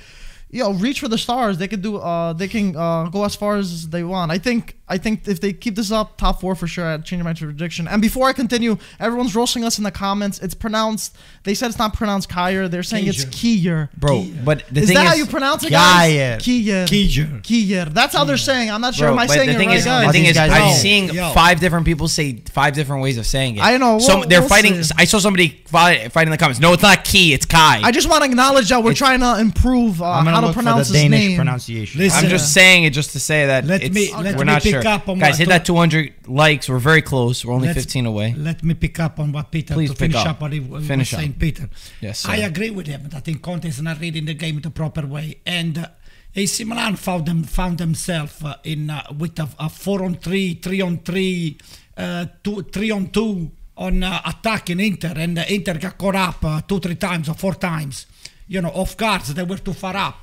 You 0.51 0.63
know, 0.63 0.73
reach 0.73 1.01
for 1.01 1.09
the 1.09 1.19
stars. 1.19 1.59
They 1.59 1.69
could 1.69 1.83
do. 1.83 1.97
Uh, 1.99 2.33
they 2.33 2.49
can 2.49 2.77
uh, 2.77 3.09
go 3.09 3.25
as 3.25 3.35
far 3.35 3.57
as 3.57 3.89
they 3.89 4.05
want. 4.05 4.31
I 4.33 4.39
think. 4.39 4.77
I 4.87 4.99
think 4.99 5.27
if 5.27 5.41
they 5.41 5.55
keep 5.55 5.77
this 5.77 5.91
up, 5.91 6.19
top 6.19 6.43
four 6.43 6.55
for 6.55 6.67
sure. 6.67 6.85
I'd 6.85 7.07
change 7.07 7.23
my 7.23 7.33
prediction. 7.33 7.89
And 7.89 8.03
before 8.03 8.29
I 8.29 8.35
continue, 8.35 8.77
everyone's 9.01 9.35
roasting 9.35 9.65
us 9.65 9.79
in 9.79 9.85
the 9.85 9.91
comments. 9.91 10.39
It's 10.41 10.53
pronounced. 10.55 11.17
They 11.45 11.55
said 11.55 11.69
it's 11.71 11.79
not 11.79 11.95
pronounced 11.95 12.29
Kier. 12.29 12.71
They're 12.71 12.83
saying 12.83 13.07
it's 13.07 13.25
Kier. 13.25 13.89
Bro, 13.97 14.27
but 14.45 14.65
the 14.71 14.81
is 14.83 14.89
thing 14.89 14.97
that 14.97 15.05
is, 15.05 15.09
how 15.09 15.15
you 15.15 15.25
pronounce 15.25 15.65
it, 15.65 15.71
guys? 15.71 16.13
Kier. 16.13 16.37
Kier. 16.37 16.85
Kier. 16.87 17.43
Kier. 17.43 17.95
That's 17.95 18.15
how 18.15 18.25
they're 18.25 18.37
saying. 18.37 18.71
I'm 18.71 18.83
not 18.83 18.95
sure. 18.95 19.07
Bro, 19.07 19.13
Am 19.15 19.19
I 19.21 19.27
saying 19.27 19.47
the 19.49 19.55
it 19.55 19.57
thing 19.57 19.69
right, 19.69 19.79
is, 19.79 19.85
guys? 19.87 20.07
the 20.07 20.13
thing 20.13 20.25
is, 20.27 20.35
guys 20.37 20.51
I'm 20.53 20.69
know. 20.69 20.75
seeing 20.75 21.09
Yo. 21.15 21.31
five 21.33 21.61
different 21.61 21.87
people 21.87 22.07
say 22.07 22.43
five 22.53 22.75
different 22.75 23.03
ways 23.03 23.17
of 23.17 23.25
saying 23.27 23.57
it. 23.57 23.63
I 23.63 23.79
know, 23.79 23.99
Some 23.99 24.21
we'll- 24.21 24.29
they're 24.29 24.41
we'll 24.41 24.49
fighting. 24.51 24.83
see. 24.83 24.95
I 24.99 25.07
saw 25.07 25.19
somebody 25.19 25.63
fight, 25.67 26.13
fighting 26.13 26.29
in 26.29 26.33
the 26.33 26.39
comments. 26.39 26.61
No, 26.61 26.75
it's 26.75 26.83
not 26.83 27.05
key. 27.05 27.33
It's 27.33 27.47
Kai. 27.47 27.81
I 27.83 27.91
just 27.91 28.09
want 28.11 28.23
to 28.23 28.29
acknowledge 28.29 28.69
that 28.69 28.85
we're 28.85 28.93
trying 28.93 29.21
to 29.21 29.39
improve 29.41 30.03
uh, 30.03 30.11
I'm 30.11 30.27
how 30.27 30.43
to 30.43 30.53
pronounce 30.53 30.89
his 30.89 30.97
Danish 31.01 31.21
name. 31.21 31.37
pronunciation. 31.37 32.01
Listen, 32.03 32.25
I'm 32.25 32.31
just 32.31 32.53
saying 32.53 32.85
it 32.85 32.91
just 32.91 33.13
to 33.13 33.21
say 33.21 33.47
that 33.47 33.65
Let 33.65 33.81
me- 33.91 34.11
we're 34.15 34.23
me 34.35 34.45
not 34.45 34.63
pick 34.79 34.83
sure. 34.83 34.93
up 34.93 35.09
on 35.09 35.19
Guys, 35.19 35.39
hit 35.39 35.49
that 35.49 35.65
200 35.65 36.29
likes. 36.29 36.69
We're 36.69 36.79
very 36.79 37.03
close. 37.03 37.45
We're 37.45 37.55
only 37.55 37.73
15 37.73 38.07
away. 38.07 38.35
Let 38.37 38.63
me 38.63 38.75
pick 38.75 39.01
up 39.01 39.19
on 39.19 39.33
what 39.33 39.51
Peter 39.51 39.75
Please 39.75 39.91
to 39.91 39.97
finish 39.97 40.17
up. 40.17 40.27
up, 40.27 40.41
what 40.43 40.53
he 40.53 40.61
was 40.61 40.87
Finish 40.87 41.11
saying, 41.11 41.31
up. 41.31 41.39
Peter. 41.39 41.69
Yes, 42.01 42.21
sir. 42.21 42.31
I 42.31 42.37
agree 42.37 42.71
with 42.71 42.87
him. 42.87 43.09
I 43.15 43.21
think 43.21 43.43
Conte 43.43 43.67
is 43.69 43.81
not 43.81 44.01
reading 44.01 44.25
the 44.25 44.35
game 44.35 44.61
the 44.61 44.71
proper 44.71 45.07
way, 45.07 45.41
and 45.47 45.79
uh, 45.79 45.89
AC 46.35 46.65
Milan 46.65 46.97
found 46.97 47.27
them 47.27 47.45
found 47.45 47.79
themselves 47.79 48.43
uh, 48.43 48.57
in 48.65 48.91
uh, 48.91 49.03
with 49.17 49.39
a, 49.39 49.49
a 49.59 49.69
four 49.69 50.03
on 50.05 50.15
three, 50.17 50.55
three 50.55 50.81
on 50.81 50.99
three, 50.99 51.59
uh, 51.97 52.27
two, 52.43 52.63
three 52.65 52.91
on 52.91 53.09
two 53.09 53.51
on 53.77 54.03
uh, 54.03 54.21
attacking 54.27 54.81
Inter, 54.81 55.13
and 55.17 55.39
uh, 55.39 55.45
Inter 55.49 55.75
got 55.75 55.99
caught 55.99 56.17
up 56.17 56.45
uh, 56.45 56.61
two, 56.63 56.81
three 56.81 56.97
times 56.97 57.29
or 57.29 57.35
four 57.35 57.55
times. 57.55 58.07
You 58.47 58.61
know, 58.61 58.69
off 58.71 58.97
guards. 58.97 59.33
They 59.33 59.43
were 59.43 59.59
too 59.59 59.73
far 59.73 59.97
up. 59.97 60.19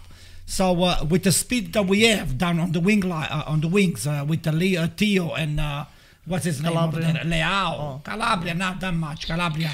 So 0.46 0.84
uh, 0.84 1.06
with 1.10 1.24
the 1.24 1.32
speed 1.32 1.72
that 1.74 1.86
we 1.88 2.04
have 2.04 2.38
down 2.38 2.60
on 2.60 2.72
the 2.74 2.80
wing 2.80 3.02
line, 3.02 3.28
uh, 3.32 3.44
on 3.48 3.62
the 3.62 3.68
wings, 3.68 4.06
uh, 4.06 4.26
with 4.28 4.44
the 4.44 4.52
Leo, 4.52 4.88
Theo 4.88 5.34
and 5.34 5.60
uh, 5.60 5.86
what's 6.26 6.46
his 6.46 6.60
Calabria. 6.60 7.14
there? 7.14 7.24
Leao. 7.24 8.04
Calabria, 8.04 8.54
not 8.54 8.80
that 8.82 8.94
much. 8.94 9.28
Calabria. 9.28 9.72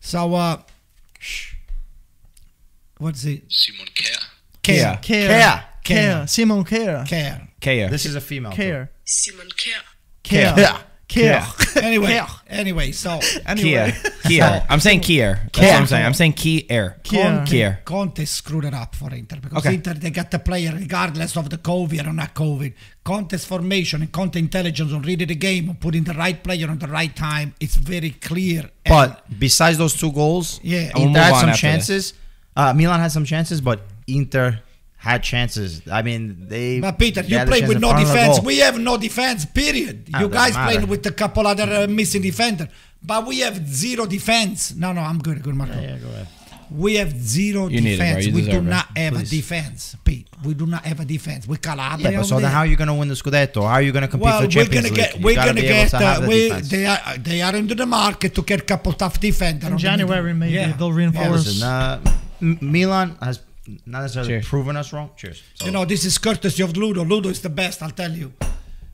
So, 0.00 0.34
uh, 0.34 0.58
what's 2.98 3.24
it? 3.24 3.42
Simon 3.48 3.86
Kjær. 3.94 4.24
Care. 4.62 4.98
Care. 5.02 5.28
Care. 5.28 5.64
Care. 5.84 6.26
Simon 6.26 6.64
Care. 6.64 7.04
Care. 7.06 7.48
Kea. 7.60 7.88
This 7.88 8.06
is 8.06 8.14
a 8.14 8.20
female. 8.20 8.52
too. 8.52 8.56
Care. 8.56 8.90
Simon 9.04 9.48
Kjær. 9.48 9.82
Care. 10.22 10.78
Care. 11.08 11.40
Care. 11.42 11.82
Anyway, 11.84 12.06
Care. 12.06 12.26
anyway, 12.48 12.90
so 12.92 13.20
Anyway. 13.46 13.90
Kier. 13.90 13.92
Kier. 14.24 14.66
I'm 14.70 14.80
saying 14.80 15.00
Kier. 15.00 15.38
That's 15.52 15.58
what 15.58 15.80
I'm 15.80 15.86
saying. 15.86 16.06
I'm 16.06 16.14
saying 16.14 16.32
Kier. 16.32 17.00
Kier. 17.02 17.46
Kier. 17.46 17.84
Conte 17.84 18.24
screwed 18.24 18.64
it 18.64 18.74
up 18.74 18.94
for 18.94 19.12
Inter 19.14 19.38
because 19.40 19.58
Okay. 19.58 19.74
Inter 19.74 19.94
they 19.94 20.10
got 20.10 20.30
the 20.30 20.38
player 20.38 20.72
regardless 20.74 21.36
of 21.36 21.50
the 21.50 21.58
COVID 21.58 22.06
or 22.06 22.12
not 22.12 22.34
COVID. 22.34 22.72
Conte's 23.04 23.44
formation 23.44 24.00
and 24.02 24.10
Conte 24.10 24.36
intelligence 24.38 24.92
on 24.92 25.02
reading 25.02 25.28
the 25.28 25.34
game, 25.34 25.68
on 25.68 25.76
putting 25.76 26.04
the 26.04 26.14
right 26.14 26.42
player 26.42 26.68
on 26.70 26.78
the 26.78 26.88
right 26.88 27.14
time. 27.14 27.54
It's 27.60 27.76
very 27.76 28.10
clear. 28.10 28.70
But 28.86 29.24
besides 29.38 29.76
those 29.78 29.94
two 29.94 30.10
goals, 30.12 30.58
Yeah. 30.62 30.90
we'll 30.94 31.08
Inter 31.08 31.20
had 31.20 31.40
some 31.40 31.52
chances. 31.54 32.14
Uh, 32.56 32.72
Milan 32.72 33.00
had 33.00 33.12
some 33.12 33.24
chances, 33.26 33.60
but 33.60 33.80
Inter 34.06 34.60
had 35.04 35.22
chances. 35.22 35.82
I 35.98 36.00
mean, 36.02 36.48
they. 36.48 36.80
But 36.80 36.98
Peter, 36.98 37.22
they 37.22 37.28
you 37.28 37.38
had 37.38 37.46
the 37.48 37.52
play 37.52 37.68
with 37.68 37.78
no 37.80 37.90
front 37.90 38.02
of 38.02 38.08
the 38.08 38.14
defense. 38.14 38.40
We 38.42 38.58
have 38.66 38.78
no 38.80 38.96
defense. 38.96 39.44
Period. 39.44 40.08
Ah, 40.14 40.20
you 40.20 40.28
guys 40.28 40.54
matter. 40.54 40.72
playing 40.72 40.88
with 40.88 41.04
a 41.06 41.12
couple 41.12 41.46
other 41.46 41.68
uh, 41.70 41.86
missing 41.86 42.22
defender, 42.22 42.68
but 43.02 43.26
we 43.26 43.40
have 43.40 43.56
zero 43.68 44.06
defense. 44.06 44.74
No, 44.74 44.92
no, 44.92 45.02
I'm 45.02 45.18
good. 45.18 45.42
Good, 45.42 45.54
Marco. 45.54 45.74
Yeah, 45.74 45.98
go 45.98 46.08
ahead. 46.08 46.28
We 46.70 46.94
have 46.96 47.12
zero 47.36 47.68
You 47.68 47.82
need 47.82 47.92
it, 47.92 47.98
bro. 47.98 48.06
defense. 48.06 48.26
You 48.26 48.32
we 48.34 48.40
do 48.40 48.46
deserve 48.46 48.66
it. 48.66 48.70
not 48.70 48.86
have 48.96 49.12
Please. 49.12 49.32
a 49.32 49.36
defense, 49.36 49.96
Pete. 50.02 50.26
We 50.42 50.54
do 50.54 50.66
not 50.66 50.84
have 50.86 50.98
a 50.98 51.04
defense. 51.04 51.46
We 51.46 51.56
Calabria. 51.58 52.10
Yeah, 52.10 52.16
but 52.20 52.26
so 52.26 52.40
then 52.40 52.50
how 52.50 52.60
are 52.60 52.66
you 52.66 52.76
going 52.76 52.88
to 52.88 52.94
win 52.94 53.08
the 53.08 53.14
Scudetto? 53.14 53.60
How 53.62 53.74
are 53.74 53.82
you 53.82 53.92
going 53.92 54.02
to 54.02 54.08
compete 54.08 54.24
well, 54.24 54.40
for 54.40 54.46
we're 54.46 54.50
Champions 54.50 54.86
gonna 54.88 54.96
League? 54.96 55.12
get. 55.12 55.18
You 55.20 55.24
We're 55.24 55.34
gonna 55.34 55.60
get. 55.60 55.94
Uh, 55.94 56.24
we, 56.26 56.48
defense. 56.48 56.68
they 56.70 56.86
are. 56.86 57.18
They 57.18 57.42
are 57.42 57.54
into 57.54 57.74
the 57.74 57.86
market 57.86 58.34
to 58.36 58.42
get 58.42 58.60
a 58.60 58.64
couple 58.64 58.92
tough 58.94 59.20
defender. 59.20 59.66
In 59.68 59.76
January, 59.78 60.32
maybe 60.32 60.72
they'll 60.78 60.90
reinforce. 60.92 61.46
Listen, 61.46 61.68
uh, 61.68 62.00
M- 62.40 62.58
Milan 62.62 63.16
has 63.20 63.38
not 63.86 64.02
necessarily 64.02 64.30
Cheers. 64.32 64.48
proven 64.48 64.76
us 64.76 64.92
wrong. 64.92 65.10
Cheers. 65.16 65.42
So, 65.54 65.66
You 65.66 65.72
know, 65.72 65.84
this 65.84 66.04
is 66.04 66.18
courtesy 66.18 66.62
of 66.62 66.76
Ludo. 66.76 67.04
Ludo 67.04 67.28
is 67.30 67.40
the 67.40 67.48
best. 67.48 67.82
I'll 67.82 67.90
tell 67.90 68.12
you. 68.12 68.32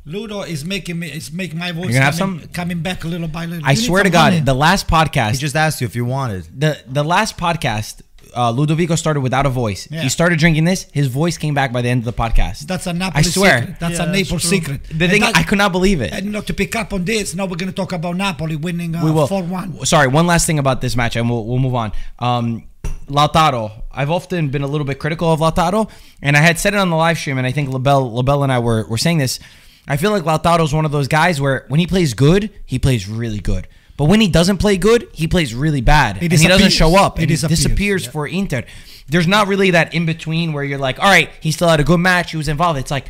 Ludo 0.07 0.43
is 0.43 0.65
making 0.65 0.99
me. 0.99 1.09
Is 1.09 1.31
making 1.33 1.59
my 1.59 1.73
voice 1.73 1.95
coming, 1.97 2.13
some? 2.13 2.41
coming 2.53 2.81
back 2.81 3.05
a 3.05 3.09
little 3.09 3.29
by 3.29 3.45
little. 3.47 3.67
I 3.67 3.73
You 3.73 3.77
swear 3.77 4.03
to 4.03 4.11
God, 4.11 4.33
honey. 4.33 4.45
the 4.45 4.55
last 4.55 4.89
podcast, 4.89 5.33
he 5.33 5.37
just 5.39 5.55
asked 5.57 5.81
you 5.81 5.87
if 5.87 5.95
you 5.95 6.05
wanted. 6.07 6.45
the 6.59 6.79
the 6.87 7.05
last 7.05 7.37
podcast, 7.37 8.01
uh, 8.35 8.51
Ludovico 8.51 8.97
started 8.97 9.21
without 9.21 9.45
a 9.45 9.51
voice. 9.51 9.87
Yeah. 9.91 10.01
He 10.01 10.09
started 10.09 10.39
drinking 10.39 10.65
this. 10.65 10.87
His 10.93 11.09
voice 11.09 11.37
came 11.37 11.53
back 11.53 11.71
by 11.71 11.83
the 11.83 11.91
end 11.91 12.01
of 12.01 12.07
the 12.07 12.15
podcast. 12.23 12.61
That's 12.61 12.87
a 12.87 12.95
Napoli 12.95 13.19
I 13.19 13.23
swear. 13.23 13.59
secret. 13.61 13.81
That's 13.81 13.99
Yeah, 13.99 14.05
a 14.05 14.07
that's 14.07 14.19
Naples 14.19 14.41
true. 14.43 14.51
secret. 14.51 14.85
The 14.85 15.05
And 15.05 15.13
thing, 15.13 15.21
that- 15.21 15.37
I 15.37 15.43
could 15.43 15.59
not 15.59 15.71
believe 15.73 16.01
it. 16.01 16.13
And 16.15 16.25
you 16.25 16.31
know, 16.33 16.41
to 16.41 16.55
pick 16.55 16.75
up 16.77 16.93
on 16.95 17.05
this, 17.05 17.35
now 17.35 17.45
we're 17.45 17.57
going 17.57 17.71
to 17.71 17.77
talk 17.77 17.93
about 17.93 18.17
Napoli 18.17 18.57
winning 18.57 18.95
uh, 18.97 19.05
we 19.05 19.11
will. 19.11 19.29
4-1. 19.29 19.85
Sorry, 19.87 20.09
one 20.09 20.27
last 20.27 20.47
thing 20.47 20.59
about 20.59 20.81
this 20.81 20.97
match, 20.97 21.15
and 21.17 21.29
we'll, 21.29 21.45
we'll 21.45 21.59
move 21.59 21.75
on. 21.75 21.93
Um, 22.21 22.65
Lautaro. 23.09 23.80
I've 23.92 24.11
often 24.11 24.48
been 24.48 24.62
a 24.62 24.66
little 24.66 24.87
bit 24.87 24.98
critical 24.98 25.33
of 25.33 25.40
Lautaro, 25.40 25.90
and 26.22 26.37
I 26.37 26.40
had 26.40 26.59
said 26.59 26.74
it 26.74 26.79
on 26.79 26.90
the 26.90 26.96
live 26.96 27.18
stream, 27.18 27.38
and 27.38 27.46
I 27.46 27.53
think 27.53 27.70
LaBelle, 27.70 28.14
LaBelle 28.14 28.44
and 28.44 28.53
I 28.53 28.59
were, 28.61 28.87
were 28.87 28.98
saying 28.98 29.18
this. 29.18 29.40
I 29.88 29.96
feel 29.96 30.12
like 30.12 30.22
Lautaro's 30.22 30.72
one 30.72 30.85
of 30.85 30.92
those 30.92 31.09
guys 31.09 31.40
where 31.40 31.64
when 31.68 31.81
he 31.81 31.87
plays 31.87 32.14
good, 32.14 32.50
he 32.64 32.79
plays 32.79 33.09
really 33.09 33.40
good. 33.40 33.66
But 33.96 34.05
when 34.05 34.20
he 34.20 34.29
doesn't 34.29 34.59
play 34.59 34.76
good, 34.79 35.09
he 35.12 35.26
plays 35.26 35.55
really 35.55 35.81
bad. 35.81 36.18
He 36.18 36.26
and 36.26 36.33
he 36.33 36.48
doesn't 36.48 36.70
show 36.70 36.96
up. 36.96 37.18
He 37.18 37.26
disappears, 37.26 37.59
disappears 37.59 38.05
yeah. 38.05 38.11
for 38.12 38.26
Inter. 38.26 38.64
There's 39.09 39.26
not 39.26 39.48
really 39.48 39.72
that 39.72 39.92
in 39.92 40.07
between 40.07 40.53
where 40.53 40.64
you're 40.64 40.79
like, 40.79 40.98
all 40.98 41.11
right, 41.11 41.29
he 41.40 41.50
still 41.50 41.68
had 41.68 41.81
a 41.81 41.85
good 41.85 41.98
match. 41.98 42.31
He 42.31 42.37
was 42.37 42.48
involved. 42.48 42.79
It's 42.79 42.90
like 42.90 43.07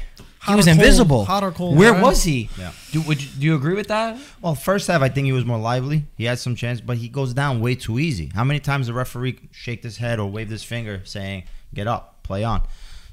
he 0.47 0.55
was 0.55 0.65
cold, 0.67 0.77
invisible. 0.77 1.25
hot 1.27 1.43
or 1.43 1.53
cold, 1.53 1.77
Where 1.77 1.93
right? 1.93 2.03
was 2.03 2.23
he? 2.25 2.49
Yeah. 2.59 2.73
Do, 2.93 3.03
would 3.03 3.23
you, 3.23 3.29
do 3.39 3.47
you 3.47 3.55
agree 3.55 3.75
with 3.75 3.89
that? 3.89 4.19
Well, 4.41 4.55
first 4.55 4.87
half, 4.89 5.03
I 5.03 5.09
think 5.09 5.27
he 5.27 5.33
was 5.33 5.45
more 5.45 5.59
lively. 5.59 6.05
He 6.17 6.25
had 6.25 6.39
some 6.39 6.55
chance, 6.55 6.81
but 6.81 6.97
he 6.97 7.09
goes 7.09 7.35
down 7.35 7.61
way 7.61 7.75
too 7.75 7.99
easy. 7.99 8.31
How 8.35 8.45
many 8.45 8.59
times 8.61 8.87
the 8.87 8.95
referee 8.95 9.39
shake 9.53 9.83
his 9.83 9.99
head 9.99 10.19
or 10.19 10.31
waved 10.31 10.51
his 10.51 10.63
finger 10.65 11.03
saying, 11.05 11.45
"Get 11.75 11.87
up, 11.87 12.23
play 12.23 12.43
on"? 12.45 12.63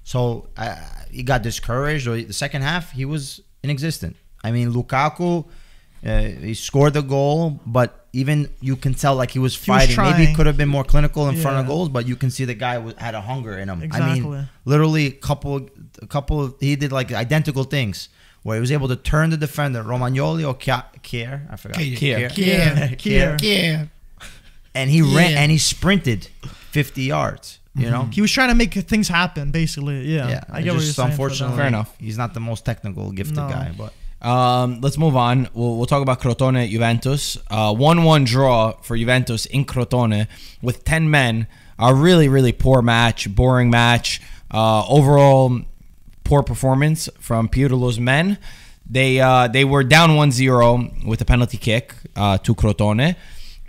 So 0.03 0.47
uh, 0.55 0.75
he 1.11 1.23
got 1.23 1.41
discouraged. 1.43 2.07
Or 2.07 2.15
the 2.21 2.31
second 2.33 2.61
half, 2.61 2.91
he 2.91 3.03
was 3.03 3.41
inexistent. 3.61 4.15
I 4.43 4.51
mean, 4.51 4.71
Lukaku, 4.71 5.45
uh, 6.05 6.19
he 6.21 6.53
scored 6.53 6.93
the 6.93 7.01
goal, 7.01 7.59
but 7.65 8.06
even 8.13 8.49
you 8.61 8.75
can 8.75 8.93
tell 8.93 9.15
like 9.15 9.31
he 9.31 9.39
was 9.39 9.55
He 9.55 9.71
was 9.71 9.95
fighting. 9.95 9.95
Maybe 9.97 10.25
he 10.25 10.35
could 10.35 10.45
have 10.45 10.57
been 10.57 10.69
more 10.69 10.83
clinical 10.83 11.27
in 11.29 11.35
front 11.35 11.57
of 11.57 11.67
goals, 11.67 11.89
but 11.89 12.07
you 12.07 12.15
can 12.15 12.31
see 12.31 12.45
the 12.45 12.53
guy 12.53 12.77
was, 12.77 12.95
had 12.95 13.15
a 13.15 13.21
hunger 13.21 13.57
in 13.57 13.69
him. 13.69 13.89
I 13.91 14.15
mean, 14.15 14.47
literally 14.65 15.07
a 15.07 15.11
couple, 15.11 15.69
a 16.01 16.07
couple. 16.07 16.43
Of, 16.43 16.55
he 16.59 16.75
did 16.75 16.91
like 16.91 17.11
identical 17.11 17.63
things. 17.63 18.09
Where 18.43 18.55
he 18.55 18.61
was 18.61 18.71
able 18.71 18.87
to 18.87 18.95
turn 18.95 19.31
the 19.31 19.35
defender, 19.35 19.83
Romagnoli 19.83 20.47
or 20.47 20.55
Kjaer, 20.55 21.51
I 21.51 21.55
forgot. 21.57 21.81
Kjaer. 21.81 22.29
Kjaer. 22.29 22.95
Kjaer. 22.95 23.37
Kjaer. 23.37 23.89
And 24.73 24.89
he 24.89 25.01
ran 25.01 25.33
and 25.33 25.51
he 25.51 25.57
sprinted 25.57 26.29
50 26.71 27.01
yards. 27.01 27.59
You 27.75 27.83
mm-hmm. 27.83 27.91
know, 27.91 28.03
He 28.05 28.21
was 28.21 28.31
trying 28.31 28.49
to 28.49 28.55
make 28.55 28.73
things 28.73 29.07
happen, 29.07 29.51
basically. 29.51 30.01
Yeah, 30.01 30.29
yeah. 30.29 30.43
I 30.49 30.61
get 30.61 30.73
what 30.73 30.83
you're 30.83 30.93
saying. 30.93 31.11
unfortunately. 31.11 31.57
Fair 31.57 31.67
enough. 31.67 31.93
He's 31.99 32.17
not 32.17 32.33
the 32.33 32.39
most 32.39 32.63
technical, 32.63 33.11
gifted 33.11 33.35
No. 33.35 33.49
guy, 33.49 33.73
but 33.77 33.93
Um, 34.21 34.81
let's 34.81 34.97
move 34.97 35.15
on. 35.15 35.49
We'll, 35.53 35.77
we'll 35.77 35.85
talk 35.85 36.01
about 36.01 36.21
Crotone 36.21 36.69
Juventus. 36.69 37.37
Uh, 37.49 37.73
1 37.73 38.03
1 38.03 38.23
draw 38.23 38.71
for 38.81 38.97
Juventus 38.97 39.45
in 39.45 39.65
Crotone 39.65 40.27
with 40.61 40.83
10 40.83 41.09
men. 41.09 41.47
A 41.79 41.93
really, 41.93 42.27
really 42.27 42.51
poor 42.51 42.81
match, 42.81 43.33
boring 43.33 43.69
match. 43.69 44.21
Uh, 44.51 44.87
overall, 44.87 45.61
poor 46.23 46.41
performance 46.41 47.09
from 47.19 47.47
Pirlo's 47.47 47.99
men. 47.99 48.39
They 48.89 49.19
uh, 49.19 49.47
they 49.47 49.65
were 49.65 49.83
down 49.83 50.15
1 50.15 50.31
0 50.31 50.91
with 51.05 51.21
a 51.21 51.25
penalty 51.25 51.57
kick 51.57 51.93
uh, 52.15 52.37
to 52.39 52.55
Crotone, 52.55 53.15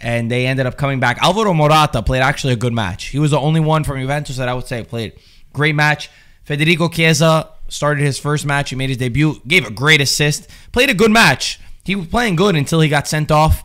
and 0.00 0.30
they 0.30 0.46
ended 0.46 0.64
up 0.66 0.76
coming 0.76 1.00
back. 1.00 1.18
Alvaro 1.20 1.52
Morata 1.52 2.02
played 2.02 2.22
actually 2.22 2.52
a 2.52 2.56
good 2.56 2.72
match. 2.72 3.06
He 3.06 3.18
was 3.18 3.32
the 3.32 3.40
only 3.40 3.60
one 3.60 3.84
from 3.84 3.98
Juventus 3.98 4.36
that 4.36 4.48
I 4.48 4.54
would 4.54 4.66
say 4.66 4.84
played 4.84 5.14
great 5.52 5.74
match. 5.74 6.08
Federico 6.44 6.88
Chiesa 6.88 7.50
started 7.68 8.02
his 8.04 8.18
first 8.18 8.44
match. 8.46 8.70
He 8.70 8.76
made 8.76 8.88
his 8.88 8.98
debut, 8.98 9.40
gave 9.46 9.66
a 9.66 9.70
great 9.70 10.00
assist, 10.00 10.48
played 10.72 10.90
a 10.90 10.94
good 10.94 11.10
match. 11.10 11.60
He 11.84 11.94
was 11.94 12.06
playing 12.06 12.36
good 12.36 12.56
until 12.56 12.80
he 12.80 12.88
got 12.88 13.06
sent 13.08 13.30
off 13.30 13.64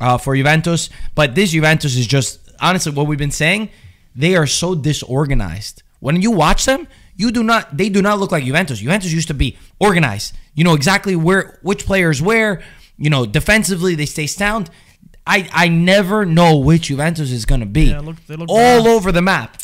uh, 0.00 0.18
for 0.18 0.36
Juventus. 0.36 0.90
But 1.14 1.34
this 1.34 1.50
Juventus 1.50 1.96
is 1.96 2.06
just 2.06 2.38
honestly 2.60 2.92
what 2.92 3.06
we've 3.06 3.18
been 3.18 3.30
saying. 3.30 3.70
They 4.14 4.36
are 4.36 4.46
so 4.46 4.74
disorganized. 4.74 5.82
When 6.00 6.20
you 6.20 6.30
watch 6.30 6.64
them, 6.66 6.86
you 7.16 7.30
do 7.32 7.42
not. 7.42 7.76
They 7.76 7.88
do 7.88 8.02
not 8.02 8.18
look 8.18 8.30
like 8.32 8.44
Juventus. 8.44 8.78
Juventus 8.78 9.12
used 9.12 9.28
to 9.28 9.34
be 9.34 9.56
organized. 9.80 10.36
You 10.54 10.64
know 10.64 10.74
exactly 10.74 11.16
where 11.16 11.58
which 11.62 11.86
players 11.86 12.20
where. 12.22 12.62
You 12.96 13.10
know 13.10 13.26
defensively 13.26 13.96
they 13.96 14.06
stay 14.06 14.28
sound. 14.28 14.70
I 15.26 15.48
I 15.52 15.68
never 15.68 16.24
know 16.24 16.58
which 16.58 16.82
Juventus 16.82 17.32
is 17.32 17.44
going 17.44 17.60
to 17.60 17.66
be. 17.66 17.86
Yeah, 17.86 18.00
look- 18.00 18.24
they 18.26 18.36
look 18.36 18.48
all 18.48 18.84
bad. 18.84 18.86
over 18.86 19.10
the 19.10 19.22
map 19.22 19.56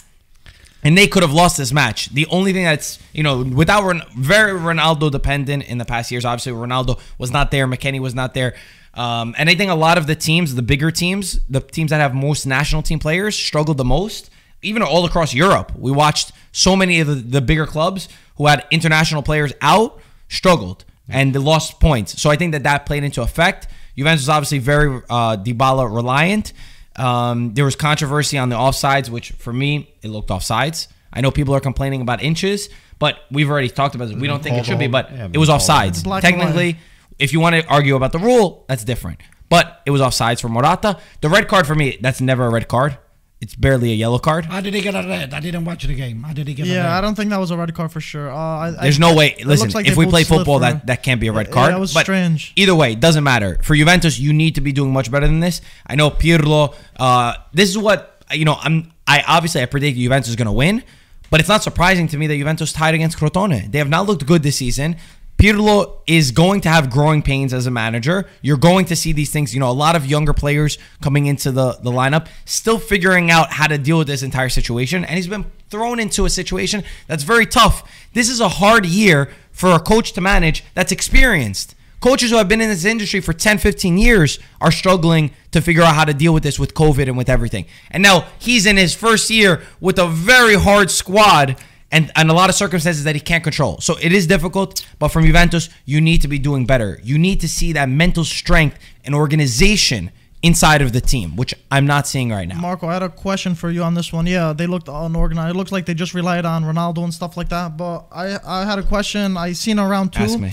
and 0.83 0.97
they 0.97 1.07
could 1.07 1.23
have 1.23 1.33
lost 1.33 1.57
this 1.57 1.73
match. 1.73 2.09
The 2.11 2.27
only 2.27 2.53
thing 2.53 2.65
that's 2.65 2.99
you 3.13 3.23
know 3.23 3.43
without 3.43 3.85
Ron- 3.85 4.03
very 4.17 4.53
Ronaldo 4.53 5.11
dependent 5.11 5.65
in 5.65 5.79
the 5.79 5.85
past 5.85 6.11
years. 6.11 6.25
Obviously, 6.25 6.53
Ronaldo 6.53 6.99
was 7.19 7.31
not 7.31 7.51
there. 7.51 7.67
McKennie 7.67 8.01
was 8.01 8.15
not 8.15 8.35
there. 8.35 8.55
Um, 8.95 9.35
and 9.39 9.49
I 9.49 9.55
think 9.55 9.71
a 9.71 9.75
lot 9.75 9.99
of 9.99 10.07
the 10.07 10.17
teams, 10.17 10.55
the 10.55 10.63
bigger 10.63 10.91
teams, 10.91 11.41
the 11.49 11.61
teams 11.61 11.91
that 11.91 11.99
have 11.99 12.15
most 12.15 12.45
national 12.45 12.83
team 12.83 12.99
players, 12.99 13.37
struggled 13.37 13.77
the 13.77 13.85
most. 13.85 14.31
Even 14.63 14.83
all 14.83 15.07
across 15.07 15.33
Europe, 15.33 15.73
we 15.79 15.91
watched 15.91 16.33
so 16.53 16.77
many 16.77 17.01
of 17.01 17.07
the, 17.07 17.15
the 17.15 17.41
bigger 17.41 17.67
clubs 17.67 18.09
who 18.37 18.47
had 18.47 18.67
international 18.71 19.23
players 19.23 19.53
out 19.63 20.01
struggled 20.29 20.85
and 21.09 21.35
they 21.35 21.39
lost 21.39 21.81
points. 21.81 22.21
So 22.21 22.31
I 22.31 22.37
think 22.37 22.53
that 22.53 22.63
that 22.65 22.87
played 22.87 23.05
into 23.05 23.23
effect. 23.23 23.69
Juventus 23.97 24.23
was 24.23 24.29
obviously 24.29 24.59
very 24.59 25.03
uh, 25.09 25.37
Dybala 25.37 25.93
reliant. 25.93 26.53
Um, 27.01 27.55
there 27.55 27.65
was 27.65 27.77
controversy 27.77 28.37
on 28.39 28.49
the 28.51 28.57
offsides, 28.57 29.09
which 29.09 29.33
for 29.33 29.53
me 29.53 29.93
it 30.03 30.09
looked 30.09 30.29
offsides. 30.31 30.89
I 31.13 31.21
know 31.23 31.31
people 31.31 31.55
are 31.55 31.61
complaining 31.61 32.01
about 32.03 32.23
inches, 32.23 32.69
but 32.99 33.19
we've 33.31 33.51
already 33.51 33.69
talked 33.71 33.95
about 33.95 34.11
it. 34.11 34.17
We 34.19 34.27
don't 34.29 34.43
think 34.43 34.57
it 34.57 34.67
should 34.67 34.79
be, 34.79 34.87
but 34.93 35.11
it 35.35 35.39
was 35.39 35.49
offsides. 35.49 36.03
Technically, 36.23 36.77
if 37.19 37.33
you 37.33 37.41
want 37.41 37.57
to 37.57 37.67
argue 37.67 37.97
about 37.97 38.13
the 38.13 38.19
rule, 38.19 38.65
that's 38.69 38.85
different. 38.85 39.21
But 39.49 39.81
it 39.87 39.91
was 39.91 40.01
offsides 40.01 40.41
for 40.41 40.49
Morata. 40.49 40.99
The 41.23 41.29
red 41.29 41.49
card 41.49 41.67
for 41.67 41.75
me, 41.75 41.99
that's 42.01 42.21
never 42.21 42.47
a 42.47 42.51
red 42.51 42.69
card. 42.69 42.99
It's 43.41 43.55
barely 43.57 43.91
a 43.91 43.95
yellow 43.95 44.19
card. 44.19 44.45
How 44.45 44.61
did 44.61 44.75
he 44.75 44.83
get 44.83 44.95
a 44.95 44.99
red? 45.09 45.33
I 45.33 45.41
didn't 45.41 45.65
watch 45.65 45.85
the 45.87 45.95
game. 45.95 46.23
How 46.25 46.35
did 46.35 46.47
he 46.47 46.53
get 46.53 46.67
a 46.67 46.69
red? 46.69 46.75
Yeah, 46.77 46.99
I 46.99 47.01
don't 47.01 47.15
think 47.15 47.31
that 47.31 47.39
was 47.39 47.51
a 47.51 47.57
red 47.57 47.75
card 47.75 47.91
for 47.91 48.01
sure. 48.01 48.31
Uh, 48.31 48.35
I, 48.37 48.67
I- 48.69 48.83
There's 48.83 48.99
no 48.99 49.15
way. 49.15 49.35
Listen, 49.45 49.71
like 49.71 49.87
if 49.89 49.97
we 49.97 50.05
play 50.07 50.25
football, 50.25 50.59
that 50.59 50.87
that 50.89 51.03
can't 51.03 51.21
be 51.23 51.29
a 51.29 51.33
red 51.33 51.47
Yeah, 51.47 51.53
card. 51.55 51.73
that 51.73 51.81
was 51.81 51.95
but 51.95 52.03
strange. 52.03 52.53
Either 52.57 52.75
way, 52.75 52.93
it 52.93 53.01
doesn't 53.01 53.25
matter. 53.25 53.59
For 53.63 53.75
Juventus, 53.75 54.19
you 54.19 54.35
need 54.35 54.57
to 54.57 54.61
be 54.61 54.73
doing 54.73 54.93
much 54.93 55.11
better 55.11 55.27
than 55.27 55.41
this. 55.41 55.63
I 55.87 55.95
know 55.95 56.11
Pirlo. 56.11 56.75
Uh, 56.99 57.33
this 57.55 57.71
is 57.71 57.79
what 57.79 58.23
you 58.33 58.45
know. 58.45 58.57
I'm. 58.61 58.93
I 59.07 59.25
obviously 59.27 59.63
I 59.63 59.67
predict 59.67 59.97
Juventus 59.97 60.29
is 60.29 60.37
going 60.37 60.47
to 60.47 60.53
win, 60.53 60.85
but 61.31 61.41
it's 61.41 61.49
not 61.49 61.63
surprising 61.63 62.09
to 62.09 62.19
me 62.19 62.27
that 62.27 62.37
Juventus 62.37 62.75
tied 62.75 62.95
against 62.95 63.17
Crotone. 63.17 63.73
They 63.73 63.79
have 63.79 63.89
not 63.89 64.07
looked 64.07 64.27
good 64.27 64.43
this 64.43 64.57
season. 64.57 64.97
Pirlo 65.41 66.01
is 66.07 66.33
going 66.33 66.61
to 66.61 66.69
have 66.69 66.91
growing 66.91 67.23
pains 67.23 67.55
as 67.55 67.67
a 67.67 67.71
manager. 67.71 68.27
You're 68.43 68.59
going 68.59 68.85
to 68.85 68.95
see 68.95 69.13
these 69.13 69.31
things. 69.31 69.55
You 69.55 69.61
know, 69.61 69.71
a 69.71 69.73
lot 69.73 69.97
of 69.97 70.05
younger 70.05 70.35
players 70.35 70.77
coming 71.01 71.25
into 71.25 71.51
the, 71.51 71.79
the 71.83 71.91
lineup, 71.91 72.27
still 72.45 72.79
figuring 72.79 73.31
out 73.31 73.51
how 73.51 73.67
to 73.67 73.79
deal 73.79 73.97
with 73.97 74.07
this 74.07 74.23
entire 74.23 74.51
situation. 74.51 75.03
And 75.03 75.17
he's 75.17 75.29
been 75.29 75.47
thrown 75.71 75.99
into 75.99 76.27
a 76.27 76.31
situation 76.31 76.85
that's 77.07 77.23
very 77.23 77.47
tough. 77.47 77.91
This 78.13 78.29
is 78.29 78.41
a 78.41 78.51
hard 78.51 78.85
year 78.85 79.31
for 79.51 79.71
a 79.71 79.81
coach 79.81 80.13
to 80.13 80.21
manage 80.21 80.63
that's 80.75 80.93
experienced. 80.93 81.75
Coaches 82.01 82.31
who 82.31 82.37
have 82.37 82.49
been 82.49 82.61
in 82.61 82.69
this 82.69 82.85
industry 82.85 83.21
for 83.21 83.33
10, 83.33 83.57
15 83.57 83.97
years 83.97 84.39
are 84.61 84.71
struggling 84.71 85.31
to 85.53 85.63
figure 85.63 85.83
out 85.83 85.95
how 85.95 86.05
to 86.05 86.13
deal 86.13 86.35
with 86.35 86.43
this 86.43 86.59
with 86.59 86.75
COVID 86.75 87.09
and 87.09 87.17
with 87.17 87.31
everything. 87.31 87.65
And 87.91 88.03
now 88.03 88.27
he's 88.39 88.67
in 88.67 88.77
his 88.77 88.95
first 88.95 89.31
year 89.31 89.63
with 89.81 89.99
a 89.99 90.07
very 90.07 90.57
hard 90.57 90.91
squad 90.91 91.57
and, 91.93 92.11
and 92.17 92.31
a 92.31 92.35
lot 92.35 92.49
of 92.49 92.55
circumstances 92.55 93.05
that 93.05 93.15
he 93.15 93.21
can't 93.21 93.43
control. 93.43 93.79
So 93.81 93.97
it 94.01 94.13
is 94.13 94.27
difficult, 94.27 94.87
but 94.99 95.09
from 95.09 95.25
Juventus, 95.25 95.69
you 95.85 96.01
need 96.01 96.23
to 96.23 96.29
be 96.29 96.39
doing 96.39 96.67
better. 96.67 97.01
You 97.03 97.19
need 97.19 97.41
to 97.41 97.49
see 97.49 97.73
that 97.73 97.89
mental 97.89 98.25
strength 98.25 98.79
and 99.05 99.15
organization 99.15 100.11
inside 100.43 100.81
of 100.81 100.93
the 100.93 101.01
team, 101.01 101.37
which 101.37 101.55
I'm 101.71 101.87
not 101.87 102.07
seeing 102.07 102.31
right 102.31 102.49
now. 102.49 102.59
Marco, 102.61 102.87
I 102.89 102.95
had 102.95 103.03
a 103.03 103.09
question 103.09 103.55
for 103.55 103.71
you 103.71 103.83
on 103.83 103.95
this 103.95 104.13
one. 104.13 104.27
Yeah, 104.27 104.53
they 104.53 104.67
looked 104.67 104.89
unorganized. 104.89 105.55
It 105.55 105.59
looks 105.59 105.73
like 105.73 105.87
they 105.87 105.95
just 105.95 106.15
relied 106.15 106.47
on 106.47 106.65
Ronaldo 106.65 107.05
and 107.05 107.13
stuff 107.13 107.37
like 107.37 107.51
that. 107.51 107.77
But 107.77 108.07
I, 108.11 108.39
I 108.47 108.65
had 108.65 108.79
a 108.79 108.83
question. 108.83 109.37
I 109.37 109.53
seen 109.53 109.79
around 109.79 110.13
two. 110.13 110.23
Ask 110.23 110.39
me. 110.39 110.53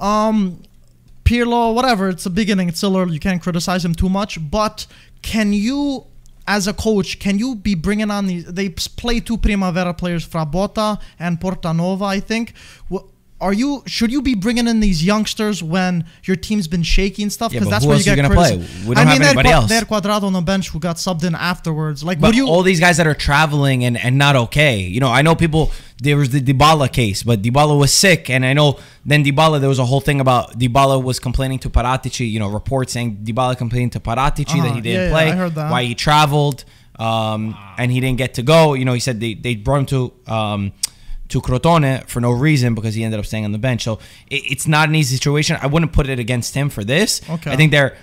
Um, 0.00 0.62
Pirlo, 1.24 1.74
whatever. 1.74 2.08
It's 2.08 2.26
a 2.26 2.30
beginning. 2.30 2.68
It's 2.68 2.78
still 2.78 2.96
early. 2.96 3.14
You 3.14 3.20
can't 3.20 3.40
criticize 3.40 3.84
him 3.84 3.94
too 3.94 4.08
much. 4.08 4.50
But 4.50 4.86
can 5.22 5.52
you, 5.52 6.06
as 6.46 6.66
a 6.66 6.72
coach, 6.72 7.18
can 7.18 7.38
you 7.38 7.54
be 7.54 7.74
bringing 7.74 8.10
on 8.10 8.26
these? 8.26 8.44
They 8.44 8.70
play 8.70 9.20
two 9.20 9.38
Primavera 9.38 9.94
players, 9.94 10.26
Frabotta 10.26 11.00
and 11.18 11.40
Portanova, 11.40 12.02
I 12.02 12.20
think. 12.20 12.54
Are 13.40 13.52
you 13.54 13.82
should 13.86 14.12
you 14.12 14.20
be 14.20 14.34
bringing 14.34 14.68
in 14.68 14.80
these 14.80 15.02
youngsters 15.04 15.62
when 15.62 16.04
your 16.24 16.36
team's 16.36 16.68
been 16.68 16.82
shaky 16.82 17.22
and 17.22 17.32
stuff? 17.32 17.52
Because 17.52 17.66
but 17.68 17.70
that's 17.70 17.86
where 17.86 17.96
you 17.96 18.04
get 18.04 18.16
you 18.18 18.22
gonna 18.22 18.34
play? 18.34 18.56
We 18.86 18.94
don't 18.94 19.06
have 19.06 19.18
they 19.18 19.24
had 19.24 19.46
else. 19.46 19.68
They 19.70 19.76
had 19.76 19.88
Cuadrado 19.88 20.24
on 20.24 20.34
the 20.34 20.42
bench 20.42 20.68
who 20.68 20.78
got 20.78 20.96
subbed 20.96 21.24
in 21.24 21.34
afterwards. 21.34 22.04
Like, 22.04 22.20
But 22.20 22.34
you? 22.34 22.46
all 22.46 22.62
these 22.62 22.80
guys 22.80 22.98
that 22.98 23.06
are 23.06 23.14
traveling 23.14 23.84
and, 23.84 23.96
and 23.96 24.18
not 24.18 24.36
okay, 24.36 24.80
you 24.80 25.00
know, 25.00 25.08
I 25.08 25.22
know 25.22 25.34
people. 25.34 25.70
There 26.02 26.16
was 26.16 26.30
the 26.30 26.40
Dybala 26.40 26.90
case, 26.90 27.22
but 27.22 27.42
Dybala 27.42 27.78
was 27.78 27.92
sick, 27.92 28.30
and 28.30 28.42
I 28.44 28.54
know 28.54 28.78
then 29.04 29.22
Dybala. 29.22 29.60
There 29.60 29.68
was 29.68 29.78
a 29.78 29.84
whole 29.84 30.00
thing 30.00 30.18
about 30.18 30.58
Dybala 30.58 31.02
was 31.02 31.18
complaining 31.20 31.58
to 31.60 31.68
Paratici. 31.68 32.30
You 32.30 32.38
know, 32.38 32.48
reports 32.48 32.94
saying 32.94 33.18
Dybala 33.22 33.56
complained 33.58 33.92
to 33.92 34.00
Paratici 34.00 34.46
that 34.46 34.58
Uh-huh. 34.60 34.74
he 34.76 34.80
didn't 34.80 35.00
Yeah, 35.00 35.04
yeah, 35.06 35.10
play, 35.12 35.28
I 35.32 35.36
heard 35.36 35.54
that. 35.56 35.70
why 35.70 35.84
he 35.84 35.94
traveled, 35.94 36.64
um, 36.98 37.54
and 37.78 37.92
he 37.92 38.00
didn't 38.00 38.16
get 38.18 38.34
to 38.34 38.42
go. 38.42 38.72
You 38.74 38.84
know, 38.86 38.94
he 38.94 39.00
said 39.00 39.20
they, 39.20 39.34
they 39.34 39.54
brought 39.56 39.80
him 39.80 39.86
to 39.86 40.12
um, 40.26 40.72
to 41.30 41.40
Crotone 41.40 42.06
for 42.06 42.20
no 42.20 42.30
reason 42.30 42.74
because 42.74 42.94
he 42.94 43.02
ended 43.04 43.18
up 43.18 43.26
staying 43.26 43.44
on 43.44 43.52
the 43.52 43.58
bench. 43.58 43.82
So 43.84 43.94
it, 44.28 44.42
it's 44.52 44.66
not 44.68 44.88
an 44.88 44.94
easy 44.94 45.16
situation. 45.16 45.56
I 45.60 45.66
wouldn't 45.66 45.92
put 45.92 46.08
it 46.08 46.18
against 46.18 46.54
him 46.54 46.68
for 46.70 46.84
this. 46.84 47.20
Okay. 47.28 47.50
I 47.50 47.56
think 47.56 47.70
they're. 47.72 47.96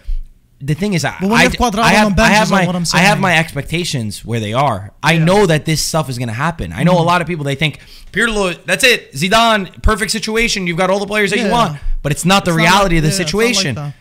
The 0.60 0.74
thing 0.74 0.96
is, 0.96 1.06
I, 1.06 1.12
But 1.22 1.30
when 1.30 1.30
you 1.30 1.36
I, 1.38 1.44
have 1.44 1.62
I 1.78 1.90
have, 1.90 2.06
on 2.08 2.12
the 2.14 2.16
bench 2.16 2.32
I 2.32 2.34
have 2.34 2.50
my, 2.50 2.62
I'm 2.66 2.84
have 3.06 3.20
my 3.20 3.38
expectations 3.38 4.26
where 4.26 4.40
they 4.40 4.54
are. 4.54 4.92
I 5.04 5.14
Yeah. 5.14 5.24
know 5.26 5.46
that 5.46 5.66
this 5.66 5.84
stuff 5.84 6.10
is 6.10 6.18
going 6.18 6.30
to 6.30 6.34
happen. 6.34 6.74
I 6.74 6.84
know 6.84 6.94
Mm-hmm. 6.94 7.02
a 7.02 7.06
lot 7.06 7.22
of 7.22 7.28
people 7.28 7.46
they 7.46 7.54
think 7.54 7.78
Pirlo, 8.12 8.58
that's 8.66 8.84
it, 8.84 9.12
Zidane, 9.14 9.84
perfect 9.84 10.10
situation. 10.10 10.66
You've 10.66 10.78
got 10.80 10.90
all 10.90 10.98
the 10.98 11.06
players 11.06 11.30
that 11.30 11.38
you 11.38 11.52
want, 11.52 11.80
but 12.02 12.12
it's 12.12 12.26
not 12.26 12.44
the 12.44 12.52
not 12.52 12.58
reality 12.58 12.96
like- 12.96 13.04
of 13.04 13.04
the 13.04 13.10
yeah, 13.10 13.12
it's 13.12 13.20
like 13.20 13.28
situation. 13.28 13.76
that. 13.76 13.94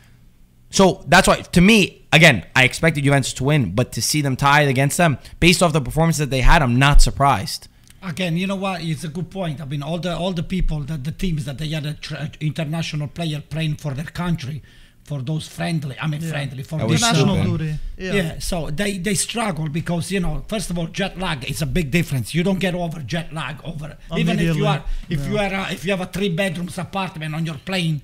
so 0.70 1.04
that's 1.08 1.28
why, 1.28 1.42
to 1.42 1.60
me, 1.60 2.06
again, 2.10 2.46
I 2.56 2.64
expected 2.64 3.04
Juventus 3.04 3.34
to 3.34 3.44
win, 3.44 3.74
but 3.74 3.92
to 3.92 4.00
see 4.00 4.22
them 4.22 4.34
tied 4.34 4.68
against 4.68 4.96
them 4.96 5.18
based 5.40 5.62
off 5.62 5.74
the 5.74 5.82
performance 5.82 6.16
that 6.16 6.30
they 6.30 6.40
had, 6.40 6.62
I'm 6.62 6.78
not 6.78 7.02
surprised. 7.02 7.68
Again, 8.08 8.36
you 8.36 8.46
know 8.46 8.56
what? 8.56 8.82
It's 8.82 9.04
a 9.04 9.08
good 9.08 9.30
point. 9.30 9.60
I 9.60 9.64
mean, 9.64 9.82
all 9.82 9.98
the 9.98 10.16
all 10.16 10.32
the 10.32 10.42
people 10.42 10.80
that 10.90 11.02
the 11.04 11.12
teams 11.12 11.44
that 11.44 11.58
they 11.58 11.68
had 11.68 11.86
a 11.86 11.94
tra- 11.94 12.30
international 12.40 13.08
player 13.08 13.40
playing 13.54 13.76
for 13.76 13.92
their 13.94 14.10
country, 14.24 14.62
for 15.04 15.22
those 15.22 15.46
friendly. 15.48 15.96
I 16.00 16.06
mean, 16.06 16.22
Yeah. 16.22 16.30
friendly 16.30 16.62
for 16.62 16.78
That 16.78 16.88
this 16.88 17.00
was 17.02 17.12
National 17.12 17.42
duty. 17.44 17.78
yeah. 17.98 18.14
Yeah. 18.18 18.38
so 18.38 18.70
they 18.70 18.98
they 18.98 19.14
struggle 19.14 19.68
because 19.80 20.10
you 20.14 20.20
know 20.20 20.44
first 20.48 20.70
of 20.70 20.78
all 20.78 20.86
jet 21.00 21.18
lag 21.18 21.38
is 21.50 21.62
a 21.62 21.66
big 21.78 21.90
difference. 21.90 22.26
You 22.36 22.42
don't 22.48 22.60
get 22.60 22.74
over 22.74 23.00
jet 23.14 23.32
lag 23.32 23.56
over 23.64 23.96
even 24.16 24.38
if 24.38 24.56
you 24.56 24.66
are 24.66 24.82
if 25.08 25.20
you 25.28 25.38
are 25.38 25.52
uh, 25.62 25.70
if 25.76 25.84
you 25.84 25.90
have 25.94 26.00
a 26.08 26.10
three 26.16 26.28
bedrooms 26.42 26.78
apartment 26.78 27.34
on 27.34 27.44
your 27.46 27.58
plane, 27.68 28.02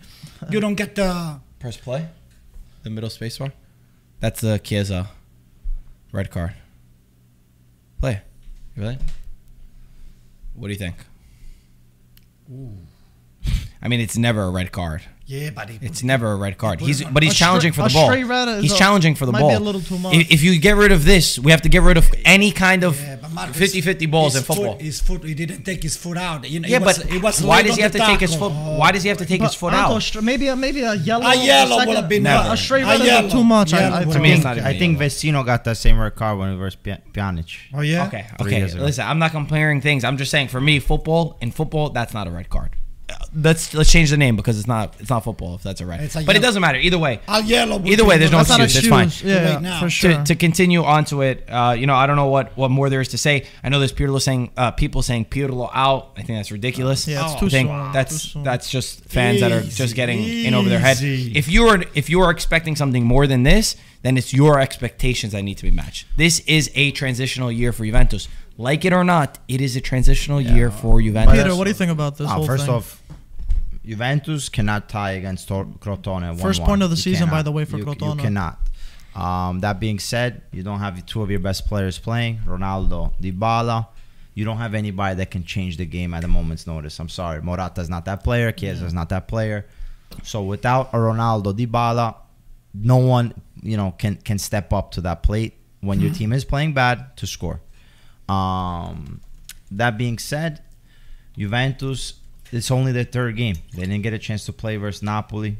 you 0.50 0.58
don't 0.60 0.76
get 0.82 0.94
the 0.94 1.08
Press 1.60 1.76
play. 1.76 2.06
The 2.82 2.90
middle 2.90 3.10
space 3.10 3.38
bar. 3.38 3.52
That's 4.20 4.40
the 4.40 4.58
Chiesa 4.58 5.00
red 6.12 6.28
card. 6.30 6.54
Play. 8.00 8.22
Really? 8.76 8.98
What 10.54 10.68
do 10.68 10.72
you 10.72 10.78
think? 10.78 10.96
I 13.82 13.88
mean, 13.88 14.00
it's 14.00 14.16
never 14.16 14.42
a 14.42 14.50
red 14.50 14.72
card. 14.72 15.02
Yeah, 15.34 15.50
buddy. 15.50 15.78
It's 15.80 16.02
never 16.02 16.26
a 16.32 16.36
red 16.36 16.58
card. 16.58 16.80
He's 16.80 17.02
but 17.04 17.22
he's 17.22 17.32
A 17.32 17.36
challenging 17.36 17.72
straight- 17.72 17.86
for 17.86 17.90
the 17.90 17.98
a 17.98 18.00
ball. 18.00 18.08
straight 18.10 18.24
red 18.24 18.48
is 18.48 18.62
He's 18.64 18.72
a- 18.72 18.76
challenging 18.84 19.14
for 19.14 19.26
the 19.26 19.32
might 19.32 19.40
ball. 19.40 19.48
be 19.50 19.54
a 19.54 19.60
little 19.68 19.80
too 19.80 19.98
much. 19.98 20.14
If, 20.14 20.30
if 20.36 20.42
you 20.42 20.58
get 20.58 20.76
rid 20.76 20.92
of 20.92 21.04
this, 21.04 21.38
we 21.38 21.50
have 21.52 21.62
to 21.62 21.68
get 21.68 21.82
rid 21.82 21.96
of 21.96 22.06
any 22.24 22.50
kind 22.52 22.84
of 22.84 23.00
Yeah, 23.00 23.16
Marcus, 23.32 23.56
50-50 23.74 24.10
balls 24.10 24.36
in 24.36 24.42
football. 24.42 24.72
Foot, 24.74 24.82
his 24.82 25.00
foot, 25.00 25.24
he 25.24 25.34
didn't 25.34 25.62
take 25.64 25.82
his 25.82 25.96
foot 25.96 26.18
out. 26.18 26.48
You 26.48 26.60
know, 26.60 26.68
yeah, 26.68 26.78
he 26.80 26.84
was, 26.84 26.98
but 26.98 27.06
he 27.10 27.18
was 27.18 27.42
why 27.42 27.62
does 27.62 27.76
he 27.76 27.82
have 27.82 27.92
the 27.92 27.98
to 28.00 28.04
take 28.04 28.20
his 28.20 28.34
foot? 28.34 28.52
Oh, 28.54 28.76
Why 28.78 28.92
does 28.92 29.02
he 29.04 29.08
have 29.08 29.18
to 29.18 29.26
take 29.26 29.40
his 29.40 29.54
foot 29.54 29.72
out? 29.72 29.98
str- 30.02 30.20
maybe 30.20 30.48
a, 30.48 30.56
maybe 30.56 30.82
a 30.82 30.94
yellow. 30.94 31.24
A 31.26 31.34
yellow 31.34 31.76
second- 31.78 31.88
would 31.88 31.96
have 31.96 32.08
been 32.10 32.22
Never. 32.24 32.52
A 32.52 32.56
straight 32.56 32.82
A 32.82 32.86
red 32.88 33.24
is 33.24 33.32
too 33.32 33.42
much. 33.44 33.72
Yellow 33.72 33.96
I, 33.96 34.00
I 34.00 34.04
To 34.04 34.18
me, 34.20 34.32
it's 34.32 34.44
not 34.44 34.58
I 34.58 34.76
think 34.78 34.98
yellow. 34.98 35.06
Vecino 35.08 35.46
got 35.46 35.64
that 35.64 35.76
same 35.78 35.98
red 35.98 36.14
card 36.14 36.38
when 36.38 36.52
he 36.52 36.58
was 36.58 36.76
Pjanic. 36.76 37.48
Oh 37.72 37.80
yeah. 37.80 38.06
Okay, 38.08 38.26
okay. 38.40 38.66
Listen, 38.74 39.06
I'm 39.06 39.18
not 39.18 39.30
comparing 39.30 39.80
things. 39.80 40.04
I'm 40.04 40.18
just 40.18 40.30
saying 40.30 40.48
for 40.48 40.60
me, 40.60 40.78
football 40.78 41.38
in 41.40 41.52
football, 41.52 41.88
that's 41.90 42.12
not 42.12 42.26
a 42.26 42.30
red 42.30 42.50
card. 42.50 42.76
Uh, 43.12 43.24
Let's 43.34 43.72
let's 43.74 43.90
change 43.90 44.10
the 44.10 44.16
name 44.16 44.36
because 44.36 44.58
it's 44.58 44.66
not 44.68 44.94
it's 45.00 45.08
not 45.10 45.24
football 45.24 45.54
if 45.54 45.62
that's 45.62 45.80
a 45.80 45.86
red. 45.86 46.00
It's 46.00 46.16
a 46.16 46.22
but 46.22 46.36
it 46.36 46.40
doesn't 46.42 46.60
matter 46.60 46.78
either 46.78 46.98
way. 46.98 47.20
A 47.28 47.42
yellow. 47.42 47.82
Either 47.84 48.04
way, 48.04 48.18
there's 48.18 48.30
no 48.30 48.38
good. 48.38 48.46
That's 48.46 48.58
not 48.58 48.60
excuse. 48.60 48.84
It's 48.84 49.22
fine. 49.22 49.28
Yeah, 49.28 49.36
Wait 49.36 49.52
yeah, 49.52 49.58
now. 49.60 49.78
for 49.80 49.86
To- 49.86 49.90
sure. 49.90 50.12
To, 50.18 50.24
to 50.24 50.34
continue 50.34 50.82
onto 50.84 51.22
it, 51.22 51.44
uh, 51.48 51.74
you 51.78 51.86
know, 51.86 51.94
I 51.94 52.06
don't 52.06 52.16
know 52.16 52.26
what, 52.28 52.56
what 52.56 52.70
more 52.70 52.90
there 52.90 53.00
is 53.00 53.08
to 53.08 53.18
say. 53.18 53.46
I 53.64 53.68
know 53.70 53.78
there's 53.78 53.92
Pirlo 53.92 54.20
saying 54.20 54.50
uh, 54.56 54.70
people 54.72 55.00
saying 55.02 55.26
Pirlo 55.26 55.70
out. 55.72 56.10
I 56.16 56.22
think 56.22 56.38
that's 56.38 56.52
ridiculous. 56.52 57.08
Yeah, 57.08 57.24
it's 57.24 57.34
Oh. 57.36 57.40
too 57.40 57.46
I 57.46 57.48
think 57.50 57.68
soon. 57.70 57.92
that's 57.92 58.10
too 58.22 58.28
soon. 58.28 58.42
that's 58.44 58.70
just 58.70 59.04
fans 59.06 59.40
that 59.40 59.50
are 59.52 59.62
just 59.62 59.94
getting 59.94 60.22
in 60.22 60.52
over 60.54 60.68
their 60.68 60.78
head. 60.80 60.98
If 61.00 61.48
you 61.48 61.66
are 61.68 61.82
if 61.94 62.10
you 62.10 62.20
are 62.20 62.30
expecting 62.30 62.76
something 62.76 63.04
more 63.04 63.26
than 63.26 63.42
this, 63.44 63.76
then 64.02 64.16
it's 64.18 64.32
your 64.34 64.60
expectations 64.60 65.32
that 65.32 65.42
need 65.42 65.56
to 65.58 65.62
be 65.64 65.70
matched. 65.70 66.06
This 66.16 66.40
is 66.40 66.70
a 66.74 66.90
transitional 66.92 67.50
year 67.50 67.72
for 67.72 67.84
Juventus. 67.84 68.28
Like 68.58 68.84
it 68.84 68.92
or 68.92 69.02
not, 69.02 69.38
it 69.48 69.62
is 69.62 69.76
a 69.76 69.80
transitional 69.80 70.38
year 70.40 70.70
for 70.70 71.00
Juventus. 71.00 71.38
Peter, 71.42 71.56
what 71.56 71.64
do 71.64 71.70
you 71.70 71.74
think 71.74 71.90
about 71.90 72.18
this 72.18 72.28
whole 72.30 72.44
first 72.46 72.66
thing? 72.66 72.74
off, 72.74 73.01
Juventus 73.84 74.48
cannot 74.48 74.88
tie 74.88 75.12
against 75.12 75.48
Tor- 75.48 75.66
Crotone. 75.80 76.40
First 76.40 76.62
1-1. 76.62 76.64
point 76.64 76.82
of 76.82 76.90
the 76.90 76.96
You 76.96 77.02
season, 77.02 77.28
by 77.28 77.42
the 77.42 77.52
way, 77.52 77.64
for 77.64 77.78
you, 77.78 77.84
Crotone. 77.84 78.16
You 78.16 78.22
cannot. 78.22 78.58
Um, 79.14 79.60
that 79.60 79.80
being 79.80 79.98
said, 79.98 80.42
you 80.52 80.62
don't 80.62 80.78
have 80.78 81.04
two 81.06 81.22
of 81.22 81.30
your 81.30 81.40
best 81.40 81.66
players 81.66 81.98
playing, 81.98 82.38
Ronaldo, 82.46 83.12
Dybala. 83.20 83.88
You 84.34 84.44
don't 84.46 84.56
have 84.56 84.74
anybody 84.74 85.16
that 85.16 85.30
can 85.30 85.44
change 85.44 85.76
the 85.76 85.84
game 85.84 86.14
at 86.14 86.24
a 86.24 86.28
moment's 86.28 86.66
notice. 86.66 86.98
I'm 86.98 87.10
sorry, 87.10 87.42
Morata's 87.42 87.90
not 87.90 88.06
that 88.06 88.24
player. 88.24 88.50
Chiesa's 88.52 88.94
not 88.94 89.10
that 89.10 89.28
player. 89.28 89.66
So 90.22 90.42
without 90.42 90.88
a 90.94 90.96
Ronaldo, 90.96 91.52
Dybala, 91.54 92.16
no 92.74 92.96
one 92.96 93.34
you 93.62 93.76
know 93.76 93.94
can 93.98 94.16
can 94.16 94.38
step 94.38 94.72
up 94.72 94.92
to 94.92 95.02
that 95.02 95.22
plate 95.22 95.54
when 95.80 96.00
your 96.00 96.12
team 96.14 96.32
is 96.32 96.44
playing 96.44 96.72
bad 96.72 97.14
to 97.18 97.26
score. 97.26 97.60
Um, 98.28 99.20
that 99.70 99.98
being 99.98 100.18
said, 100.18 100.62
Juventus 101.36 102.14
it's 102.52 102.70
only 102.70 102.92
their 102.92 103.04
third 103.04 103.36
game. 103.36 103.56
They 103.74 103.82
didn't 103.82 104.02
get 104.02 104.12
a 104.12 104.18
chance 104.18 104.46
to 104.46 104.52
play 104.52 104.76
versus 104.76 105.02
Napoli. 105.02 105.56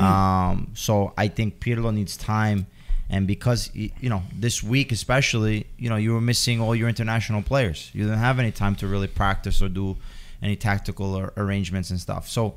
Um, 0.00 0.70
so 0.74 1.12
I 1.18 1.28
think 1.28 1.60
Pirlo 1.60 1.92
needs 1.92 2.16
time, 2.16 2.66
and 3.10 3.26
because 3.26 3.70
you 3.74 4.08
know 4.08 4.22
this 4.34 4.62
week 4.62 4.90
especially, 4.90 5.66
you 5.76 5.90
know 5.90 5.96
you 5.96 6.14
were 6.14 6.20
missing 6.20 6.60
all 6.60 6.74
your 6.74 6.88
international 6.88 7.42
players. 7.42 7.90
You 7.92 8.04
didn't 8.04 8.18
have 8.18 8.38
any 8.38 8.52
time 8.52 8.74
to 8.76 8.86
really 8.86 9.06
practice 9.06 9.60
or 9.60 9.68
do 9.68 9.96
any 10.42 10.56
tactical 10.56 11.14
or 11.14 11.32
arrangements 11.36 11.90
and 11.90 12.00
stuff. 12.00 12.28
So 12.28 12.54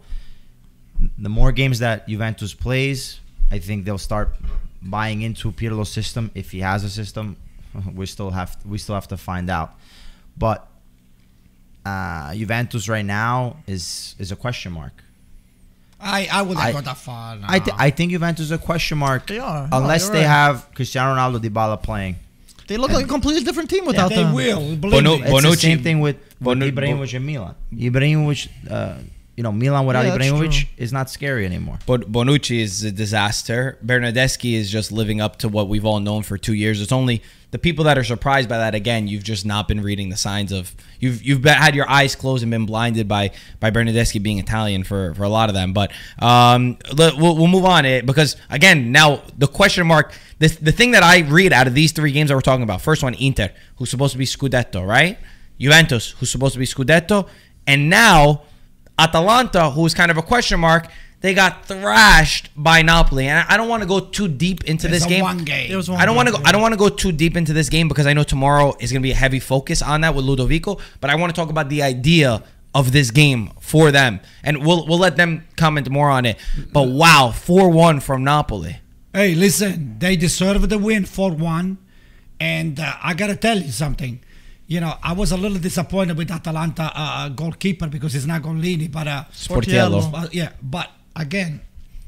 the 1.17 1.29
more 1.29 1.51
games 1.51 1.79
that 1.79 2.07
Juventus 2.07 2.53
plays, 2.53 3.19
I 3.51 3.59
think 3.59 3.86
they'll 3.86 3.97
start 3.97 4.36
buying 4.81 5.21
into 5.21 5.51
Pirlo's 5.51 5.91
system 5.91 6.31
if 6.36 6.51
he 6.51 6.61
has 6.61 6.83
a 6.83 6.89
system. 6.89 7.38
We 7.93 8.05
still 8.05 8.31
have 8.31 8.55
we 8.65 8.77
still 8.77 8.95
have 8.95 9.09
to 9.09 9.17
find 9.17 9.49
out, 9.49 9.73
but 10.38 10.65
uh, 11.86 12.33
Juventus 12.33 12.89
right 12.89 13.05
now 13.05 13.57
is 13.67 14.15
is 14.19 14.31
a 14.31 14.36
question 14.36 14.71
mark. 14.71 14.93
I 15.99 16.27
I 16.31 16.41
wouldn't 16.41 16.65
I- 16.65 16.71
go 16.71 16.81
that 16.81 16.97
far. 16.97 17.38
I 17.47 17.59
th- 17.59 17.75
I 17.79 17.89
think 17.89 18.11
Juventus 18.11 18.45
is 18.45 18.51
a 18.51 18.57
question 18.57 18.97
mark 18.97 19.27
They 19.27 19.39
are. 19.39 19.69
Unless 19.71 20.03
you're 20.05 20.13
they 20.13 20.19
right. 20.21 20.27
have 20.27 20.67
Cristiano 20.75 21.15
Ronaldo, 21.15 21.39
Dybala 21.39 21.81
playing. 21.81 22.15
They 22.67 22.77
look 22.77 22.91
like 22.91 23.05
a 23.05 23.07
completely 23.07 23.43
different 23.43 23.69
team 23.69 23.86
without 23.86 24.09
they 24.09 24.15
them. 24.23 24.33
will. 24.33 24.75
Believe 24.75 25.03
Bono- 25.03 25.17
me. 25.17 25.23
It's 25.23 25.43
the 25.43 25.55
same 25.55 25.83
thing 25.83 25.99
with, 25.99 26.17
with 26.41 26.57
Bonu- 26.57 26.71
Ibrahimovic 26.71 27.13
and 27.15 27.23
Milan. 27.25 27.53
Ibrahimovic, 27.71 28.47
uh, 28.71 28.95
you 29.38 29.43
know, 29.43 29.51
Milan 29.51 29.86
without 29.86 30.03
Yeah, 30.05 30.15
Ibrahimovic 30.17 30.65
is 30.75 30.91
not 30.91 31.11
scary 31.11 31.45
anymore. 31.45 31.77
But 31.86 32.11
Bonucci 32.11 32.59
is 32.61 32.83
a 32.83 32.91
disaster. 32.91 33.77
Bernadeschi 33.86 34.53
is 34.53 34.71
just 34.71 34.91
living 34.91 35.21
up 35.21 35.38
to 35.39 35.47
what 35.47 35.67
we've 35.69 35.86
all 35.86 35.99
known 35.99 36.23
for 36.23 36.39
two 36.39 36.53
years. 36.53 36.81
It's 36.81 36.91
only 36.91 37.21
the 37.56 37.60
people 37.60 37.86
that 37.86 37.97
are 37.97 38.03
surprised 38.03 38.49
by 38.49 38.58
that. 38.58 38.76
Again, 38.76 39.08
you've 39.08 39.24
just 39.24 39.45
not 39.45 39.66
been 39.70 39.80
reading 39.80 40.10
the 40.10 40.18
signs 40.18 40.51
of 40.51 40.76
you've 40.99 41.24
you've 41.24 41.41
been, 41.41 41.53
had 41.53 41.74
your 41.74 41.89
eyes 41.89 42.14
closed 42.14 42.43
and 42.43 42.51
been 42.51 42.66
blinded 42.66 43.08
by 43.08 43.32
by 43.62 43.72
Bernadeschi 43.72 44.22
being 44.22 44.39
Italian 44.39 44.84
for 44.84 45.14
for 45.14 45.24
a 45.24 45.30
lot 45.30 45.47
of 45.47 45.56
them. 45.56 45.72
But 45.72 45.93
um, 46.20 46.78
we'll, 46.97 47.16
we'll 47.18 47.47
move 47.47 47.64
on 47.64 47.86
it 47.86 48.06
because 48.06 48.36
again, 48.49 48.91
now 48.91 49.22
the 49.38 49.47
question 49.47 49.88
mark. 49.88 50.12
The, 50.39 50.49
the 50.49 50.74
thing 50.74 50.91
that 50.91 51.01
I 51.01 51.20
read 51.20 51.53
out 51.53 51.66
of 51.66 51.74
these 51.74 51.93
three 51.93 52.12
games 52.12 52.28
that 52.28 52.36
we're 52.36 52.41
talking 52.41 52.64
about. 52.64 52.82
First 52.82 53.01
one, 53.03 53.14
Inter, 53.14 53.51
who's 53.78 53.89
supposed 53.89 54.12
to 54.12 54.18
be 54.18 54.26
Scudetto, 54.26 54.86
right? 54.86 55.18
Juventus, 55.58 56.12
who's 56.12 56.30
supposed 56.30 56.56
to 56.56 56.60
be 56.60 56.66
Scudetto, 56.66 57.30
and 57.66 57.89
now 57.89 58.41
Atalanta, 58.99 59.72
who 59.72 59.86
is 59.86 59.93
kind 59.93 60.12
of 60.12 60.18
a 60.18 60.22
question 60.22 60.60
mark, 60.60 60.89
they 61.26 61.34
got 61.34 61.65
thrashed 61.65 62.49
by 62.55 62.82
Napoli, 62.82 63.28
and 63.28 63.39
I 63.39 63.53
I 63.53 63.57
don't 63.57 63.67
want 63.73 63.82
to 63.84 63.88
go 63.88 63.99
too 63.99 64.28
deep 64.28 64.63
into 64.65 64.88
It's 64.88 64.95
this 64.97 65.05
a 65.05 65.09
game. 65.09 65.23
one 65.23 65.43
game. 65.43 65.71
It 65.71 65.76
was 65.76 65.89
one 65.89 65.99
I 66.01 66.05
don't 66.05 66.15
want 66.15 66.28
to 66.30 66.32
go. 66.34 66.38
game, 66.38 66.47
I 66.47 66.51
don't 66.51 66.61
want 66.61 66.73
to 66.73 66.78
go 66.86 66.89
too 66.89 67.11
deep 67.11 67.36
into 67.36 67.53
this 67.53 67.69
game 67.69 67.88
because 67.88 68.05
I 68.05 68.13
know 68.13 68.23
tomorrow 68.23 68.76
is 68.80 68.91
going 68.91 69.01
to 69.01 69.07
be 69.07 69.11
a 69.11 69.15
heavy 69.26 69.39
focus 69.39 69.82
on 69.82 70.01
that 70.01 70.13
with 70.15 70.26
Ludovico. 70.26 70.80
But 71.01 71.09
I 71.09 71.15
want 71.15 71.34
to 71.34 71.39
talk 71.41 71.49
about 71.49 71.69
the 71.69 71.82
idea 71.84 72.43
of 72.73 72.91
this 72.91 73.09
game 73.11 73.51
for 73.59 73.91
them, 73.91 74.19
and 74.43 74.65
we'll 74.65 74.86
we'll 74.88 74.99
let 74.99 75.15
them 75.17 75.32
comment 75.55 75.89
more 75.89 76.09
on 76.09 76.26
it. 76.26 76.38
But 76.71 76.89
wow, 76.89 77.32
four 77.32 77.69
one 77.69 77.99
from 78.01 78.23
Napoli. 78.23 78.78
Hey, 79.13 79.34
listen, 79.34 79.95
they 79.97 80.17
deserve 80.17 80.67
the 80.67 80.78
win 80.78 81.05
4 81.05 81.32
1. 81.32 81.78
And 82.41 82.78
uh, 82.82 82.95
I 83.01 83.13
got 83.13 83.28
to 83.28 83.38
tell 83.38 83.57
you 83.57 83.71
something. 83.71 84.19
You 84.67 84.82
know, 84.82 84.93
I 85.01 85.13
was 85.13 85.32
a 85.32 85.38
little 85.38 85.57
disappointed 85.57 86.17
with 86.17 86.30
Atalanta 86.32 86.91
uh, 86.93 87.30
goalkeeper 87.30 87.88
because 87.88 88.13
it's 88.13 88.26
not 88.26 88.41
Gollini, 88.41 88.91
but 88.91 89.07
uh, 89.07 89.23
Sportiello. 89.32 90.11
but, 90.11 90.34
yeah, 90.34 90.51
but 90.61 90.89
again, 91.16 91.61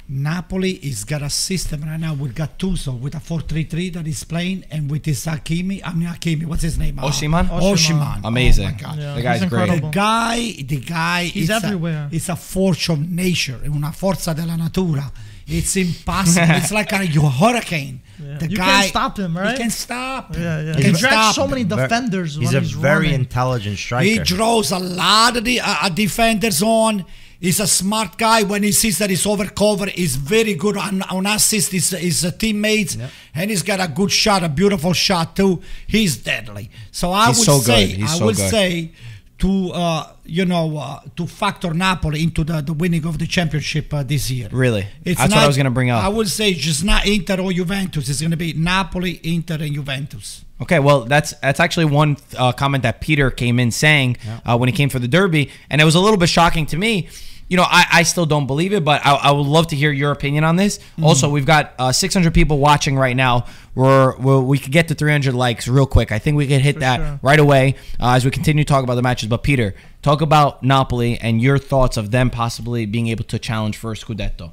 Napoli 0.09 0.71
is 0.71 1.03
got 1.03 1.21
a 1.21 1.29
system 1.29 1.81
right 1.81 1.99
now 1.99 2.13
with 2.13 2.33
Gattuso 2.33 2.97
with 2.97 3.13
a 3.13 3.17
4-3-3 3.17 3.91
that 3.93 4.05
he's 4.05 4.23
playing 4.23 4.63
and 4.71 4.89
with 4.89 5.05
his 5.05 5.25
Hakimi, 5.25 5.81
I 5.83 5.93
mean 5.93 6.07
Hakimi, 6.07 6.45
what's 6.45 6.61
his 6.61 6.77
name? 6.77 6.95
Oshiman. 6.95 7.49
Osimhen? 7.49 7.61
Osimhen. 7.61 8.21
Amazing. 8.23 8.67
Oh 8.67 8.71
my 8.71 8.77
God. 8.81 8.97
Yeah, 8.99 9.15
The 9.15 9.21
guy's 9.21 9.41
he's 9.41 9.49
great. 9.49 9.81
The 9.81 9.89
guy, 9.89 10.51
the 10.63 10.79
guy 10.79 11.23
He's 11.25 11.49
is 11.49 11.49
everywhere. 11.63 12.07
A, 12.09 12.15
it's 12.15 12.29
a 12.29 12.37
force 12.37 12.87
of 12.89 12.99
nature, 12.99 13.59
è 13.61 13.67
una 13.67 13.91
forza 13.91 14.33
della 14.33 14.55
natura. 14.55 15.11
It's 15.45 15.75
impossible. 15.75 16.55
it's 16.55 16.71
like 16.71 16.91
a 16.93 17.05
hurricane. 17.05 17.99
Yeah. 18.17 18.37
The 18.37 18.47
You 18.49 18.57
guy 18.57 18.65
can't 18.65 18.89
stop 18.89 19.17
him, 19.17 19.37
right? 19.37 19.51
You 19.51 19.57
can't 19.57 19.71
stop. 19.71 20.35
Yeah, 20.35 20.61
yeah. 20.61 20.67
You 20.71 20.73
He 20.75 20.83
can 20.83 20.93
drags 20.93 21.35
so 21.35 21.47
many 21.47 21.61
him. 21.61 21.69
Ver- 21.69 21.87
defenders 21.87 22.35
He's 22.35 22.53
a 22.53 22.59
he's 22.61 22.71
very 22.71 23.07
running. 23.07 23.13
intelligent 23.21 23.77
striker. 23.77 24.05
He 24.09 24.19
draws 24.19 24.71
a 24.71 24.79
lot 24.79 25.35
of 25.37 25.43
the 25.43 25.59
uh, 25.59 25.65
uh, 25.83 25.89
defenders 25.89 26.61
on. 26.63 27.05
He's 27.39 27.59
a 27.59 27.67
smart 27.67 28.17
guy. 28.17 28.43
When 28.43 28.63
he 28.63 28.71
sees 28.71 28.97
that 28.97 29.09
he's 29.09 29.25
over 29.25 29.45
cover, 29.45 29.85
he's 29.87 30.15
very 30.15 30.55
good 30.55 30.75
on, 30.77 31.01
on 31.03 31.25
assist 31.25 31.71
his, 31.71 31.91
his 31.91 32.25
uh, 32.25 32.31
teammates. 32.31 32.97
And 33.35 33.49
he's 33.51 33.61
got 33.63 33.79
a 33.79 33.87
good 33.87 34.11
shot, 34.11 34.43
a 34.43 34.49
beautiful 34.49 34.93
shot 34.93 35.35
too. 35.35 35.61
He's 35.85 36.17
deadly. 36.17 36.71
So 36.91 37.11
I 37.11 37.27
He's 37.27 37.37
would 37.39 37.45
so 37.45 37.57
say. 37.59 37.85
He's 37.87 38.11
I 38.11 38.17
so 38.17 38.25
would 38.25 38.35
good. 38.35 38.49
say 38.49 38.91
to 39.39 39.71
uh, 39.71 40.11
you 40.25 40.45
know 40.45 40.77
uh, 40.77 40.99
to 41.15 41.27
factor 41.27 41.73
Napoli 41.73 42.23
into 42.23 42.43
the, 42.43 42.61
the 42.61 42.73
winning 42.73 43.05
of 43.05 43.17
the 43.19 43.27
championship 43.27 43.93
uh, 43.93 44.03
this 44.03 44.31
year. 44.31 44.49
Really? 44.51 44.87
It's 45.05 45.19
That's 45.19 45.33
what 45.33 45.43
I 45.43 45.47
was 45.47 45.57
gonna 45.57 45.71
bring 45.71 45.89
up. 45.89 46.03
I 46.03 46.09
would 46.09 46.27
say 46.27 46.53
just 46.53 46.83
not 46.83 47.05
Inter 47.05 47.39
or 47.39 47.51
Juventus. 47.51 48.09
It's 48.09 48.21
going 48.21 48.31
to 48.31 48.37
be 48.37 48.53
Napoli, 48.53 49.19
Inter, 49.23 49.55
and 49.55 49.73
Juventus. 49.73 50.43
Okay, 50.59 50.79
well, 50.79 51.01
that's 51.01 51.33
that's 51.33 51.59
actually 51.59 51.85
one 51.85 52.17
uh, 52.35 52.51
comment 52.51 52.83
that 52.83 52.99
Peter 52.99 53.29
came 53.29 53.59
in 53.59 53.69
saying 53.71 54.17
uh, 54.45 54.57
when 54.57 54.69
he 54.69 54.73
came 54.73 54.89
for 54.89 54.99
the 54.99 55.07
Derby, 55.07 55.51
and 55.69 55.79
it 55.79 55.85
was 55.85 55.95
a 55.95 55.99
little 55.99 56.17
bit 56.17 56.29
shocking 56.29 56.65
to 56.67 56.77
me. 56.77 57.07
You 57.49 57.55
know, 57.55 57.63
I, 57.65 57.85
I 57.91 58.03
still 58.03 58.25
don't 58.25 58.45
believe 58.45 58.73
it, 58.73 58.83
but 58.83 59.05
I, 59.05 59.15
I 59.15 59.31
would 59.31 59.45
love 59.45 59.67
to 59.67 59.75
hear 59.75 59.91
your 59.91 60.11
opinion 60.11 60.43
on 60.43 60.57
this. 60.57 60.79
Mm-hmm. 60.79 61.05
Also, 61.05 61.29
we've 61.29 61.45
got 61.45 61.73
uh, 61.79 61.91
600 61.93 62.33
people 62.33 62.59
watching 62.59 62.97
right 62.97 63.15
now. 63.15 63.45
We're, 63.73 64.17
we're 64.17 64.41
we 64.41 64.57
could 64.57 64.73
get 64.73 64.89
to 64.89 64.95
300 64.95 65.33
likes 65.33 65.67
real 65.67 65.85
quick. 65.85 66.11
I 66.11 66.19
think 66.19 66.35
we 66.35 66.45
could 66.47 66.61
hit 66.61 66.73
For 66.75 66.79
that 66.81 66.97
sure. 66.97 67.19
right 67.21 67.39
away 67.39 67.75
uh, 68.01 68.13
as 68.15 68.25
we 68.25 68.31
continue 68.31 68.63
to 68.63 68.67
talk 68.67 68.83
about 68.83 68.95
the 68.95 69.01
matches. 69.01 69.29
But 69.29 69.43
Peter, 69.43 69.75
talk 70.01 70.21
about 70.21 70.61
Napoli 70.61 71.17
and 71.19 71.41
your 71.41 71.57
thoughts 71.57 71.95
of 71.95 72.11
them 72.11 72.29
possibly 72.29 72.85
being 72.85 73.07
able 73.07 73.23
to 73.25 73.39
challenge 73.39 73.77
for 73.77 73.91
a 73.91 73.95
Scudetto. 73.95 74.51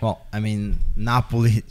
Well, 0.00 0.20
I 0.32 0.40
mean, 0.40 0.78
Napoli, 0.96 1.64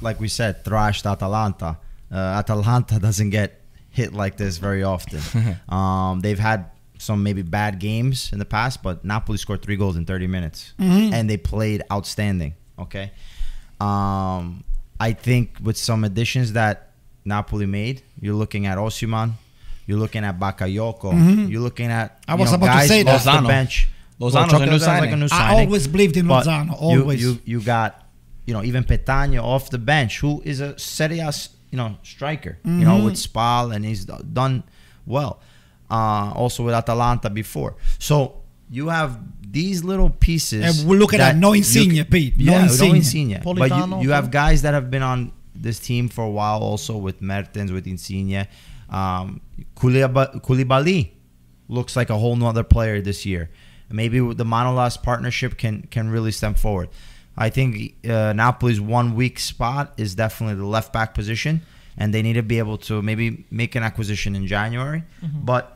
like 0.00 0.20
we 0.20 0.28
said, 0.28 0.64
thrashed 0.64 1.06
Atalanta. 1.06 1.78
Uh, 2.12 2.16
Atalanta 2.16 2.98
doesn't 3.00 3.30
get 3.30 3.60
hit 3.90 4.12
like 4.12 4.36
this 4.36 4.58
very 4.58 4.82
often. 4.84 5.20
um, 5.68 6.20
they've 6.20 6.38
had 6.38 6.70
some 7.06 7.22
maybe 7.22 7.42
bad 7.42 7.78
games 7.78 8.30
in 8.32 8.38
the 8.38 8.44
past, 8.44 8.82
but 8.82 9.04
Napoli 9.04 9.38
scored 9.38 9.62
three 9.62 9.76
goals 9.76 9.96
in 9.96 10.04
30 10.04 10.26
minutes, 10.26 10.74
mm-hmm. 10.78 11.14
and 11.14 11.30
they 11.30 11.36
played 11.36 11.82
outstanding. 11.90 12.54
Okay, 12.78 13.12
um, 13.80 14.64
I 15.00 15.12
think 15.12 15.56
with 15.62 15.76
some 15.76 16.04
additions 16.04 16.52
that 16.54 16.90
Napoli 17.24 17.66
made, 17.66 18.02
you're 18.20 18.34
looking 18.34 18.66
at 18.66 18.76
Osimhen, 18.78 19.32
you're 19.86 19.98
looking 19.98 20.24
at 20.24 20.38
Bakayoko, 20.38 21.12
mm-hmm. 21.12 21.46
you're 21.48 21.60
looking 21.62 21.86
at 21.90 22.22
I 22.28 22.34
you 22.34 22.40
was 22.40 22.50
know, 22.50 22.56
about 22.56 22.66
to 22.66 22.72
guys 22.72 22.88
say 22.88 23.02
that. 23.04 23.26
off 23.26 23.42
the 23.42 23.48
bench. 23.48 23.88
Lozano's 24.20 24.52
Well, 24.52 24.62
a 24.62 24.66
new 24.66 24.72
Lozano's 24.72 24.86
like 24.86 25.10
signing. 25.10 25.22
I 25.22 25.26
signing. 25.28 25.66
always 25.66 25.86
believed 25.86 26.16
in 26.16 26.26
But 26.26 26.46
Lozano. 26.46 26.68
you- 26.68 27.00
Always. 27.00 27.22
You, 27.22 27.38
you 27.44 27.60
got, 27.60 28.02
you 28.46 28.54
know, 28.54 28.62
even 28.64 28.82
Petagna 28.84 29.42
off 29.42 29.68
the 29.70 29.78
bench, 29.78 30.20
who 30.20 30.40
is 30.44 30.60
a 30.60 30.78
Serie 30.78 31.18
A, 31.20 31.30
you 31.70 31.76
know, 31.76 31.98
striker, 32.02 32.56
you 32.64 32.70
know, 32.70 32.96
mm-hmm. 32.96 33.04
with 33.04 33.18
Spal, 33.18 33.72
and 33.72 33.84
he's 33.84 34.06
done 34.06 34.62
well. 35.04 35.40
Uh, 35.90 36.32
also 36.34 36.64
with 36.64 36.74
Atalanta 36.74 37.30
before. 37.30 37.76
So 37.98 38.42
you 38.68 38.88
have 38.88 39.18
these 39.52 39.84
little 39.84 40.10
pieces. 40.10 40.80
And 40.80 40.88
we 40.88 40.96
look 40.96 41.14
at 41.14 41.18
that, 41.18 41.36
no 41.36 41.52
Insigne, 41.52 42.04
Pete, 42.04 42.36
no 42.38 42.52
Yeah, 42.52 42.58
no 42.58 42.64
Insigne. 42.64 42.96
Insigne. 42.96 43.40
But 43.44 43.70
you, 43.70 44.02
you 44.02 44.10
have 44.10 44.30
guys 44.30 44.62
that 44.62 44.74
have 44.74 44.90
been 44.90 45.02
on 45.02 45.32
this 45.54 45.78
team 45.78 46.08
for 46.08 46.24
a 46.24 46.30
while 46.30 46.58
also 46.60 46.96
with 46.96 47.22
Mertens, 47.22 47.70
with 47.72 47.86
Insigne. 47.86 48.46
Um, 48.90 49.40
Kouliba- 49.76 50.42
Koulibaly 50.42 51.10
looks 51.68 51.96
like 51.96 52.10
a 52.10 52.18
whole 52.18 52.36
nother 52.36 52.62
player 52.64 53.00
this 53.00 53.24
year. 53.24 53.50
Maybe 53.90 54.18
the 54.18 54.44
Manolas 54.44 55.00
partnership 55.00 55.56
can 55.56 55.82
can 55.82 56.10
really 56.10 56.32
step 56.32 56.58
forward. 56.58 56.88
I 57.36 57.50
think 57.50 57.94
uh, 58.04 58.32
Napoli's 58.32 58.80
one 58.80 59.14
weak 59.14 59.38
spot 59.38 59.92
is 59.96 60.14
definitely 60.14 60.56
the 60.56 60.66
left 60.66 60.92
back 60.92 61.14
position, 61.14 61.62
and 61.96 62.12
they 62.12 62.22
need 62.22 62.32
to 62.34 62.42
be 62.42 62.58
able 62.58 62.78
to 62.78 63.00
maybe 63.02 63.46
make 63.50 63.74
an 63.76 63.82
acquisition 63.84 64.34
in 64.34 64.46
January. 64.46 65.04
But 65.22 65.75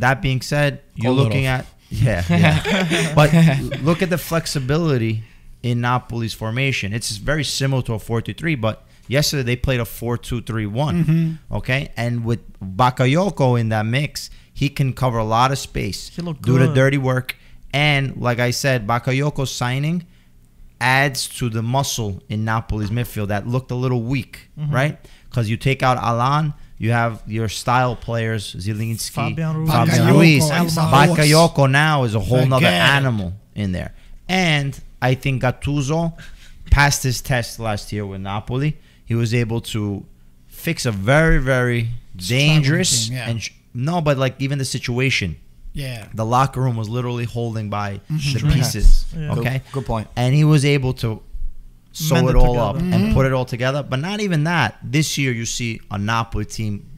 that 0.00 0.20
being 0.22 0.40
said, 0.40 0.80
you're 0.94 1.12
Kolarov. 1.12 1.16
looking 1.16 1.46
at 1.46 1.66
yeah, 1.90 2.22
yeah. 2.28 3.12
but 3.18 3.32
look 3.82 4.02
at 4.02 4.10
the 4.10 4.18
flexibility 4.18 5.22
in 5.62 5.80
Napoli's 5.80 6.34
formation. 6.34 6.92
It's 6.92 7.16
very 7.16 7.44
similar 7.44 7.82
to 7.82 7.94
a 7.94 7.98
4-2-3, 7.98 8.60
but 8.60 8.84
yesterday 9.08 9.42
they 9.42 9.56
played 9.56 9.80
a 9.80 9.84
4-2-3-1. 9.84 11.38
Okay? 11.52 11.90
And 11.96 12.24
with 12.24 12.40
Bakayoko 12.60 13.58
in 13.58 13.70
that 13.70 13.86
mix, 13.86 14.30
he 14.52 14.68
can 14.68 14.92
cover 14.92 15.18
a 15.18 15.24
lot 15.24 15.50
of 15.52 15.58
space, 15.58 16.08
He 16.14 16.20
looked 16.22 16.42
do 16.42 16.58
the 16.58 16.72
dirty 16.74 16.98
work, 16.98 17.36
and 17.72 18.16
like 18.16 18.38
I 18.38 18.50
said, 18.50 18.86
Bakayoko's 18.86 19.50
signing 19.52 20.04
adds 20.80 21.28
to 21.38 21.48
the 21.48 21.62
muscle 21.62 22.22
in 22.28 22.44
Napoli's 22.44 22.90
midfield 22.90 23.28
that 23.28 23.46
looked 23.46 23.70
a 23.70 23.74
little 23.74 24.02
weak, 24.02 24.48
Mm-hmm. 24.58 24.74
right? 24.74 24.98
Because 25.30 25.48
you 25.50 25.56
take 25.56 25.82
out 25.82 25.96
Alan, 25.98 26.54
you 26.78 26.92
have 26.92 27.22
your 27.26 27.48
style 27.48 27.96
players, 27.96 28.54
Zielinski, 28.54 29.10
Fabian 29.10 29.56
Ruiz. 29.56 29.70
Fabian 29.70 30.06
Bakayoko, 30.06 30.12
Ruiz. 30.12 30.50
Bakayoko 30.50 31.70
now 31.70 32.04
is 32.04 32.14
a 32.14 32.20
whole 32.20 32.46
nother 32.46 32.66
animal 32.66 33.34
in 33.54 33.72
there. 33.72 33.94
And 34.28 34.78
I 35.02 35.14
think 35.14 35.42
Gattuso 35.42 36.12
passed 36.70 37.02
his 37.02 37.20
test 37.20 37.58
last 37.58 37.92
year 37.92 38.06
with 38.06 38.20
Napoli. 38.20 38.76
He 39.04 39.14
was 39.14 39.34
able 39.34 39.60
to 39.72 40.04
fix 40.48 40.86
a 40.86 40.92
very, 40.92 41.38
very 41.38 41.88
dangerous 42.16 43.08
team, 43.08 43.16
yeah. 43.16 43.28
and 43.28 43.42
sh- 43.42 43.50
no, 43.74 44.00
but 44.00 44.18
like 44.18 44.34
even 44.38 44.58
the 44.58 44.64
situation. 44.64 45.36
yeah. 45.72 46.08
The 46.14 46.24
locker 46.24 46.60
room 46.60 46.76
was 46.76 46.88
literally 46.88 47.24
holding 47.24 47.70
by 47.70 48.00
mm-hmm. 48.10 48.46
the 48.46 48.52
pieces. 48.52 49.06
Yeah. 49.16 49.34
Good- 49.34 49.38
Okay, 49.38 49.62
good 49.72 49.86
point. 49.86 50.08
And 50.16 50.34
he 50.34 50.44
was 50.44 50.64
able 50.64 50.92
to 50.94 51.22
sew 51.98 52.14
Mend 52.14 52.28
it 52.28 52.30
it 52.30 52.36
all 52.36 52.58
up 52.58 52.76
together. 52.76 52.96
and 52.96 53.14
put 53.14 53.26
it 53.26 53.32
all 53.32 53.44
together. 53.44 53.82
But 53.82 54.00
not 54.00 54.20
even 54.20 54.44
that. 54.44 54.78
This 54.82 55.18
year, 55.18 55.32
you 55.32 55.44
see 55.46 55.80
a 55.90 55.98
Napoli 55.98 56.44
team 56.44 56.88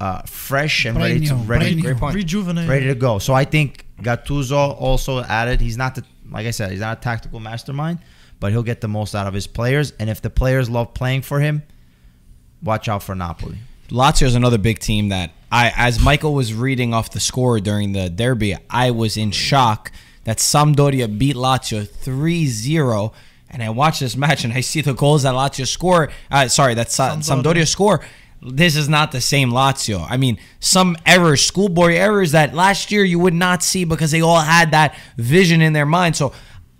uh, 0.00 0.22
fresh 0.22 0.84
and 0.84 0.96
ready 0.96 1.20
to 1.26 1.34
Brand 1.34 1.48
ready 1.48 1.64
brand 1.64 1.76
new. 1.76 1.82
Great 1.82 1.96
point. 1.98 2.14
Rejuvenate. 2.14 2.68
ready 2.68 2.86
to 2.86 2.94
go. 2.94 3.18
So 3.18 3.34
I 3.34 3.44
think 3.44 3.86
Gattuso 4.00 4.80
also 4.80 5.22
added. 5.22 5.60
He's 5.60 5.76
not 5.76 5.94
the 5.94 6.04
like 6.30 6.46
I 6.46 6.50
said, 6.50 6.70
he's 6.72 6.80
not 6.80 6.98
a 6.98 7.00
tactical 7.00 7.38
mastermind, 7.38 7.98
but 8.40 8.50
he'll 8.50 8.62
get 8.62 8.80
the 8.80 8.88
most 8.88 9.14
out 9.14 9.26
of 9.26 9.34
his 9.34 9.46
players. 9.46 9.92
And 10.00 10.10
if 10.10 10.20
the 10.20 10.30
players 10.30 10.68
love 10.68 10.94
playing 10.94 11.22
for 11.22 11.40
him, 11.40 11.62
watch 12.62 12.88
out 12.88 13.02
for 13.02 13.14
Napoli. 13.14 13.58
Lazio 13.90 14.26
is 14.26 14.34
another 14.34 14.58
big 14.58 14.78
team 14.78 15.10
that 15.10 15.30
I, 15.52 15.72
as 15.76 16.00
Michael 16.02 16.34
was 16.34 16.52
reading 16.54 16.94
off 16.94 17.10
the 17.10 17.20
score 17.20 17.60
during 17.60 17.92
the 17.92 18.08
derby, 18.08 18.56
I 18.68 18.90
was 18.90 19.16
in 19.16 19.30
shock 19.30 19.92
that 20.24 20.38
Sampdoria 20.38 21.18
beat 21.18 21.36
Lazio 21.36 21.86
3-0. 21.86 23.12
And 23.54 23.62
I 23.62 23.70
watch 23.70 24.00
this 24.00 24.16
match 24.16 24.42
and 24.44 24.52
I 24.52 24.60
see 24.60 24.80
the 24.80 24.94
goals 24.94 25.22
that 25.22 25.32
Lazio 25.32 25.64
score. 25.66 26.10
Uh, 26.28 26.48
sorry, 26.48 26.74
that 26.74 26.90
Sa- 26.90 27.16
Sampdoria. 27.16 27.42
Sampdoria 27.42 27.68
score. 27.68 28.00
This 28.42 28.74
is 28.74 28.88
not 28.88 29.12
the 29.12 29.20
same 29.20 29.50
Lazio. 29.50 30.04
I 30.10 30.16
mean, 30.16 30.38
some 30.58 30.96
errors, 31.06 31.46
schoolboy 31.46 31.94
errors 31.94 32.32
that 32.32 32.52
last 32.52 32.90
year 32.90 33.04
you 33.04 33.20
would 33.20 33.32
not 33.32 33.62
see 33.62 33.84
because 33.84 34.10
they 34.10 34.20
all 34.20 34.40
had 34.40 34.72
that 34.72 34.98
vision 35.16 35.62
in 35.62 35.72
their 35.72 35.86
mind. 35.86 36.16
So, 36.16 36.32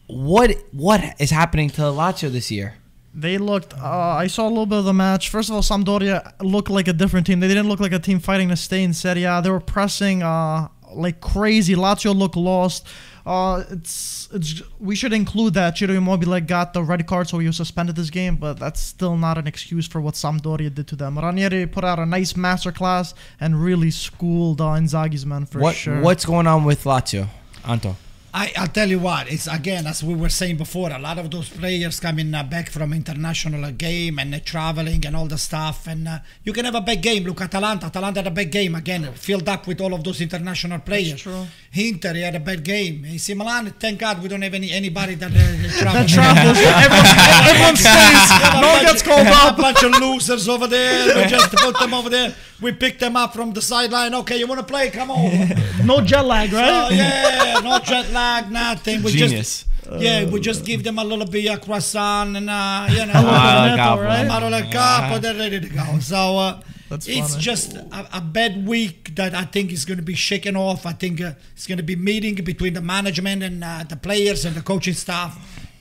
what 0.09 0.59
what 0.73 1.01
is 1.19 1.31
happening 1.31 1.71
to 1.71 1.83
Lazio 1.83 2.31
this 2.31 2.51
year? 2.51 2.75
They 3.15 3.39
looked. 3.39 3.73
Uh, 3.73 3.87
I 3.87 4.27
saw 4.27 4.47
a 4.47 4.51
little 4.51 4.67
bit 4.67 4.79
of 4.79 4.85
the 4.85 4.93
match. 4.93 5.31
First 5.31 5.49
of 5.49 5.55
all, 5.55 5.63
Sampdoria 5.63 6.33
looked 6.43 6.69
like 6.69 6.89
a 6.89 6.93
different 6.93 7.27
team. 7.27 7.39
They 7.39 7.49
didn't 7.49 7.69
look 7.69 7.81
like 7.81 7.93
a 7.93 8.01
team 8.01 8.19
fighting 8.19 8.49
to 8.49 8.57
stay 8.57 8.83
in 8.83 8.93
Serie 8.93 9.23
A. 9.23 9.41
They 9.41 9.51
were 9.51 9.61
pressing 9.61 10.25
uh, 10.25 10.69
like 10.93 11.21
crazy. 11.21 11.77
Lazio 11.77 12.15
looked 12.15 12.37
lost. 12.37 12.87
Uh, 13.27 13.65
it's 13.71 14.29
it's. 14.33 14.63
We 14.79 14.95
should 14.95 15.15
include 15.15 15.55
that 15.55 15.79
Ciro 15.79 15.95
Immobile 15.95 16.41
got 16.41 16.75
the 16.75 16.83
red 16.83 17.07
card, 17.07 17.29
so 17.29 17.39
he 17.39 17.47
was 17.47 17.57
suspended 17.57 17.97
this 17.97 18.11
game. 18.11 18.37
But 18.37 18.59
that's 18.59 18.81
still 18.81 19.17
not 19.17 19.39
an 19.39 19.47
excuse 19.47 19.87
for 19.87 20.01
what 20.01 20.15
Sampdoria 20.15 20.75
did 20.75 20.87
to 20.89 20.97
them. 20.97 21.19
Ranieri 21.19 21.67
put 21.67 21.85
out 21.85 21.99
a 21.99 22.05
nice 22.05 22.35
masterclass 22.35 23.15
and 23.41 23.63
really 23.63 23.91
schooled 23.91 24.61
uh, 24.61 24.75
Inzaghi's 24.75 25.25
men 25.25 25.47
for 25.47 25.61
what 25.61 25.75
sure. 25.75 26.01
what's 26.01 26.27
going 26.27 26.47
on 26.47 26.65
with 26.65 26.85
Lazio, 26.85 27.29
Anto? 27.65 27.97
I, 28.37 28.53
I'll 28.57 28.67
tell 28.67 28.91
you 28.91 28.99
what, 28.99 29.31
it's 29.31 29.47
again, 29.47 29.87
as 29.87 30.03
we 30.03 30.13
were 30.13 30.29
saying 30.29 30.57
before, 30.57 30.91
a 30.91 30.99
lot 30.99 31.19
of 31.19 31.31
those 31.31 31.49
players 31.49 32.01
coming 32.01 32.35
uh, 32.35 32.43
back 32.43 32.69
from 32.69 32.93
international 32.93 33.65
uh, 33.65 33.71
game 33.71 34.19
and 34.19 34.35
uh, 34.35 34.41
traveling 34.45 35.07
and 35.07 35.15
all 35.15 35.27
the 35.27 35.39
stuff. 35.39 35.87
And 35.87 36.09
uh, 36.09 36.19
you 36.43 36.53
can 36.53 36.65
have 36.65 36.75
a 36.75 36.81
big 36.81 37.01
game. 37.01 37.23
Look, 37.23 37.41
Atalanta. 37.43 37.87
Atalanta 37.87 38.19
had 38.19 38.27
a 38.27 38.33
big 38.33 38.51
game 38.51 38.75
again, 38.75 39.13
filled 39.13 39.49
up 39.49 39.69
with 39.69 39.81
all 39.81 39.95
of 39.95 40.03
those 40.03 40.21
international 40.21 40.81
players. 40.81 41.11
That's 41.11 41.23
true. 41.23 41.47
Inter, 41.75 42.15
he 42.15 42.23
had 42.23 42.35
a 42.35 42.41
bad 42.41 42.65
game. 42.65 43.05
AC 43.05 43.35
Milan, 43.35 43.73
thank 43.79 44.01
God 44.01 44.21
we 44.21 44.29
don't 44.29 44.43
have 44.43 44.55
any 44.55 44.73
anybody 44.73 45.15
that 45.15 45.31
uh, 45.31 45.79
travels. 45.81 46.13
travels. 46.13 46.59
everyone, 46.59 47.07
everyone 47.47 47.77
stays. 47.87 48.31
No 48.61 48.69
one 48.75 48.83
gets 48.85 49.03
called 49.03 49.29
up. 49.29 49.59
A 49.59 49.63
bunch 49.63 49.83
of 49.85 49.93
losers 50.01 50.49
over 50.49 50.67
there. 50.67 51.23
We 51.23 51.31
just 51.31 51.53
put 51.53 51.79
them 51.79 51.95
over 51.95 52.11
there. 52.11 52.35
We 52.61 52.73
picked 52.73 52.99
them 53.01 53.15
up 53.17 53.35
from 53.35 53.53
the 53.53 53.61
sideline. 53.61 54.15
Okay, 54.15 54.39
you 54.39 54.47
want 54.47 54.61
to 54.61 54.67
play? 54.67 54.91
Come 54.91 55.11
on. 55.11 55.51
No 55.85 56.01
jet 56.01 56.25
lag, 56.25 56.53
right? 56.53 56.89
Oh 56.91 56.95
yeah, 56.95 57.61
no 57.63 57.79
jet 57.81 58.11
lag, 58.11 58.24
nothing. 58.51 59.03
We 59.03 59.13
Genius. 59.13 59.31
just 59.31 60.03
yeah, 60.03 60.25
we 60.25 60.41
just 60.41 60.65
give 60.65 60.83
them 60.83 60.99
a 60.99 61.05
little 61.05 61.27
bit 61.27 61.47
of 61.53 61.61
croissant 61.61 62.37
and 62.37 62.49
uh, 62.49 62.87
you 62.91 63.05
know, 63.07 63.13
Ah, 63.15 63.77
Cornetto, 63.77 63.77
Gabbo. 63.77 64.51
right? 64.51 64.73
capo, 64.73 65.19
they're 65.19 65.35
ready 65.35 65.61
to 65.61 65.69
go. 65.69 65.99
So 66.01 66.39
uh, 66.39 66.61
That's 66.89 67.07
it's 67.07 67.31
funny. 67.33 67.43
just 67.43 67.75
a, 67.75 68.09
a 68.19 68.21
bad 68.21 68.67
week 68.67 69.15
that 69.17 69.35
I 69.35 69.45
think 69.45 69.73
is 69.73 69.85
going 69.85 69.99
to 69.99 70.03
be 70.15 70.15
shaken 70.15 70.57
off. 70.57 70.87
I 70.87 70.93
think 70.93 71.21
uh, 71.21 71.33
it's 71.55 71.67
going 71.67 71.77
to 71.85 71.85
be 71.85 71.97
meeting 71.97 72.35
between 72.37 72.73
the 72.73 72.81
management 72.81 73.43
and 73.43 73.63
uh, 73.63 73.85
the 73.89 73.97
players 73.97 74.45
and 74.47 74.57
the 74.57 74.63
coaching 74.63 74.95
staff. 74.95 75.33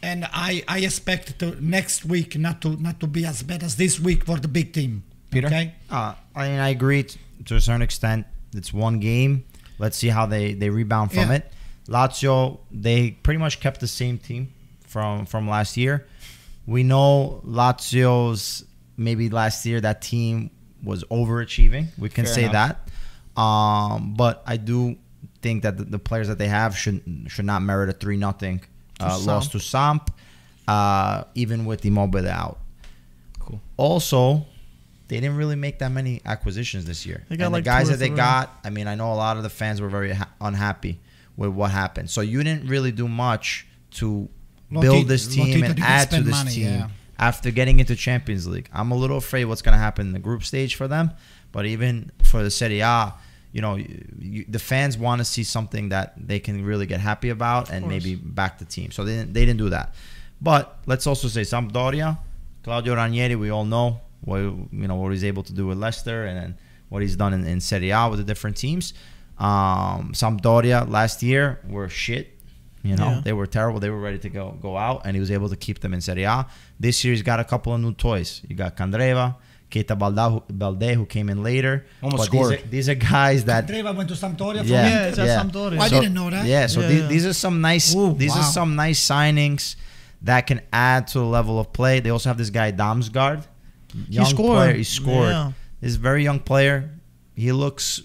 And 0.02 0.26
I, 0.34 0.64
I 0.68 0.80
expect 0.80 1.40
to 1.40 1.56
next 1.64 2.04
week 2.04 2.38
not 2.38 2.62
to 2.64 2.76
not 2.76 3.00
to 3.00 3.08
be 3.08 3.26
as 3.26 3.42
bad 3.42 3.64
as 3.64 3.78
this 3.78 4.02
week 4.02 4.26
for 4.26 4.38
the 4.38 4.50
big 4.50 4.74
team. 4.74 5.04
Peter? 5.32 5.48
Okay. 5.48 5.74
Uh, 5.90 6.14
I 6.36 6.50
mean, 6.50 6.60
I 6.60 6.70
agree 6.70 7.04
t- 7.04 7.18
to 7.46 7.56
a 7.56 7.62
certain 7.62 7.82
extent. 7.82 8.28
It's 8.54 8.74
one 8.74 9.00
game. 9.00 9.46
Let's 9.80 9.98
see 9.98 10.10
how 10.10 10.26
they, 10.28 10.54
they 10.54 10.70
rebound 10.70 11.12
from 11.12 11.30
Yeah. 11.30 11.38
it. 11.40 11.54
Lazio, 11.88 12.60
they 12.72 13.12
pretty 13.12 13.38
much 13.40 13.60
kept 13.60 13.80
the 13.80 13.88
same 13.88 14.18
team 14.18 14.54
from 14.88 15.26
from 15.26 15.50
last 15.50 15.78
year. 15.78 16.08
We 16.66 16.84
know 16.84 17.42
Lazio's 17.46 18.64
maybe 18.96 19.30
last 19.30 19.66
year 19.66 19.82
that 19.82 20.02
team 20.02 20.50
was 20.84 21.04
overachieving. 21.06 21.88
We 21.98 22.10
can 22.10 22.26
Fair 22.26 22.34
say 22.34 22.44
enough. 22.46 22.78
that. 23.36 23.42
Um, 23.42 24.14
but 24.16 24.44
I 24.46 24.58
do 24.58 24.98
think 25.42 25.64
that 25.64 25.78
the, 25.78 25.84
the 25.84 26.00
players 26.00 26.28
that 26.28 26.38
they 26.38 26.48
have 26.48 26.78
should 26.78 27.02
should 27.28 27.46
not 27.46 27.62
merit 27.62 27.90
a 27.90 27.94
three 27.94 28.18
nothing 28.18 28.62
uh, 29.00 29.20
loss 29.20 29.50
to 29.50 29.60
Samp, 29.60 30.10
uh, 30.68 31.24
even 31.36 31.66
with 31.66 31.86
Immobile 31.86 32.30
out. 32.30 32.60
Cool. 33.40 33.60
Also, 33.76 34.46
they 35.10 35.20
didn't 35.20 35.36
really 35.36 35.56
make 35.56 35.80
that 35.80 35.90
many 35.92 36.22
acquisitions 36.26 36.86
this 36.86 37.06
year. 37.06 37.26
They 37.28 37.36
got 37.36 37.46
and 37.46 37.54
like 37.54 37.64
the 37.66 37.70
guys 37.70 37.90
that 37.90 38.00
they 38.00 38.10
got, 38.10 38.52
I 38.64 38.70
mean, 38.70 38.88
I 38.88 38.96
know 38.96 39.12
a 39.12 39.16
lot 39.16 39.36
of 39.38 39.44
the 39.44 39.50
fans 39.50 39.82
were 39.82 39.90
very 39.90 40.14
ha- 40.14 40.30
unhappy 40.40 41.00
with 41.36 41.50
what 41.50 41.72
happened. 41.72 42.10
So 42.10 42.22
you 42.22 42.44
didn't 42.44 42.68
really 42.68 42.92
do 42.92 43.08
much 43.08 43.68
to 43.92 44.30
Lotito- 44.72 44.82
build 44.82 45.08
this 45.08 45.28
team 45.28 45.62
Lotito 45.62 45.70
and 45.70 45.80
add 45.80 46.12
to 46.12 46.22
this 46.22 46.32
money, 46.34 46.52
team 46.52 46.66
yeah. 46.66 46.88
after 47.18 47.52
getting 47.52 47.80
into 47.80 47.96
Champions 47.96 48.48
League. 48.48 48.70
I'm 48.74 48.92
a 48.92 48.96
little 48.96 49.18
afraid 49.18 49.46
what's 49.46 49.62
going 49.62 49.74
to 49.74 49.80
happen 49.80 50.08
in 50.08 50.14
the 50.14 50.20
group 50.20 50.44
stage 50.44 50.76
for 50.76 50.88
them. 50.88 51.12
But 51.52 51.66
even 51.66 52.12
for 52.24 52.44
the 52.44 52.50
Serie 52.50 52.80
A, 52.80 53.14
you 53.52 53.62
know, 53.62 53.76
you, 53.76 54.06
you, 54.18 54.46
the 54.50 54.60
fans 54.60 54.98
want 54.98 55.20
to 55.20 55.26
see 55.26 55.44
something 55.44 55.90
that 55.90 56.14
they 56.18 56.40
can 56.40 56.66
really 56.66 56.88
get 56.88 57.00
happy 57.00 57.30
about 57.30 57.70
and 57.70 57.88
maybe 57.88 58.16
back 58.16 58.58
the 58.58 58.66
team. 58.66 58.90
So 58.90 59.06
they 59.06 59.16
didn't, 59.16 59.34
they 59.34 59.46
didn't 59.46 59.60
do 59.60 59.70
that. 59.70 59.94
But 60.42 60.80
let's 60.88 61.06
also 61.06 61.28
say 61.28 61.42
Sampdoria, 61.42 62.18
Claudio 62.64 62.96
Ranieri. 62.96 63.36
We 63.36 63.52
all 63.52 63.66
know 63.66 64.02
what 64.22 64.40
you 64.40 64.88
know 64.88 64.96
what 64.96 65.12
he's 65.12 65.24
able 65.24 65.44
to 65.44 65.54
do 65.54 65.68
with 65.68 65.78
Leicester, 65.78 66.26
and 66.26 66.38
then 66.38 66.58
what 66.90 67.02
he's 67.02 67.16
done 67.16 67.34
in, 67.34 67.46
in 67.46 67.62
Serie 67.62 67.92
A 67.92 68.10
with 68.10 68.20
the 68.20 68.26
different 68.26 68.58
teams. 68.58 68.94
Um, 69.38 70.12
Sampdoria 70.14 70.88
last 70.90 71.24
year 71.24 71.60
were 71.68 71.90
shit. 71.90 72.30
You 72.84 72.96
know 72.98 73.10
Yeah. 73.12 73.22
they 73.24 73.34
were 73.34 73.48
terrible. 73.48 73.80
They 73.80 73.90
were 73.90 74.00
ready 74.00 74.20
to 74.20 74.30
go 74.30 74.58
go 74.62 74.78
out, 74.78 75.02
and 75.06 75.16
he 75.16 75.20
was 75.22 75.32
able 75.32 75.50
to 75.50 75.56
keep 75.56 75.80
them 75.80 75.94
in 75.94 76.02
Serie 76.02 76.24
A. 76.24 76.46
This 76.80 77.04
year 77.04 77.14
he's 77.14 77.24
got 77.24 77.40
a 77.40 77.44
couple 77.46 77.74
of 77.74 77.80
new 77.80 77.94
toys. 77.94 78.42
You 78.48 78.56
got 78.58 78.76
Candreva, 78.76 79.36
Keita 79.72 79.98
Balda, 79.98 80.44
Balde, 80.50 80.94
who 80.94 81.06
came 81.06 81.30
in 81.30 81.42
later. 81.44 81.86
Almost 82.02 82.24
But 82.24 82.32
these 82.32 82.42
scored. 82.42 82.54
are, 82.60 82.68
these 82.70 82.90
are 82.90 82.96
guys 82.96 83.46
that 83.46 83.68
Treva 83.68 83.96
went 83.96 84.10
to 84.10 84.16
Sampdoria 84.16 84.60
for 84.60 84.66
Yeah. 84.66 84.88
Yeah, 84.90 85.08
it's 85.08 85.18
at 85.18 85.30
Sampdoria. 85.46 85.80
I 85.80 85.88
So- 85.88 86.02
didn't 86.02 86.14
know 86.14 86.30
that. 86.30 86.46
Yeah, 86.46 86.68
so 86.68 86.82
Yeah, 86.82 86.88
the- 86.90 86.94
yeah. 86.96 87.08
these 87.08 87.26
are 87.26 87.34
some 87.34 87.62
nice. 87.62 87.96
Ooh, 87.96 88.14
these 88.14 88.32
wow. 88.36 88.40
are 88.42 88.44
some 88.52 88.76
nice 88.76 89.00
signings 89.04 89.76
that 90.22 90.42
can 90.48 90.60
add 90.74 91.08
to 91.08 91.20
the 91.20 91.26
level 91.26 91.60
of 91.62 91.72
play. 91.74 92.02
They 92.02 92.10
also 92.10 92.30
have 92.30 92.38
this 92.38 92.50
guy 92.50 92.72
Damsgaard, 92.74 93.44
young 94.10 94.26
scored. 94.26 94.58
player. 94.58 94.74
He 94.76 94.84
scored. 94.84 95.30
Yeah. 95.30 95.52
He's 95.80 95.96
a 95.96 96.00
very 96.00 96.24
young 96.24 96.40
player. 96.40 96.90
He 97.34 97.52
looks 97.54 98.02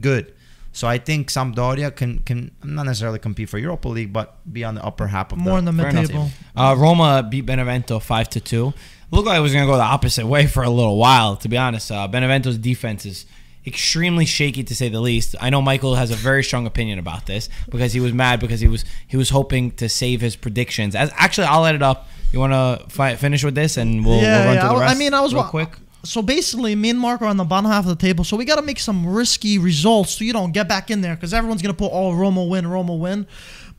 good. 0.00 0.32
So 0.76 0.86
I 0.86 0.98
think 0.98 1.30
Sampdoria 1.30 1.90
can 1.90 2.18
can 2.18 2.50
not 2.62 2.84
necessarily 2.84 3.18
compete 3.18 3.48
for 3.48 3.56
Europa 3.58 3.88
League, 3.88 4.12
but 4.12 4.36
be 4.52 4.62
on 4.62 4.74
the 4.74 4.84
upper 4.84 5.06
half 5.06 5.32
of 5.32 5.38
More 5.38 5.54
the 5.54 5.58
in 5.60 5.64
the 5.64 5.72
mid-table. 5.72 6.28
Uh, 6.54 6.76
Roma 6.76 7.26
beat 7.26 7.46
Benevento 7.46 7.98
five 7.98 8.28
to 8.30 8.40
two. 8.40 8.74
Looked 9.10 9.26
like 9.26 9.38
it 9.38 9.40
was 9.40 9.54
going 9.54 9.64
to 9.64 9.72
go 9.72 9.78
the 9.78 9.84
opposite 9.84 10.26
way 10.26 10.46
for 10.46 10.62
a 10.62 10.68
little 10.68 10.98
while. 10.98 11.36
To 11.36 11.48
be 11.48 11.56
honest, 11.56 11.90
uh, 11.90 12.06
Benevento's 12.08 12.58
defense 12.58 13.06
is 13.06 13.24
extremely 13.66 14.26
shaky 14.26 14.62
to 14.64 14.74
say 14.74 14.90
the 14.90 15.00
least. 15.00 15.34
I 15.40 15.48
know 15.48 15.62
Michael 15.62 15.94
has 15.94 16.10
a 16.10 16.14
very 16.14 16.44
strong 16.44 16.66
opinion 16.66 16.98
about 16.98 17.24
this 17.24 17.48
because 17.70 17.94
he 17.94 18.00
was 18.00 18.12
mad 18.12 18.38
because 18.38 18.60
he 18.60 18.68
was 18.68 18.84
he 19.08 19.16
was 19.16 19.30
hoping 19.30 19.70
to 19.80 19.88
save 19.88 20.20
his 20.20 20.36
predictions. 20.36 20.94
As 20.94 21.10
actually, 21.16 21.46
I'll 21.46 21.62
let 21.62 21.74
it 21.74 21.82
up. 21.82 22.06
You 22.34 22.40
want 22.40 22.52
to 22.52 23.16
finish 23.16 23.42
with 23.42 23.54
this 23.54 23.78
and 23.78 24.04
we'll, 24.04 24.20
yeah, 24.20 24.40
we'll 24.40 24.44
run 24.46 24.54
yeah. 24.54 24.60
through 24.60 24.68
the 24.68 24.74
I- 24.74 24.80
rest. 24.80 24.94
I 24.94 24.98
mean, 24.98 25.14
I 25.14 25.20
was 25.22 25.32
real 25.32 25.44
quick. 25.44 25.70
So 26.06 26.22
basically, 26.22 26.74
me 26.74 26.90
and 26.90 26.98
Mark 26.98 27.22
are 27.22 27.26
on 27.26 27.36
the 27.36 27.44
bottom 27.44 27.70
half 27.70 27.84
of 27.84 27.88
the 27.88 27.96
table. 27.96 28.24
So 28.24 28.36
we 28.36 28.44
got 28.44 28.56
to 28.56 28.62
make 28.62 28.78
some 28.78 29.06
risky 29.06 29.58
results 29.58 30.12
so 30.12 30.24
you 30.24 30.32
don't 30.32 30.52
get 30.52 30.68
back 30.68 30.90
in 30.90 31.00
there 31.00 31.14
because 31.14 31.34
everyone's 31.34 31.62
gonna 31.62 31.74
put 31.74 31.90
oh 31.92 32.12
Roma 32.12 32.44
win, 32.44 32.66
Roma 32.66 32.94
win. 32.94 33.26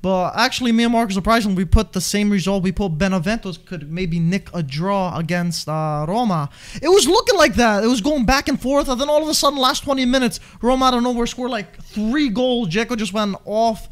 But 0.02 0.34
actually, 0.36 0.72
me 0.72 0.84
and 0.84 0.94
Mark 0.94 1.12
surprisingly 1.12 1.58
we 1.58 1.66
put 1.66 1.94
the 1.94 2.02
same 2.02 2.30
result. 2.30 2.64
We 2.64 2.72
put 2.72 2.90
Benevento 2.98 3.54
could 3.66 3.92
maybe 3.92 4.20
nick 4.20 4.50
a 4.54 4.62
draw 4.62 5.18
against 5.18 5.68
uh, 5.68 6.06
Roma. 6.08 6.50
It 6.82 6.90
was 6.90 7.08
looking 7.08 7.36
like 7.36 7.56
that. 7.56 7.84
It 7.84 7.88
was 7.88 8.02
going 8.02 8.26
back 8.26 8.48
and 8.48 8.62
forth, 8.62 8.90
and 8.90 9.02
then 9.02 9.10
all 9.10 9.24
of 9.24 9.28
a 9.28 9.34
sudden, 9.34 9.58
last 9.58 9.84
20 9.84 10.06
minutes, 10.06 10.40
Roma 10.62 10.86
out 10.86 10.94
of 10.94 11.04
nowhere 11.04 11.26
scored 11.26 11.50
like 11.50 11.82
three 11.82 12.30
goals. 12.30 12.70
Dzeko 12.70 12.96
just 12.96 13.14
went 13.14 13.36
off. 13.46 13.90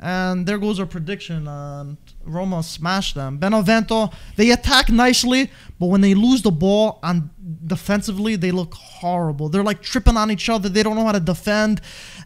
And 0.00 0.46
there 0.46 0.58
goes 0.58 0.78
our 0.78 0.86
prediction. 0.86 1.48
And 1.48 1.96
Roma 2.28 2.62
smashed 2.62 3.14
them. 3.14 3.38
Benevento, 3.38 4.10
they 4.36 4.50
attack 4.50 4.90
nicely, 4.90 5.50
but 5.78 5.86
when 5.86 6.00
they 6.00 6.14
lose 6.14 6.42
the 6.42 6.50
ball 6.50 6.98
and 7.02 7.30
defensively, 7.66 8.36
they 8.36 8.50
look 8.50 8.74
horrible. 8.74 9.48
They're 9.48 9.62
like 9.62 9.82
tripping 9.82 10.16
on 10.16 10.30
each 10.30 10.48
other. 10.48 10.68
They 10.68 10.82
don't 10.82 10.96
know 10.96 11.04
how 11.04 11.12
to 11.12 11.20
defend. 11.20 11.80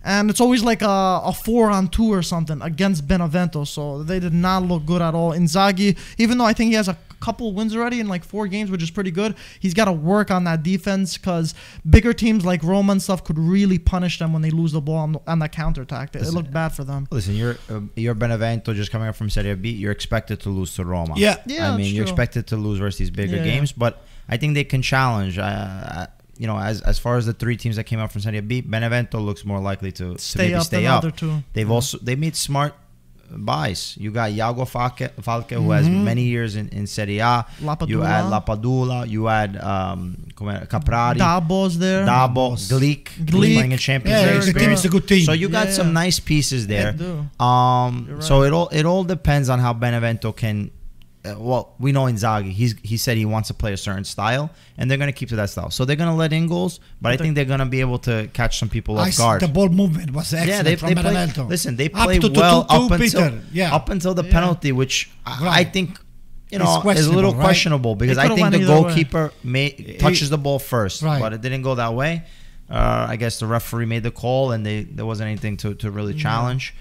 And 0.04 0.30
it's 0.30 0.40
always 0.40 0.64
like 0.64 0.82
a, 0.82 1.20
a 1.24 1.32
four 1.32 1.70
on 1.70 1.88
two 1.88 2.12
or 2.12 2.22
something 2.22 2.60
against 2.62 3.06
Benevento. 3.06 3.64
So 3.64 4.02
they 4.02 4.18
did 4.18 4.34
not 4.34 4.64
look 4.64 4.84
good 4.86 5.02
at 5.02 5.14
all. 5.14 5.32
Inzaghi, 5.32 5.96
even 6.18 6.38
though 6.38 6.44
I 6.44 6.52
think 6.52 6.68
he 6.70 6.74
has 6.74 6.88
a 6.88 6.96
couple 7.26 7.52
wins 7.54 7.74
already 7.76 7.98
in 8.00 8.08
like 8.08 8.24
four 8.24 8.46
games, 8.48 8.70
which 8.70 8.82
is 8.82 8.90
pretty 8.90 9.10
good, 9.10 9.34
he's 9.60 9.74
got 9.74 9.86
to 9.86 9.92
work 9.92 10.30
on 10.30 10.44
that 10.44 10.62
defense 10.62 11.16
because 11.16 11.54
bigger 11.88 12.12
teams 12.12 12.44
like 12.44 12.62
Roma 12.62 12.92
and 12.92 13.00
stuff 13.02 13.20
could 13.24 13.38
really 13.38 13.78
punish 13.78 14.18
them 14.18 14.32
when 14.32 14.42
they 14.42 14.50
lose 14.50 14.72
the 14.72 14.80
ball 14.80 14.96
on, 15.06 15.16
on 15.26 15.38
that 15.38 15.52
counterattack. 15.52 16.14
It, 16.16 16.22
it 16.22 16.32
looked 16.32 16.50
bad 16.52 16.70
for 16.70 16.84
them. 16.84 17.06
Listen, 17.10 17.34
you're 17.34 17.56
uh, 17.70 17.80
you're 17.96 18.14
Benevento 18.14 18.74
just 18.74 18.90
coming 18.90 19.08
up 19.08 19.16
from 19.16 19.30
Serie 19.30 19.54
B. 19.54 19.70
You're 19.70 19.92
expected 19.92 20.40
to 20.40 20.48
lose 20.50 20.74
to 20.76 20.84
Roma. 20.84 21.14
Yeah. 21.16 21.36
Yeah, 21.46 21.72
I 21.72 21.76
mean, 21.76 21.94
you're 21.94 22.04
true. 22.04 22.12
expected 22.12 22.46
to 22.48 22.56
lose 22.56 22.78
versus 22.78 22.98
these 22.98 23.10
bigger 23.10 23.36
Yeah, 23.36 23.44
yeah. 23.44 23.54
games, 23.54 23.72
but 23.72 24.02
I 24.28 24.36
think 24.36 24.54
they 24.54 24.64
can 24.64 24.82
challenge. 24.82 25.38
Uh, 25.38 25.42
uh, 25.42 26.06
you 26.38 26.46
know, 26.48 26.58
as 26.58 26.80
as 26.82 26.98
far 26.98 27.16
as 27.18 27.26
the 27.26 27.32
three 27.34 27.56
teams 27.56 27.76
that 27.76 27.84
came 27.84 27.98
out 28.02 28.10
from 28.10 28.20
Serie 28.22 28.40
B, 28.40 28.60
Benevento 28.62 29.20
looks 29.20 29.44
more 29.44 29.60
likely 29.60 29.92
to, 29.92 30.14
to 30.14 30.18
Stay 30.18 30.44
maybe 30.44 30.54
up 30.54 30.64
stay 30.64 30.80
the 30.82 30.86
up. 30.88 30.98
other 31.04 31.10
two. 31.12 31.42
They've 31.52 31.68
Yeah. 31.68 31.74
also 31.74 31.98
they 31.98 32.16
made 32.16 32.34
smart 32.36 32.74
buys. 33.36 33.96
You 33.98 34.10
got 34.10 34.30
Iago 34.32 34.64
Falque, 34.64 35.10
Falque 35.20 35.50
who 35.52 35.70
has 35.70 35.86
Mm-hmm. 35.86 36.04
many 36.04 36.22
years 36.22 36.56
in, 36.56 36.68
in 36.68 36.86
Serie 36.86 37.18
A. 37.20 37.44
You 37.60 37.66
Lapadula. 37.66 38.06
add 38.06 38.24
Lapadula. 38.32 39.08
You 39.08 39.28
add 39.28 39.56
um, 39.56 40.16
Caprari, 40.36 41.16
Dabo's 41.18 41.78
there. 41.78 42.04
Dabo, 42.06 42.56
Glik, 42.68 43.08
Glik. 43.24 43.30
playing 43.54 43.72
in 43.72 43.78
Champions 43.78 44.20
Yeah, 44.22 44.32
League. 44.38 44.54
the 44.54 44.60
team 44.60 44.70
is 44.72 44.84
a 44.84 44.88
good 44.88 45.06
team. 45.08 45.24
So 45.24 45.32
you 45.32 45.48
got 45.48 45.68
Yeah, 45.68 45.72
some 45.72 45.88
yeah. 45.88 45.92
nice 46.04 46.20
pieces 46.20 46.66
there. 46.66 46.94
Um, 47.40 48.06
You're 48.08 48.20
so 48.22 48.42
it 48.42 48.52
all 48.52 48.68
it 48.68 48.84
all 48.86 49.04
depends 49.04 49.48
on 49.48 49.58
how 49.58 49.72
Benevento 49.72 50.32
can. 50.32 50.70
Uh, 51.24 51.36
well, 51.38 51.74
we 51.78 51.92
know 51.92 52.04
Inzaghi. 52.06 52.50
He's 52.50 52.74
he 52.82 52.96
said 52.96 53.16
he 53.16 53.24
wants 53.24 53.46
to 53.48 53.54
play 53.54 53.72
a 53.72 53.76
certain 53.76 54.02
style, 54.02 54.50
and 54.76 54.90
they're 54.90 54.98
gonna 54.98 55.12
keep 55.12 55.28
to 55.28 55.36
that 55.36 55.50
style. 55.50 55.70
So 55.70 55.84
they're 55.84 55.94
gonna 55.94 56.16
let 56.16 56.32
in 56.32 56.48
goals, 56.48 56.80
but 57.00 57.12
I 57.12 57.16
think 57.16 57.36
they're 57.36 57.44
gonna 57.44 57.66
be 57.66 57.80
able 57.80 58.00
to 58.00 58.28
catch 58.32 58.58
some 58.58 58.68
people 58.68 58.98
off 58.98 59.06
s- 59.08 59.18
guard. 59.18 59.40
The 59.40 59.46
ball 59.46 59.68
movement 59.68 60.10
was 60.12 60.34
excellent 60.34 60.48
yeah, 60.48 60.62
they, 60.62 60.74
from 60.76 60.94
they 60.94 61.00
play, 61.00 61.44
listen. 61.44 61.76
They 61.76 61.86
Up 61.90 62.04
played 62.06 62.22
to- 62.22 62.28
to- 62.30 62.40
well 62.40 62.64
to- 62.64 62.72
up 62.72 62.88
to 62.88 62.94
until 62.94 63.30
Peter, 63.30 63.40
yeah. 63.52 63.72
up 63.74 63.88
until 63.88 64.14
the 64.14 64.24
Yeah. 64.24 64.32
penalty, 64.32 64.72
which 64.72 65.10
I, 65.24 65.60
I 65.60 65.64
think 65.64 65.96
you 66.50 66.58
know 66.58 66.82
is 66.90 67.06
a 67.06 67.12
little 67.12 67.32
right? 67.34 67.40
questionable 67.40 67.94
because 67.94 68.18
I 68.18 68.26
think 68.26 68.40
the 68.40 68.46
either 68.46 68.58
way. 68.58 68.64
goalkeeper 68.82 69.32
may, 69.44 69.70
touches 70.00 70.28
the 70.28 70.38
ball 70.38 70.58
first, 70.58 71.02
Right. 71.02 71.20
but 71.20 71.32
it 71.32 71.40
didn't 71.40 71.62
go 71.62 71.76
that 71.76 71.94
way. 71.94 72.24
Uh, 72.68 73.06
I 73.08 73.14
guess 73.16 73.38
the 73.38 73.46
referee 73.46 73.86
made 73.86 74.02
the 74.02 74.10
call, 74.10 74.50
and 74.50 74.66
they 74.66 74.82
there 74.82 75.06
wasn't 75.06 75.28
anything 75.28 75.56
to, 75.58 75.74
to 75.76 75.90
really 75.92 76.14
challenge. 76.14 76.74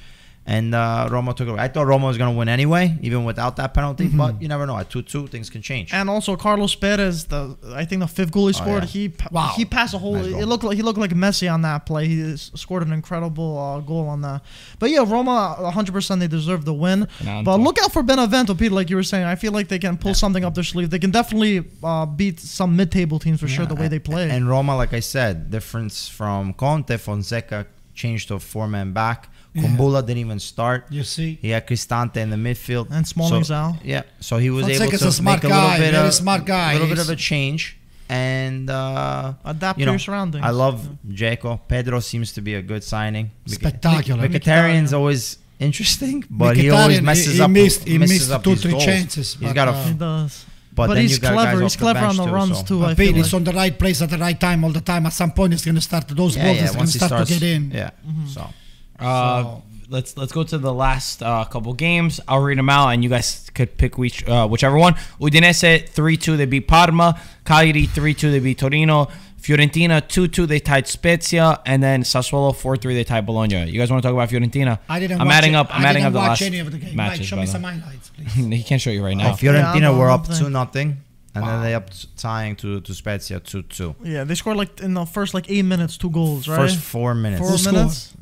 And 0.43 0.73
uh, 0.73 1.07
Roma 1.11 1.35
took 1.35 1.47
it. 1.47 1.51
away. 1.51 1.59
I 1.59 1.67
thought 1.67 1.85
Roma 1.85 2.07
was 2.07 2.17
going 2.17 2.33
to 2.33 2.37
win 2.37 2.49
anyway, 2.49 2.97
even 3.01 3.25
without 3.25 3.57
that 3.57 3.75
penalty. 3.75 4.07
But 4.07 4.41
you 4.41 4.47
never 4.47 4.65
know. 4.65 4.75
At 4.75 4.89
two-two, 4.89 5.27
things 5.27 5.51
can 5.51 5.61
change. 5.61 5.93
And 5.93 6.09
also 6.09 6.35
Carlos 6.35 6.73
Perez, 6.73 7.25
the 7.25 7.55
I 7.75 7.85
think 7.85 8.01
the 8.01 8.07
fifth 8.07 8.31
goal 8.31 8.47
he 8.47 8.53
scored, 8.53 8.83
yeah. 8.83 8.87
he 8.89 9.13
Wow. 9.31 9.53
he 9.55 9.65
passed 9.65 9.93
a 9.93 9.99
whole. 9.99 10.15
Nice 10.15 10.25
it 10.41 10.47
looked 10.47 10.63
like 10.63 10.75
he 10.77 10.81
looked 10.81 10.97
like 10.97 11.11
Messi 11.11 11.51
on 11.51 11.61
that 11.61 11.85
play. 11.85 12.07
He 12.07 12.35
scored 12.37 12.81
an 12.81 12.91
incredible 12.91 13.57
uh, 13.57 13.79
goal 13.81 14.07
on 14.07 14.21
that. 14.21 14.41
But 14.79 14.89
yeah, 14.89 15.05
Roma, 15.07 15.57
100 15.59 15.91
percent 15.93 16.19
they 16.21 16.27
deserve 16.27 16.65
the 16.65 16.73
win. 16.73 17.05
Fernando. 17.05 17.43
But 17.51 17.59
look 17.59 17.79
out 17.79 17.91
for 17.93 18.01
Benevento, 18.01 18.55
Peter. 18.55 18.73
Like 18.73 18.89
you 18.89 18.95
were 18.95 19.03
saying, 19.03 19.25
I 19.25 19.35
feel 19.35 19.51
like 19.51 19.67
they 19.67 19.79
can 19.79 19.95
pull 19.95 20.15
something 20.15 20.43
up 20.43 20.55
their 20.55 20.63
sleeve. 20.63 20.89
They 20.89 20.99
can 20.99 21.11
definitely 21.11 21.63
uh, 21.83 22.07
beat 22.07 22.39
some 22.39 22.75
mid-table 22.75 23.19
teams 23.19 23.39
for 23.39 23.47
sure. 23.47 23.67
The 23.67 23.75
way 23.75 23.87
they 23.87 23.99
play. 23.99 24.29
And 24.31 24.49
Roma, 24.49 24.75
like 24.75 24.91
I 24.93 25.01
said, 25.01 25.51
difference 25.51 26.07
from 26.07 26.53
Conte, 26.53 26.97
Fonseca 26.97 27.67
changed 27.93 28.29
to 28.29 28.33
a 28.35 28.39
four-man 28.39 28.91
back. 28.91 29.29
Kumbula 29.55 30.01
didn't 30.05 30.19
even 30.19 30.39
start. 30.39 30.85
You 30.89 31.03
see? 31.03 31.37
He 31.41 31.49
had 31.49 31.67
Cristante 31.67 32.17
in 32.17 32.29
the 32.29 32.37
midfield. 32.37 32.87
And 32.91 33.05
Smalling's 33.07 33.47
so, 33.47 33.53
out. 33.55 33.75
Yeah, 33.83 34.03
so 34.19 34.37
he 34.37 34.49
was 34.49 34.67
able 34.67 34.89
to 34.91 35.07
a 35.07 35.11
smart 35.11 35.43
make 35.43 35.43
a 35.43 35.47
little 35.53 35.61
guy, 35.69 35.77
bit 35.79 35.91
very 35.91 36.07
of 36.07 36.13
smart 36.13 36.45
guy. 36.45 36.71
a 36.71 36.73
little 36.79 36.87
bit 36.87 36.99
of 36.99 37.09
a 37.09 37.15
change, 37.17 37.77
and 38.09 38.69
uh, 38.69 39.33
Adapt 39.43 39.77
you 39.79 39.83
to 39.85 39.87
know, 39.87 39.91
your 39.93 39.99
surroundings. 39.99 40.45
I 40.45 40.51
love 40.51 40.87
Dzeko. 41.07 41.59
Pedro 41.67 41.99
seems 41.99 42.31
to 42.33 42.41
be 42.41 42.55
a 42.55 42.61
good 42.61 42.83
signing. 42.83 43.31
Spectacular. 43.45 44.21
Mik- 44.21 44.31
Mkhitaryan's 44.43 44.93
always 44.93 45.37
interesting, 45.59 46.23
but 46.29 46.55
he 46.57 46.69
always 46.69 46.97
he- 46.99 47.03
messes 47.03 47.35
he 47.35 47.41
up. 47.41 47.51
missed- 47.51 47.87
he 47.87 47.97
messes 47.97 48.19
missed 48.19 48.31
up 48.31 48.43
two, 48.43 48.51
his 48.51 48.61
three 48.61 48.71
goals. 48.71 48.85
chances, 48.85 49.33
He's 49.35 49.47
but, 49.49 49.53
got 49.55 49.67
a. 49.67 49.71
uh, 49.71 49.83
he 49.87 49.93
does. 49.93 50.45
but 50.73 50.87
But, 50.87 50.97
he's 50.97 51.11
you 51.11 51.19
got 51.19 51.33
guys 51.35 51.43
clever. 51.45 51.61
He's 51.63 51.75
clever 51.75 52.05
on 52.05 52.15
the 52.15 52.25
too, 52.25 52.31
runs 52.31 52.57
so- 52.59 52.63
too. 52.65 52.85
I 52.85 52.95
feel 52.95 53.13
Pete 53.13 53.23
like. 53.23 53.33
on 53.33 53.43
the 53.43 53.51
right 53.53 53.77
place 53.77 54.01
at 54.01 54.09
the 54.09 54.17
right 54.17 54.39
time 54.39 54.63
all 54.63 54.71
the 54.71 54.81
time. 54.81 55.05
At 55.05 55.13
some 55.13 55.31
point, 55.31 55.51
he's 55.53 55.65
going 55.65 55.75
to 55.75 55.81
start 55.81 56.07
those 56.07 56.35
yeah, 56.37 56.43
balls. 56.45 56.55
yeah. 56.57 56.61
He's 56.63 56.75
going 56.75 56.85
to 56.87 56.91
start 56.97 57.09
starts, 57.09 57.29
to 57.31 57.39
get 57.39 57.43
in. 57.55 57.71
yeah. 57.71 57.89
So 58.27 58.47
Uh, 59.01 59.43
So- 59.43 59.63
let's 59.89 60.15
let's 60.17 60.31
go 60.31 60.43
to 60.43 60.57
the 60.57 60.73
last 60.73 61.21
uh, 61.21 61.43
couple 61.45 61.73
games. 61.73 62.19
I'll 62.27 62.39
read 62.41 62.57
them 62.57 62.69
out, 62.69 62.89
and 62.89 63.03
you 63.03 63.09
guys 63.09 63.49
could 63.53 63.77
pick 63.77 63.97
which 63.97 64.25
uh, 64.27 64.47
whichever 64.47 64.77
one. 64.77 64.95
Udinese 65.19 65.87
three 65.89 66.17
two 66.17 66.37
they 66.37 66.45
beat 66.45 66.67
Parma. 66.67 67.19
Cagliari 67.45 67.85
three 67.87 68.13
two 68.13 68.31
they 68.31 68.39
beat 68.39 68.57
Torino. 68.59 69.07
Fiorentina 69.41 70.07
two 70.07 70.27
two 70.27 70.45
they 70.45 70.59
tied 70.59 70.87
Spezia, 70.87 71.59
and 71.65 71.81
then 71.81 72.03
Sassuolo 72.03 72.55
four 72.55 72.77
three 72.77 72.93
they 72.93 73.03
tied 73.03 73.25
Bologna. 73.25 73.69
You 73.71 73.79
guys 73.79 73.89
want 73.89 74.03
to 74.03 74.07
talk 74.07 74.13
about 74.13 74.29
Fiorentina? 74.29 74.77
I 74.87 74.99
didn't. 74.99 75.19
I'm 75.19 75.27
watch 75.27 75.35
adding 75.37 75.53
it. 75.53 75.55
up. 75.55 75.75
I'm 75.75 75.83
I 75.83 75.89
adding 75.89 76.03
up 76.03 76.13
the 76.13 76.19
watch 76.19 76.29
last 76.29 76.41
any 76.43 76.59
of 76.59 76.71
the 76.71 76.77
game. 76.77 76.95
matches. 76.95 77.19
Mike, 77.21 77.27
show 77.27 77.35
me 77.37 77.45
some 77.47 77.63
highlights, 77.63 78.09
please. 78.15 78.33
he 78.35 78.63
can't 78.63 78.79
show 78.79 78.91
you 78.91 79.03
right 79.03 79.15
Oh, 79.15 79.23
now. 79.23 79.33
Fiorentina 79.33 79.81
Yeah, 79.81 79.97
were 79.97 80.11
up 80.11 80.29
two 80.31 80.49
nothing, 80.49 80.97
and 81.33 81.43
then 81.43 81.55
Wow. 81.55 81.63
they 81.63 81.73
up 81.73 81.89
tying 82.17 82.55
to 82.57 82.81
to 82.81 82.93
Spezia 82.93 83.39
two 83.39 83.63
two. 83.63 83.95
Yeah, 84.03 84.23
they 84.25 84.35
scored 84.35 84.57
like 84.57 84.79
in 84.79 84.93
the 84.93 85.05
first 85.05 85.33
like 85.33 85.49
eight 85.49 85.65
minutes, 85.65 85.97
two 85.97 86.11
goals, 86.11 86.47
right? 86.47 86.57
First 86.57 86.77
four 86.77 87.15
minutes. 87.15 87.41
Four 87.41 87.57
Who 87.57 87.71
minutes. 87.77 88.13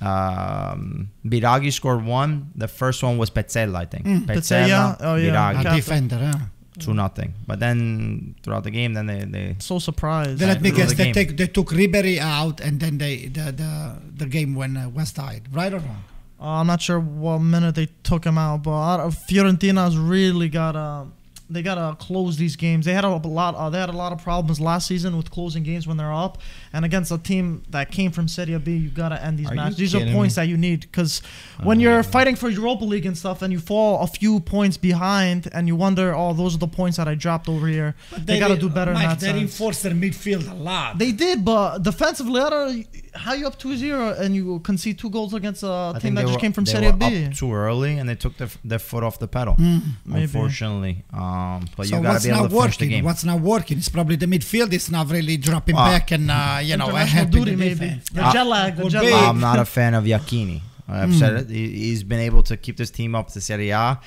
Um, 0.00 1.10
Biraghi 1.24 1.72
scored 1.72 2.04
one. 2.04 2.50
The 2.54 2.68
first 2.68 3.02
one 3.02 3.18
was 3.18 3.30
Pezzella, 3.30 3.76
I 3.76 3.84
think. 3.86 4.06
Mm, 4.06 4.26
Pezzella, 4.26 4.96
oh, 5.00 5.16
yeah. 5.16 5.30
Biraghi, 5.30 5.72
A 5.72 5.76
defender, 5.76 6.18
huh? 6.18 6.38
two 6.78 6.94
nothing. 6.94 7.34
But 7.46 7.60
then 7.60 8.34
throughout 8.42 8.64
the 8.64 8.70
game, 8.70 8.94
then 8.94 9.06
they 9.06 9.24
they 9.24 9.56
So 9.58 9.78
surprised. 9.78 10.38
Then 10.38 10.48
let 10.48 10.60
me 10.62 10.70
guess. 10.70 10.90
the 10.90 10.96
They, 10.96 11.12
take, 11.12 11.36
they 11.36 11.46
took 11.46 11.70
Ribery 11.70 12.18
out, 12.18 12.60
and 12.60 12.80
then 12.80 12.98
they 12.98 13.26
the 13.26 13.52
the, 13.52 13.96
the 14.16 14.26
game 14.26 14.54
when 14.54 14.76
uh, 14.76 14.88
West 14.88 15.16
tied. 15.16 15.42
Right 15.52 15.72
or 15.72 15.78
wrong? 15.78 16.04
Uh, 16.38 16.60
I'm 16.60 16.66
not 16.66 16.82
sure 16.82 17.00
what 17.00 17.38
minute 17.38 17.74
they 17.74 17.88
took 18.02 18.24
him 18.24 18.36
out, 18.36 18.62
but 18.62 19.00
uh, 19.00 19.10
Fiorentina's 19.10 19.96
really 19.96 20.48
got 20.50 20.76
uh, 20.76 21.04
they 21.48 21.62
gotta 21.62 21.96
close 21.96 22.36
these 22.36 22.56
games. 22.56 22.84
They 22.86 22.92
had 22.92 23.04
a 23.04 23.08
lot. 23.08 23.54
Uh, 23.54 23.70
they 23.70 23.78
had 23.78 23.88
a 23.88 23.96
lot 23.96 24.12
of 24.12 24.22
problems 24.22 24.60
last 24.60 24.86
season 24.86 25.16
with 25.16 25.30
closing 25.30 25.62
games 25.62 25.86
when 25.86 25.96
they're 25.96 26.12
up, 26.12 26.38
and 26.72 26.84
against 26.84 27.10
a 27.12 27.18
team 27.18 27.62
that 27.70 27.90
came 27.90 28.10
from 28.10 28.28
Serie 28.28 28.58
B, 28.58 28.76
you 28.76 28.88
gotta 28.90 29.22
end 29.24 29.38
these 29.38 29.50
Are 29.50 29.54
matches. 29.54 29.76
These 29.76 29.94
are 29.94 30.06
points 30.12 30.36
me? 30.36 30.42
that 30.42 30.48
you 30.48 30.56
need 30.56 30.80
because 30.82 31.20
when 31.62 31.80
you're 31.80 32.02
fighting 32.02 32.36
for 32.36 32.48
Europa 32.48 32.84
League 32.84 33.06
and 33.06 33.16
stuff, 33.16 33.42
and 33.42 33.52
you 33.52 33.58
fall 33.60 34.02
a 34.02 34.06
few 34.06 34.40
points 34.40 34.76
behind, 34.76 35.48
and 35.52 35.66
you 35.68 35.76
wonder, 35.76 36.14
oh, 36.14 36.32
those 36.32 36.54
are 36.54 36.58
the 36.58 36.68
points 36.68 36.96
that 36.96 37.08
I 37.08 37.14
dropped 37.14 37.48
over 37.48 37.66
here. 37.66 37.94
They, 38.18 38.38
gotta 38.38 38.56
do 38.56 38.68
better 38.68 38.92
Mike, 38.92 39.02
in 39.04 39.08
that 39.10 39.20
they 39.20 39.26
sense. 39.26 39.36
reinforced 39.36 39.82
their 39.82 39.92
midfield 39.92 40.50
a 40.50 40.54
lot. 40.54 40.98
They 40.98 41.12
did, 41.12 41.44
but 41.44 41.78
defensively, 41.82 42.40
I 42.40 42.50
don't. 42.50 42.86
How 43.16 43.32
you 43.32 43.46
up 43.46 43.58
2-0 43.58 44.20
and 44.20 44.34
you 44.36 44.58
concede 44.60 44.98
two 44.98 45.08
goals 45.08 45.32
against 45.32 45.62
a 45.62 45.92
I 45.96 45.98
team 45.98 46.14
that 46.16 46.22
just 46.22 46.34
were, 46.34 46.38
came 46.38 46.52
from 46.52 46.64
they 46.64 46.72
Serie 46.72 46.92
B? 46.92 47.24
up 47.24 47.32
too 47.32 47.50
early 47.54 47.96
and 47.96 48.06
they 48.06 48.14
took 48.14 48.36
their, 48.36 48.50
their 48.62 48.78
foot 48.78 49.02
off 49.02 49.18
the 49.18 49.26
pedal. 49.26 49.54
Maybe. 49.58 50.22
Unfortunately, 50.24 51.02
um, 51.14 51.66
but 51.76 51.86
so 51.86 51.96
you 51.96 52.02
gotta 52.02 52.14
what's 52.14 52.24
be 52.24 52.30
able 52.30 52.42
not 52.42 52.50
to 52.50 52.56
finish 52.60 52.76
the 52.76 52.84
working? 52.84 52.88
game. 52.90 53.04
What's 53.04 53.24
not 53.24 53.40
working? 53.40 53.78
It's 53.78 53.88
probably 53.88 54.16
the 54.16 54.26
midfield 54.26 54.70
is 54.74 54.90
not 54.90 55.10
really 55.10 55.38
dropping 55.38 55.76
Ah. 55.76 55.86
back 55.92 56.10
and 56.10 56.30
uh, 56.30 56.58
you 56.66 56.76
know 56.76 56.86
International 56.88 57.24
helping 57.24 57.44
duty, 57.44 57.50
the 57.52 57.56
maybe. 57.56 57.74
defense. 57.74 58.08
The 58.10 58.22
Ah. 58.22 58.32
jet 58.32 58.46
lag. 58.46 58.76
The 58.76 58.88
jet 58.88 59.00
be. 59.02 59.10
lag. 59.12 59.24
I'm 59.30 59.40
not 59.40 59.58
a 59.58 59.64
fan 59.64 59.94
of 59.94 60.04
Iachini. 60.04 60.60
I've 60.88 61.14
said 61.14 61.32
it. 61.34 61.50
He, 61.50 61.68
he's 61.88 62.02
been 62.04 62.20
able 62.20 62.42
to 62.44 62.56
keep 62.56 62.76
this 62.76 62.90
team 62.90 63.14
up 63.14 63.28
to 63.32 63.40
Serie 63.40 63.70
A. 63.70 63.98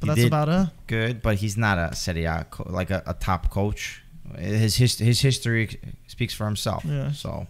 But 0.00 0.08
He 0.10 0.14
that's 0.14 0.26
about 0.26 0.48
it. 0.48 0.68
good, 0.86 1.22
but 1.22 1.36
he's 1.36 1.56
not 1.56 1.76
a 1.78 1.94
Serie 1.94 2.24
A 2.26 2.46
co- 2.50 2.66
like 2.68 2.90
a, 2.90 3.02
a 3.06 3.14
top 3.14 3.50
coach. 3.50 4.02
His 4.38 4.76
his 4.76 4.98
his 4.98 5.20
history 5.20 5.78
speaks 6.08 6.34
for 6.34 6.44
himself. 6.46 6.84
Yeah. 6.84 7.12
So 7.12 7.46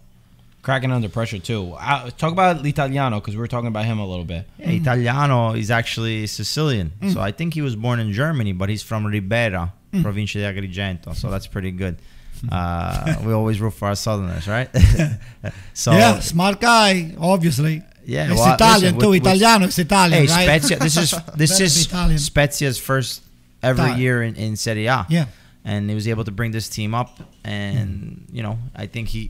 Cracking 0.63 0.91
under 0.91 1.09
pressure 1.09 1.39
too. 1.39 1.73
Uh, 1.79 2.11
talk 2.11 2.31
about 2.31 2.61
L'Italiano 2.61 3.19
because 3.19 3.33
we 3.35 3.39
were 3.39 3.47
talking 3.47 3.67
about 3.67 3.85
him 3.85 3.97
a 3.97 4.05
little 4.05 4.25
bit. 4.25 4.45
yeah, 4.59 4.69
Italiano 4.69 5.53
is 5.53 5.71
actually 5.71 6.27
Sicilian. 6.27 6.91
So 7.13 7.19
I 7.19 7.31
think 7.31 7.55
he 7.55 7.63
was 7.63 7.75
born 7.75 7.99
in 7.99 8.13
Germany, 8.13 8.53
but 8.53 8.69
he's 8.69 8.83
from 8.83 9.03
Ribera, 9.07 9.73
provincia 10.03 10.39
di 10.39 10.45
Agrigento. 10.61 11.15
So 11.15 11.31
that's 11.31 11.47
pretty 11.47 11.71
good. 11.71 11.97
Uh, 12.51 13.15
we 13.23 13.33
always 13.33 13.61
root 13.61 13.71
for 13.71 13.87
our 13.89 13.95
Southerners, 13.95 14.47
right? 14.47 14.67
so 15.73 15.91
yeah, 15.91 16.19
smart 16.19 16.59
guy, 16.59 17.13
obviously. 17.19 17.83
Yeah, 18.03 18.31
it's 18.31 18.39
well, 18.39 18.55
Italian 18.55 18.95
listen, 18.95 18.99
too. 18.99 19.09
with- 19.09 19.21
with- 19.21 19.27
Italiano 19.27 19.65
is 19.67 19.77
Italian, 19.77 20.27
Hey, 20.27 20.33
right? 20.47 20.61
Spezia. 20.63 20.79
This 20.79 20.97
is 20.97 21.11
this 21.35 21.59
is 21.59 21.85
Italian. 21.85 22.17
Spezia's 22.17 22.79
first 22.79 23.21
ever 23.61 23.77
Time. 23.77 23.99
year 23.99 24.23
in, 24.23 24.35
in 24.35 24.55
Serie 24.55 24.87
A. 24.87 25.05
Yeah. 25.09 25.25
and 25.63 25.87
he 25.87 25.93
was 25.93 26.07
able 26.07 26.23
to 26.23 26.31
bring 26.31 26.49
this 26.51 26.67
team 26.67 26.95
up, 26.95 27.19
and 27.43 28.25
you 28.31 28.41
know, 28.41 28.57
I 28.75 28.87
think 28.87 29.09
he 29.09 29.29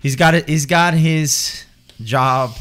he's 0.00 0.14
got 0.14 0.34
it. 0.34 0.48
He's 0.48 0.66
got 0.66 0.94
his 0.94 1.64
job. 2.04 2.54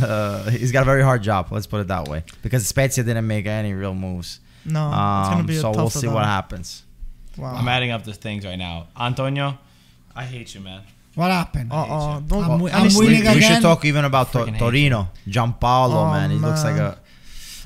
Uh, 0.00 0.50
he's 0.50 0.70
got 0.72 0.82
a 0.82 0.84
very 0.86 1.02
hard 1.02 1.22
job. 1.22 1.48
Let's 1.50 1.66
put 1.66 1.80
it 1.80 1.88
that 1.88 2.06
way, 2.08 2.22
because 2.42 2.66
Spezia 2.66 3.02
didn't 3.04 3.26
make 3.26 3.46
any 3.46 3.72
real 3.72 3.94
moves. 3.94 4.38
No, 4.64 4.88
it's 4.88 5.28
gonna 5.28 5.40
Um, 5.40 5.46
be 5.46 5.56
a 5.56 5.60
so 5.60 5.72
tough 5.72 5.76
we'll 5.76 5.90
see 5.90 6.08
what 6.08 6.24
happens. 6.24 6.82
Wow. 7.36 7.54
I'm 7.56 7.68
adding 7.68 7.90
up 7.90 8.04
the 8.04 8.12
things 8.12 8.44
right 8.44 8.58
now. 8.58 8.86
Antonio, 8.98 9.58
I 10.14 10.24
hate 10.24 10.54
you, 10.54 10.60
man. 10.60 10.82
What 11.14 11.30
happened? 11.30 11.72
Uh 11.72 11.86
oh, 11.88 12.20
Don't. 12.26 12.42
wi- 12.42 12.70
and 12.72 12.90
I'm 12.90 12.96
winning 12.98 13.24
We, 13.24 13.34
we 13.34 13.40
should 13.40 13.62
talk 13.62 13.84
even 13.84 14.04
about 14.04 14.32
to- 14.32 14.50
Torino. 14.58 15.08
Giampaolo, 15.28 15.94
Oh, 15.94 16.10
man, 16.10 16.30
he 16.30 16.36
looks 16.38 16.64
like 16.64 16.76
a 16.76 16.98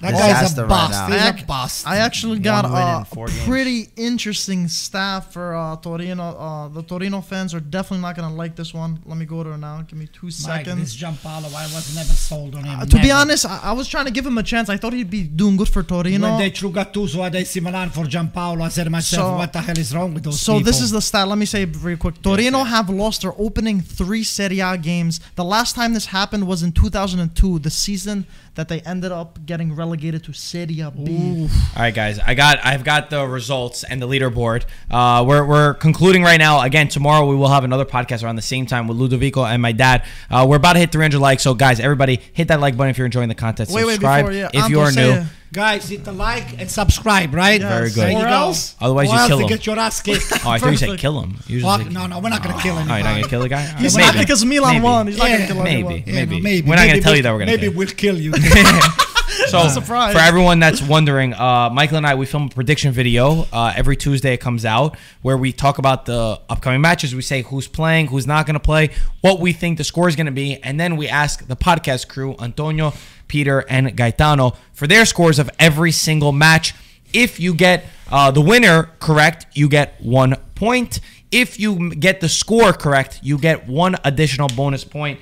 that 0.00 0.12
guy's 0.12 0.56
a 0.58 0.62
right 0.62 0.68
bust. 0.68 0.92
now. 0.92 1.06
He's 1.08 1.22
I 1.22 1.28
a 1.28 1.44
bust. 1.46 1.86
I 1.86 1.96
actually 1.98 2.38
got 2.38 2.64
One 2.64 2.72
win 2.74 2.82
uh, 2.82 2.98
in 3.00 3.04
four 3.06 3.26
a 3.26 3.30
games. 3.30 3.44
pretty 3.46 3.88
interesting 3.96 4.68
staff 4.68 5.32
for 5.32 5.54
uh, 5.54 5.76
Torino. 5.76 6.22
Uh, 6.22 6.68
the 6.68 6.82
Torino 6.82 7.20
fans 7.20 7.54
are 7.54 7.60
definitely 7.60 8.02
not 8.02 8.16
gonna 8.16 8.34
like 8.34 8.54
this 8.56 8.72
one. 8.74 9.00
Let 9.06 9.18
me 9.18 9.26
go 9.26 9.42
to 9.42 9.56
now. 9.56 9.82
Give 9.82 9.98
me 9.98 10.06
two 10.12 10.26
Mike, 10.26 10.32
seconds. 10.66 10.80
this 10.80 10.96
Giampaolo, 10.96 11.46
I 11.54 11.64
was 11.74 11.94
never 11.94 12.12
sold 12.12 12.54
on 12.54 12.64
him. 12.64 12.80
Uh, 12.80 12.84
to 12.86 13.00
be 13.00 13.10
honest, 13.10 13.46
I, 13.46 13.60
I 13.64 13.72
was 13.72 13.88
trying 13.88 14.04
to 14.06 14.10
give 14.10 14.26
him 14.26 14.38
a 14.38 14.42
chance. 14.42 14.68
I 14.68 14.76
thought 14.76 14.92
he'd 14.92 15.10
be 15.10 15.24
doing 15.24 15.56
good 15.56 15.68
for 15.68 15.82
Torino. 15.82 16.28
when 16.28 16.38
they 16.38 16.50
threw 16.50 16.70
Gattuso 16.70 17.24
at 17.26 17.34
AC 17.34 17.60
Milan 17.60 17.90
for 17.90 18.04
Giampaolo, 18.04 18.62
I 18.62 18.68
said 18.68 18.84
to 18.84 18.90
myself, 18.90 19.32
So- 19.32 19.36
what 19.36 19.52
the 19.52 19.60
hell 19.60 19.78
is 19.78 19.94
wrong 19.94 20.14
with 20.14 20.24
those 20.24 20.40
So 20.40 20.54
people? 20.54 20.66
this 20.66 20.80
is 20.80 20.90
the 20.90 21.00
stat. 21.00 21.26
Let 21.28 21.38
me 21.38 21.46
say 21.46 21.62
it 21.62 21.70
very 21.70 21.96
quick. 21.96 22.20
Torino 22.22 22.64
have 22.64 22.88
lost 22.90 23.22
their 23.22 23.32
opening 23.38 23.80
three 23.80 24.22
Serie 24.24 24.60
A 24.60 24.76
games. 24.78 25.20
The 25.34 25.44
last 25.44 25.74
time 25.74 25.92
this 25.94 26.06
happened 26.06 26.46
was 26.46 26.62
in 26.62 26.72
2002, 26.72 27.58
the 27.60 27.70
season 27.70 28.26
that 28.58 28.66
they 28.66 28.80
ended 28.80 29.12
up 29.12 29.38
getting 29.46 29.72
relegated 29.72 30.24
to 30.24 30.32
Serie 30.32 30.66
B. 31.04 31.48
All 31.76 31.82
right, 31.82 31.94
guys. 31.94 32.18
I 32.18 32.34
got 32.34 32.58
I've 32.64 32.82
got 32.82 33.08
the 33.08 33.24
results 33.24 33.84
and 33.84 34.02
the 34.02 34.08
leaderboard. 34.08 34.64
Uh, 34.90 35.24
we're, 35.24 35.44
we're 35.46 35.74
concluding 35.74 36.24
right 36.24 36.38
now. 36.38 36.60
Again, 36.62 36.88
tomorrow 36.88 37.24
we 37.24 37.36
will 37.36 37.50
have 37.50 37.62
another 37.62 37.84
podcast 37.84 38.24
around 38.24 38.34
the 38.34 38.42
same 38.42 38.66
time 38.66 38.88
with 38.88 38.98
Ludovico 38.98 39.48
and 39.48 39.62
my 39.62 39.70
dad. 39.70 40.04
Uh, 40.28 40.44
we're 40.48 40.56
about 40.56 40.72
to 40.72 40.80
hit 40.80 40.90
300 40.90 41.20
likes. 41.20 41.44
So, 41.44 41.54
guys, 41.54 41.78
everybody 41.78 42.20
hit 42.32 42.48
that 42.48 42.58
like 42.58 42.76
button 42.76 42.90
if 42.90 42.98
you're 42.98 43.06
enjoying 43.06 43.28
the 43.28 43.36
content. 43.36 43.70
Wait, 43.70 43.84
wait, 43.84 43.92
Subscribe 43.92 44.26
before, 44.26 44.36
yeah, 44.36 44.50
if 44.52 44.68
you 44.68 44.80
are 44.80 44.90
say 44.90 45.20
new. 45.20 45.24
It. 45.50 45.54
Guys, 45.54 45.88
hit 45.88 46.04
the 46.04 46.12
like 46.12 46.60
and 46.60 46.70
subscribe, 46.70 47.34
right? 47.34 47.60
Yes. 47.60 47.70
Very 47.70 47.88
good. 47.90 47.94
There 47.96 48.10
you 48.12 48.18
Or 48.18 48.22
go. 48.22 48.28
else- 48.28 48.74
Otherwise, 48.80 49.08
or 49.08 49.12
you 49.14 49.18
else 49.18 49.28
kill 49.28 49.38
to 49.38 49.42
him. 49.44 49.48
get 49.48 49.66
your 49.66 49.78
ass 49.78 50.02
kicked. 50.02 50.32
Oh, 50.44 50.50
I 50.50 50.58
thought 50.58 50.70
you 50.70 50.76
said 50.76 50.98
kill 50.98 51.20
him. 51.22 51.36
Usually, 51.46 51.84
Fuck, 51.84 51.90
no, 51.90 52.06
no, 52.06 52.18
we're 52.20 52.28
not 52.28 52.42
gonna 52.42 52.60
kill 52.60 52.74
Oh, 52.76 52.78
anybody. 52.80 53.00
you're 53.00 53.08
not 53.08 53.14
gonna 53.16 53.28
kill 53.28 53.40
the 53.40 53.48
guy. 53.48 53.62
He's 53.78 53.96
Maybe. 53.96 54.06
not 54.06 54.18
because 54.18 54.44
Milan 54.44 54.74
Maybe. 54.74 54.84
won. 54.84 55.06
He's 55.06 55.18
not 55.18 55.28
gonna 55.28 55.46
kill 55.46 55.62
maybe. 55.62 55.72
anyone. 55.78 56.02
Yeah, 56.06 56.24
no, 56.24 56.38
maybe. 56.40 56.62
We're 56.68 56.76
not 56.76 56.80
gonna 56.82 56.92
Maybe 56.92 57.00
tell 57.02 57.16
you 57.16 57.22
we'll- 57.22 57.22
that 57.22 57.32
we're 57.32 57.38
gonna 57.40 57.50
Maybe 57.52 57.68
kill 57.68 57.76
we'll 57.76 57.86
kill 57.88 58.18
you. 58.18 58.32
So 59.46 59.68
surprise. 59.68 60.12
for 60.12 60.20
everyone 60.20 60.58
that's 60.58 60.82
wondering, 60.82 61.32
uh, 61.32 61.70
Michael 61.72 61.98
and 61.98 62.06
I 62.06 62.14
we 62.16 62.26
film 62.26 62.44
a 62.44 62.48
prediction 62.48 62.92
video 62.92 63.46
uh, 63.52 63.72
every 63.74 63.96
Tuesday. 63.96 64.34
It 64.34 64.40
comes 64.40 64.64
out 64.64 64.96
where 65.22 65.36
we 65.36 65.52
talk 65.52 65.78
about 65.78 66.06
the 66.06 66.40
upcoming 66.48 66.80
matches. 66.80 67.14
We 67.14 67.22
say 67.22 67.42
who's 67.42 67.68
playing, 67.68 68.08
who's 68.08 68.26
not 68.26 68.46
going 68.46 68.54
to 68.54 68.60
play, 68.60 68.90
what 69.20 69.40
we 69.40 69.52
think 69.52 69.78
the 69.78 69.84
score 69.84 70.08
is 70.08 70.16
going 70.16 70.26
to 70.26 70.32
be, 70.32 70.56
and 70.62 70.78
then 70.78 70.96
we 70.96 71.08
ask 71.08 71.46
the 71.46 71.56
podcast 71.56 72.08
crew, 72.08 72.34
Antonio, 72.40 72.92
Peter, 73.28 73.64
and 73.68 73.96
Gaetano, 73.96 74.56
for 74.72 74.86
their 74.86 75.04
scores 75.04 75.38
of 75.38 75.48
every 75.58 75.92
single 75.92 76.32
match. 76.32 76.74
If 77.12 77.40
you 77.40 77.54
get 77.54 77.86
uh, 78.10 78.30
the 78.30 78.40
winner 78.40 78.90
correct, 78.98 79.46
you 79.54 79.68
get 79.68 80.00
one 80.00 80.36
point. 80.54 81.00
If 81.30 81.60
you 81.60 81.94
get 81.94 82.20
the 82.20 82.28
score 82.28 82.72
correct, 82.72 83.20
you 83.22 83.38
get 83.38 83.68
one 83.68 83.96
additional 84.04 84.48
bonus 84.48 84.84
point. 84.84 85.20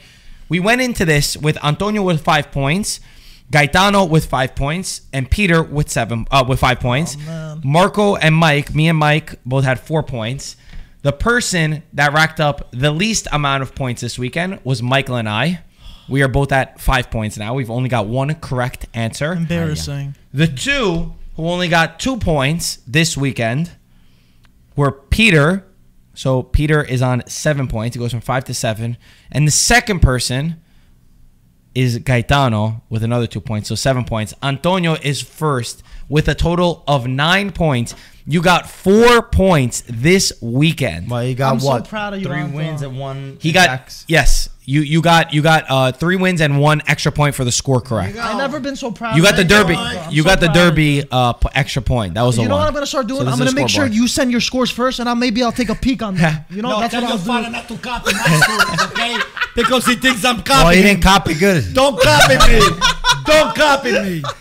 We 0.48 0.60
went 0.60 0.80
into 0.80 1.04
this 1.04 1.36
with 1.36 1.62
Antonio 1.64 2.02
with 2.02 2.22
five 2.22 2.50
points. 2.52 3.00
Gaetano 3.50 4.04
with 4.04 4.26
five 4.26 4.54
points 4.54 5.02
and 5.12 5.30
Peter 5.30 5.62
with 5.62 5.90
seven 5.90 6.26
uh, 6.30 6.44
with 6.46 6.58
five 6.60 6.80
points. 6.80 7.16
man. 7.16 7.60
Marco 7.64 8.16
and 8.16 8.34
Mike, 8.34 8.74
me 8.74 8.88
and 8.88 8.98
Mike 8.98 9.38
both 9.44 9.64
had 9.64 9.78
four 9.80 10.02
points. 10.02 10.56
The 11.02 11.12
person 11.12 11.82
that 11.92 12.12
racked 12.12 12.40
up 12.40 12.68
the 12.72 12.90
least 12.90 13.28
amount 13.30 13.62
of 13.62 13.74
points 13.74 14.00
this 14.00 14.18
weekend 14.18 14.58
was 14.64 14.82
Michael 14.82 15.16
and 15.16 15.28
I. 15.28 15.60
We 16.08 16.22
are 16.22 16.28
both 16.28 16.52
at 16.52 16.80
five 16.80 17.10
points 17.10 17.36
now. 17.36 17.54
We've 17.54 17.70
only 17.70 17.88
got 17.88 18.06
one 18.06 18.34
correct 18.36 18.86
answer. 18.94 19.32
Embarrassing. 19.32 20.16
The 20.32 20.46
two 20.48 21.14
who 21.36 21.46
only 21.48 21.68
got 21.68 22.00
two 22.00 22.16
points 22.16 22.78
this 22.86 23.16
weekend 23.16 23.72
were 24.74 24.90
Peter. 24.90 25.64
So 26.14 26.42
Peter 26.42 26.82
is 26.82 27.02
on 27.02 27.22
seven 27.26 27.68
points. 27.68 27.94
He 27.94 28.00
goes 28.00 28.10
from 28.10 28.20
five 28.20 28.44
to 28.44 28.54
seven. 28.54 28.96
And 29.30 29.46
the 29.46 29.52
second 29.52 30.00
person 30.00 30.62
is 31.76 31.98
Gaetano 31.98 32.82
with 32.88 33.04
another 33.04 33.26
two 33.26 33.40
points. 33.40 33.68
So 33.68 33.74
seven 33.74 34.04
points. 34.04 34.32
Antonio 34.42 34.94
is 35.02 35.20
first 35.20 35.82
with 36.08 36.26
a 36.26 36.34
total 36.34 36.82
of 36.88 37.06
nine 37.06 37.52
points. 37.52 37.94
You 38.28 38.42
got 38.42 38.68
four 38.68 39.22
points 39.22 39.84
this 39.88 40.32
weekend. 40.40 41.08
Well, 41.08 41.22
you 41.22 41.36
got 41.36 41.52
I'm 41.52 41.60
so 41.60 41.66
what? 41.68 41.88
proud 41.88 42.14
of 42.14 42.20
you, 42.20 42.26
Three 42.26 42.38
Anto. 42.38 42.56
wins 42.56 42.82
and 42.82 42.98
one. 42.98 43.38
He 43.40 43.52
got 43.52 43.68
X. 43.68 44.04
yes. 44.08 44.48
You 44.68 44.80
you 44.80 45.00
got 45.00 45.32
you 45.32 45.42
got 45.42 45.64
uh, 45.68 45.92
three 45.92 46.16
wins 46.16 46.40
and 46.40 46.58
one 46.60 46.82
extra 46.88 47.12
point 47.12 47.36
for 47.36 47.44
the 47.44 47.52
score 47.52 47.80
correct. 47.80 48.16
I've 48.18 48.36
never 48.36 48.58
been 48.58 48.74
so 48.74 48.90
proud. 48.90 49.16
You 49.16 49.22
of 49.22 49.28
got 49.30 49.36
the 49.36 49.44
derby. 49.44 49.76
I'm 49.76 50.12
You 50.12 50.22
so 50.22 50.28
got 50.28 50.40
the 50.40 50.46
proud 50.46 50.56
of 50.56 50.70
derby 50.74 51.04
uh, 51.08 51.34
p- 51.34 51.48
extra 51.54 51.82
point. 51.82 52.14
That 52.14 52.22
was 52.22 52.34
the 52.34 52.42
You 52.42 52.48
know 52.48 52.56
one. 52.56 52.62
what 52.62 52.68
I'm 52.70 52.74
gonna 52.74 52.84
start 52.86 53.06
doing? 53.06 53.20
So 53.20 53.24
this 53.26 53.34
I'm 53.34 53.42
is 53.42 53.50
gonna 53.54 53.60
a 53.60 53.62
make 53.62 53.68
sure 53.70 53.84
scoreboard. 53.84 53.94
you 53.94 54.08
send 54.08 54.32
your 54.32 54.40
scores 54.40 54.72
first, 54.72 54.98
and 54.98 55.08
I'll 55.08 55.14
maybe 55.14 55.44
I'll 55.44 55.52
take 55.52 55.68
a 55.68 55.76
peek 55.76 56.02
on 56.02 56.16
that. 56.16 56.46
You 56.50 56.62
know, 56.62 56.70
no, 56.70 56.80
that's 56.80 56.92
tell 56.94 57.02
what 57.02 57.10
your 57.10 57.18
I'll 57.18 57.24
father 57.24 57.46
do. 57.46 57.52
not 57.52 57.68
to 57.68 57.76
copy 57.78 58.12
my 58.12 58.20
stories, 58.42 58.82
okay? 58.90 59.18
Because 59.54 59.86
he 59.86 59.94
thinks 59.94 60.24
I'm 60.24 60.40
Oh, 60.40 60.42
copying 60.42 60.82
he 60.82 60.88
didn't 60.88 61.02
copy 61.04 61.34
good. 61.34 61.72
Don't 61.72 62.00
copy 62.02 62.34
me. 62.50 62.58
Don't 63.26 63.54
copy 63.54 63.92
me. 63.92 64.22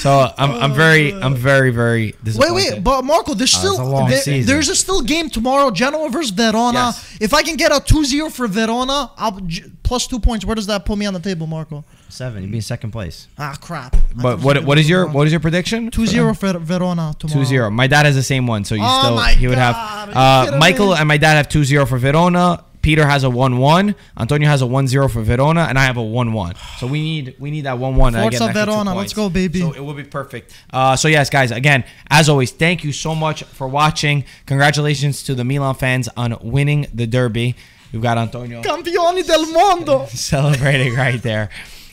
So 0.00 0.28
I'm 0.38 0.50
I'm 0.52 0.74
very 0.74 1.12
I'm 1.14 1.34
very 1.34 1.70
very 1.70 2.06
Wait, 2.06 2.24
disappointed. 2.24 2.54
wait, 2.54 2.72
wait, 2.74 2.84
but 2.84 3.02
Marco, 3.04 3.34
there's 3.34 3.52
still 3.52 3.72
it's 3.72 3.80
a 3.80 3.84
long 3.84 4.08
there- 4.10 4.20
season. 4.20 4.46
there's 4.46 4.68
a 4.68 4.74
still 4.76 5.02
game 5.02 5.28
tomorrow. 5.30 5.70
Genoa 5.70 6.08
versus 6.10 6.30
Verona. 6.30 6.78
Yes. 6.94 7.16
If 7.20 7.34
I 7.34 7.42
can 7.42 7.56
get 7.56 7.72
a 7.72 7.76
2-0 7.80 8.30
for 8.32 8.46
Verona, 8.48 9.10
I'll 9.16 9.40
j- 9.40 9.64
plus 9.82 10.06
two 10.06 10.18
points. 10.20 10.44
Where 10.44 10.54
does 10.54 10.66
that 10.66 10.84
put 10.84 10.98
me 10.98 11.06
on 11.06 11.14
the 11.14 11.20
table, 11.20 11.46
Marco? 11.46 11.84
Seven. 12.08 12.42
You'd 12.42 12.50
be 12.52 12.58
in 12.58 12.62
second 12.62 12.90
place. 12.92 13.26
Ah, 13.38 13.56
crap. 13.60 13.96
But 14.14 14.40
what 14.40 14.62
what 14.64 14.78
is 14.78 14.88
your 14.88 15.06
what 15.06 15.26
is 15.26 15.32
your 15.32 15.40
prediction? 15.40 15.90
2-0 15.90 16.36
for 16.38 16.58
Verona 16.58 17.14
tomorrow. 17.18 17.42
2-0. 17.44 17.72
My 17.72 17.86
dad 17.86 18.06
has 18.06 18.14
the 18.14 18.22
same 18.22 18.46
one, 18.46 18.64
so 18.64 18.74
you 18.76 18.82
Oh 18.84 19.00
still 19.02 19.16
my 19.16 19.32
he 19.32 19.46
would 19.48 19.56
God, 19.56 19.74
have 19.74 19.76
are 19.76 20.06
you 20.12 20.14
uh, 20.18 20.44
kidding 20.44 20.60
Michael 20.60 20.90
me? 20.90 20.96
and 20.98 21.08
my 21.08 21.16
dad 21.18 21.34
have 21.34 21.48
2-0 21.48 21.88
for 21.88 21.98
Verona. 21.98 22.64
Peter 22.82 23.06
has 23.06 23.24
a 23.24 23.28
1-1. 23.28 23.94
Antonio 24.18 24.48
has 24.48 24.62
a 24.62 24.64
1-0 24.64 25.10
for 25.10 25.22
Verona, 25.22 25.62
and 25.68 25.78
I 25.78 25.84
have 25.84 25.96
a 25.96 26.00
1-1. 26.00 26.56
So 26.78 26.86
we 26.86 27.00
need 27.02 27.36
we 27.38 27.50
need 27.50 27.62
that 27.62 27.76
1-1. 27.76 28.08
and 28.08 28.16
I 28.16 28.22
Forza 28.22 28.44
an 28.44 28.50
extra 28.50 28.64
two 28.64 28.70
Verona, 28.70 28.94
let's 28.94 29.12
go, 29.12 29.28
baby. 29.28 29.60
So 29.60 29.72
it 29.72 29.80
will 29.80 29.94
be 29.94 30.04
perfect. 30.04 30.54
Uh, 30.72 30.96
so 30.96 31.08
yes, 31.08 31.28
guys. 31.30 31.50
Again, 31.50 31.84
as 32.10 32.28
always, 32.28 32.50
thank 32.52 32.84
you 32.84 32.92
so 32.92 33.14
much 33.14 33.42
for 33.44 33.68
watching. 33.68 34.24
Congratulations 34.46 35.22
to 35.24 35.34
the 35.34 35.44
Milan 35.44 35.74
fans 35.74 36.08
on 36.16 36.36
winning 36.40 36.86
the 36.94 37.06
derby. 37.06 37.56
We've 37.92 38.02
got 38.02 38.18
Antonio 38.18 38.62
Campioni 38.62 39.26
del 39.26 39.46
mondo. 39.46 40.06
celebrating 40.10 40.94
right 40.94 41.20
there. 41.22 41.48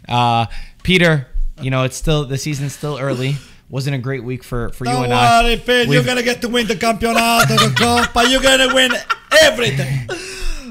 Uh, 0.07 0.45
Peter, 0.83 1.27
you 1.61 1.71
know 1.71 1.83
it's 1.83 1.95
still 1.97 2.25
the 2.25 2.37
season's 2.37 2.73
still 2.75 2.99
early, 2.99 3.35
wasn't 3.69 3.95
a 3.95 3.99
great 3.99 4.23
week 4.23 4.43
for 4.43 4.69
for 4.69 4.85
you 4.85 4.91
Don't 4.91 5.05
and 5.05 5.13
I. 5.13 5.43
worry, 5.43 5.57
Pete. 5.57 5.87
You're 5.87 6.03
gonna 6.03 6.21
get 6.21 6.41
to 6.41 6.49
win 6.49 6.67
the 6.67 6.75
campionato, 6.75 7.55
the 7.55 7.73
coppa. 7.75 8.29
You're 8.29 8.41
gonna 8.41 8.73
win 8.73 8.91
everything. 9.41 10.09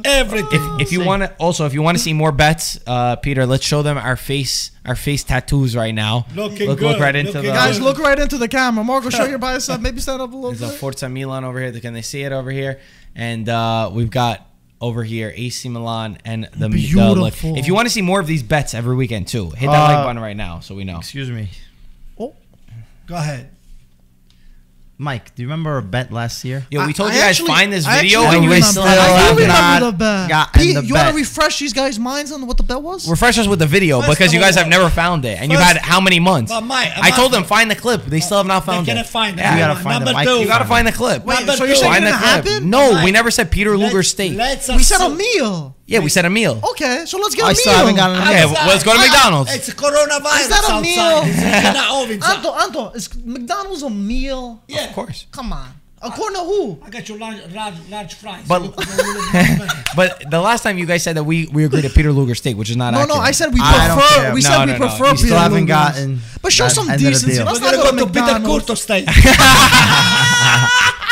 Everything. 0.04 0.48
If, 0.52 0.82
if 0.82 0.92
you 0.92 1.04
want 1.04 1.22
to, 1.22 1.34
also 1.36 1.64
if 1.66 1.72
you 1.74 1.80
want 1.82 1.96
to 1.96 2.02
see 2.02 2.12
more 2.12 2.30
bets, 2.32 2.78
uh, 2.86 3.16
Peter, 3.16 3.46
let's 3.46 3.64
show 3.64 3.82
them 3.82 3.96
our 3.96 4.16
face, 4.16 4.70
our 4.84 4.94
face 4.96 5.24
tattoos 5.24 5.74
right 5.74 5.94
now. 5.94 6.26
Looking 6.34 6.68
look, 6.68 6.80
look 6.80 6.98
right 7.00 7.16
into 7.16 7.32
looking 7.32 7.50
the 7.50 7.56
Guys, 7.56 7.80
look 7.80 7.98
right 7.98 8.18
into 8.18 8.36
the 8.38 8.48
camera. 8.48 8.84
Marco, 8.84 9.08
show 9.10 9.24
your 9.24 9.38
bicep. 9.38 9.80
Maybe 9.80 10.00
stand 10.00 10.20
up 10.20 10.32
a 10.32 10.34
little 10.36 10.50
There's 10.50 10.62
a 10.62 10.68
bit. 10.72 10.78
Forza 10.80 11.08
Milan 11.08 11.44
over 11.44 11.58
here. 11.60 11.72
Can 11.80 11.94
they 11.94 12.02
see 12.02 12.22
it 12.22 12.32
over 12.32 12.50
here? 12.50 12.80
And 13.16 13.48
uh, 13.48 13.90
we've 13.92 14.10
got 14.10 14.46
over 14.80 15.02
here 15.04 15.32
AC 15.34 15.68
Milan 15.70 16.18
and 16.26 16.44
the 16.52 16.68
the 16.68 16.68
Beautiful. 16.68 17.14
like- 17.22 17.58
If 17.58 17.66
you 17.66 17.74
want 17.74 17.86
to 17.86 17.90
see 17.90 18.02
more 18.02 18.20
of 18.20 18.26
these 18.26 18.42
bets 18.42 18.74
every 18.74 18.94
weekend 18.96 19.28
too, 19.28 19.50
hit 19.50 19.68
that 19.70 19.90
Uh, 19.90 19.94
like 19.94 20.04
button 20.06 20.20
right 20.20 20.36
now 20.36 20.60
so 20.60 20.74
we 20.74 20.84
know. 20.84 20.98
Excuse 20.98 21.30
me, 21.30 21.48
Oh, 22.18 22.34
Go 23.06 23.14
ahead. 23.16 23.50
Mike. 25.04 25.34
Do 25.34 25.42
you 25.42 25.48
remember 25.48 25.76
a 25.78 25.82
bet 25.82 26.10
last 26.10 26.44
year? 26.44 26.66
Yo, 26.70 26.84
we 26.86 26.92
told 26.94 27.10
I 27.10 27.14
you 27.14 27.20
guys 27.20 27.30
actually- 27.32 27.46
find 27.48 27.72
this 27.72 27.84
video 27.86 28.22
actually 28.22 28.36
and 28.36 28.44
you 28.44 28.50
do 28.50 28.54
guys 28.56 28.68
remember 28.68 28.70
still 28.72 28.84
that. 28.84 28.98
have 28.98 29.10
I 29.14 29.16
not 29.18 29.36
do 29.36 29.42
remember 29.42 29.86
the 29.86 29.92
bet. 29.98 30.28
gotten 30.30 30.60
Pete, 30.62 30.74
the 30.76 30.84
you 30.84 30.94
want 30.94 31.08
to 31.10 31.14
refresh 31.14 31.58
these 31.60 31.72
guys' 31.72 31.98
minds 31.98 32.32
on 32.32 32.46
what 32.46 32.56
the 32.56 32.62
bet 32.62 32.80
was? 32.82 33.08
refresh 33.08 33.38
us 33.38 33.46
with 33.46 33.58
the 33.58 33.66
video 33.66 34.00
First 34.00 34.18
because 34.18 34.32
you 34.32 34.40
guys 34.40 34.56
have 34.56 34.66
never 34.68 34.88
found 34.88 35.24
it 35.24 35.38
and 35.40 35.52
you've 35.52 35.60
had 35.60 35.76
how 35.76 36.00
many 36.00 36.18
months? 36.18 36.50
But 36.50 36.62
Mike- 36.62 36.92
I 36.96 37.10
told 37.10 37.32
them 37.32 37.44
find 37.44 37.70
the 37.70 37.76
clip. 37.76 38.06
They 38.06 38.20
still 38.20 38.38
have 38.38 38.46
not 38.46 38.64
found 38.64 38.86
can't 38.86 38.98
it. 38.98 39.06
find 39.06 39.38
it. 39.38 39.42
Yeah. 39.42 39.52
You 39.52 39.58
gotta 39.60 39.74
Number 39.74 39.82
find 39.90 40.08
it, 40.08 40.12
Mike. 40.12 40.26
two. 40.28 40.40
You 40.40 40.46
gotta 40.46 40.64
find 40.64 40.86
the 40.88 40.92
clip. 40.92 41.24
Wait, 41.24 41.38
so 41.56 41.64
you're 41.64 41.76
saying 41.76 41.92
Find 41.92 42.04
it 42.04 42.12
the 42.12 42.16
clip. 42.18 42.46
happen? 42.46 42.70
No, 42.70 43.02
we 43.04 43.12
never 43.12 43.30
said 43.30 43.50
Peter 43.50 43.76
Luger 43.76 43.96
Let's- 43.98 44.08
steak. 44.08 44.36
We 44.76 44.82
said 44.82 45.00
a 45.00 45.10
meal. 45.10 45.73
Yeah, 45.86 45.98
we 46.00 46.08
said 46.08 46.24
a 46.24 46.30
meal. 46.30 46.60
Okay, 46.70 47.04
so 47.06 47.18
let's 47.18 47.34
get 47.34 47.42
a 47.42 47.44
I 47.44 47.48
meal. 47.48 47.50
I 47.50 47.54
still 47.60 47.72
haven't 47.74 47.96
gotten 47.96 48.16
a 48.16 48.20
Okay, 48.22 48.40
meal. 48.44 48.52
well, 48.54 48.66
let's 48.68 48.84
go 48.84 48.92
to 48.94 48.98
I- 48.98 49.02
McDonald's. 49.06 49.54
It's 49.54 49.68
coronavirus 49.70 50.40
Is 50.40 50.48
that 50.48 50.64
a 50.64 50.72
outside. 50.72 50.80
meal? 50.82 51.22
It's 51.24 52.16
in 52.16 52.20
the. 52.20 52.26
Anto, 52.26 52.50
Anto, 52.52 52.90
is 52.96 53.14
McDonald's 53.24 53.82
a 53.82 53.90
meal? 53.90 54.62
Yeah. 54.66 54.86
Of 54.88 54.94
course. 54.94 55.26
Come 55.30 55.52
on. 55.52 55.68
According 56.00 56.36
to 56.38 56.44
who? 56.44 56.78
I 56.84 56.90
got 56.90 57.08
you 57.08 57.16
large, 57.18 57.38
large, 57.54 57.74
large 57.90 58.14
fries. 58.14 58.44
But- 58.46 58.62
But 59.96 60.24
the 60.30 60.40
last 60.40 60.62
time 60.62 60.76
you 60.78 60.84
guys 60.86 61.02
said 61.02 61.16
that 61.16 61.24
we 61.24 61.46
we 61.52 61.64
agreed 61.64 61.82
to 61.82 61.90
Peter 61.90 62.12
Luger 62.12 62.34
steak, 62.34 62.56
which 62.56 62.68
is 62.70 62.76
not 62.76 62.92
No, 62.92 63.00
accurate. 63.00 63.16
no, 63.16 63.22
I 63.22 63.30
said 63.30 63.54
we 63.54 63.60
I 63.62 63.88
don't 63.88 63.98
prefer. 63.98 64.14
care. 64.20 64.34
We 64.34 64.40
No, 64.40 64.48
said 64.48 64.58
no, 64.58 64.64
we 64.72 64.78
no. 64.78 64.86
prefer. 64.86 65.10
We 65.12 65.16
still 65.16 65.28
Peter 65.28 65.38
haven't 65.38 65.60
Luger's. 65.60 65.76
gotten 65.76 66.20
But 66.42 66.52
show 66.52 66.64
that 66.64 66.74
some 66.74 66.88
end 66.90 66.96
of 66.96 67.00
the 67.04 67.10
decency. 67.10 67.36
deal. 67.36 67.44
Let's 67.46 67.60
We're 67.60 67.66
not 67.72 67.84
gonna 67.84 67.84
go 67.84 67.90
go 67.92 68.06
to 68.06 68.12
to 68.12 68.12
Peter 68.12 68.32
McDonald's. 68.40 68.64
Curto 68.66 68.76
steak. 68.76 69.04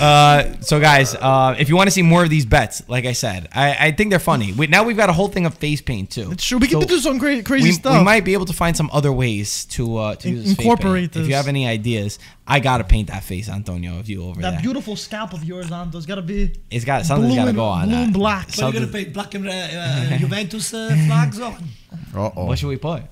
Uh, 0.00 0.60
so 0.60 0.78
guys, 0.80 1.14
uh, 1.14 1.54
if 1.58 1.68
you 1.68 1.76
want 1.76 1.86
to 1.86 1.90
see 1.90 2.02
more 2.02 2.22
of 2.24 2.30
these 2.30 2.44
bets, 2.44 2.82
like 2.88 3.04
I 3.06 3.12
said, 3.12 3.48
I, 3.52 3.86
I 3.88 3.92
think 3.92 4.10
they're 4.10 4.18
funny. 4.18 4.52
We, 4.52 4.66
now 4.66 4.84
we've 4.84 4.96
got 4.96 5.08
a 5.08 5.12
whole 5.12 5.28
thing 5.28 5.46
of 5.46 5.54
face 5.54 5.80
paint 5.80 6.10
too. 6.10 6.30
It's 6.32 6.44
true. 6.44 6.58
We 6.58 6.66
can 6.68 6.80
So 6.82 6.86
do 6.86 6.98
some 6.98 7.18
cra- 7.18 7.42
crazy 7.42 7.68
we, 7.68 7.72
stuff. 7.72 7.98
we 7.98 8.04
might 8.04 8.24
be 8.24 8.32
able 8.34 8.46
to 8.46 8.52
find 8.52 8.76
some 8.76 8.90
other 8.92 9.12
ways 9.12 9.64
to 9.66 9.96
uh, 9.96 10.14
to 10.16 10.28
In- 10.28 10.34
use 10.36 10.44
this 10.44 10.56
face 10.56 10.66
incorporate 10.66 11.12
paint. 11.12 11.24
If 11.24 11.28
you 11.30 11.34
have 11.36 11.48
any 11.48 11.66
ideas, 11.66 12.18
I 12.46 12.60
gotta 12.60 12.84
paint 12.84 13.08
that 13.08 13.24
face, 13.24 13.48
Antonio. 13.48 13.98
Of 13.98 14.08
you 14.08 14.24
over 14.24 14.40
that 14.42 14.50
there, 14.52 14.60
beautiful 14.60 14.96
scalp 14.96 15.32
of 15.32 15.42
yours, 15.44 15.70
Anto, 15.72 15.96
it's 15.96 16.06
gotta 16.06 16.22
be 16.22 16.52
it's 16.70 16.84
got 16.84 17.06
something's 17.06 17.32
blue 17.34 17.42
gotta 17.42 17.52
go 17.54 17.64
on 17.64 17.88
blue 17.88 17.96
and 17.96 18.12
black. 18.12 18.46
What 18.48 18.58
are 18.58 18.66
you 18.66 18.72
Something- 18.72 18.80
gonna 18.82 18.92
pay? 19.04 19.10
Black 19.10 19.34
and 19.34 19.48
uh, 19.48 19.52
uh, 19.52 20.18
Juventus 20.18 20.74
uh, 20.74 20.88
flags 21.06 21.40
on. 21.40 21.64
Uh-oh. 22.14 22.44
What 22.46 22.58
should 22.58 22.68
we 22.68 22.76
put? 22.76 23.02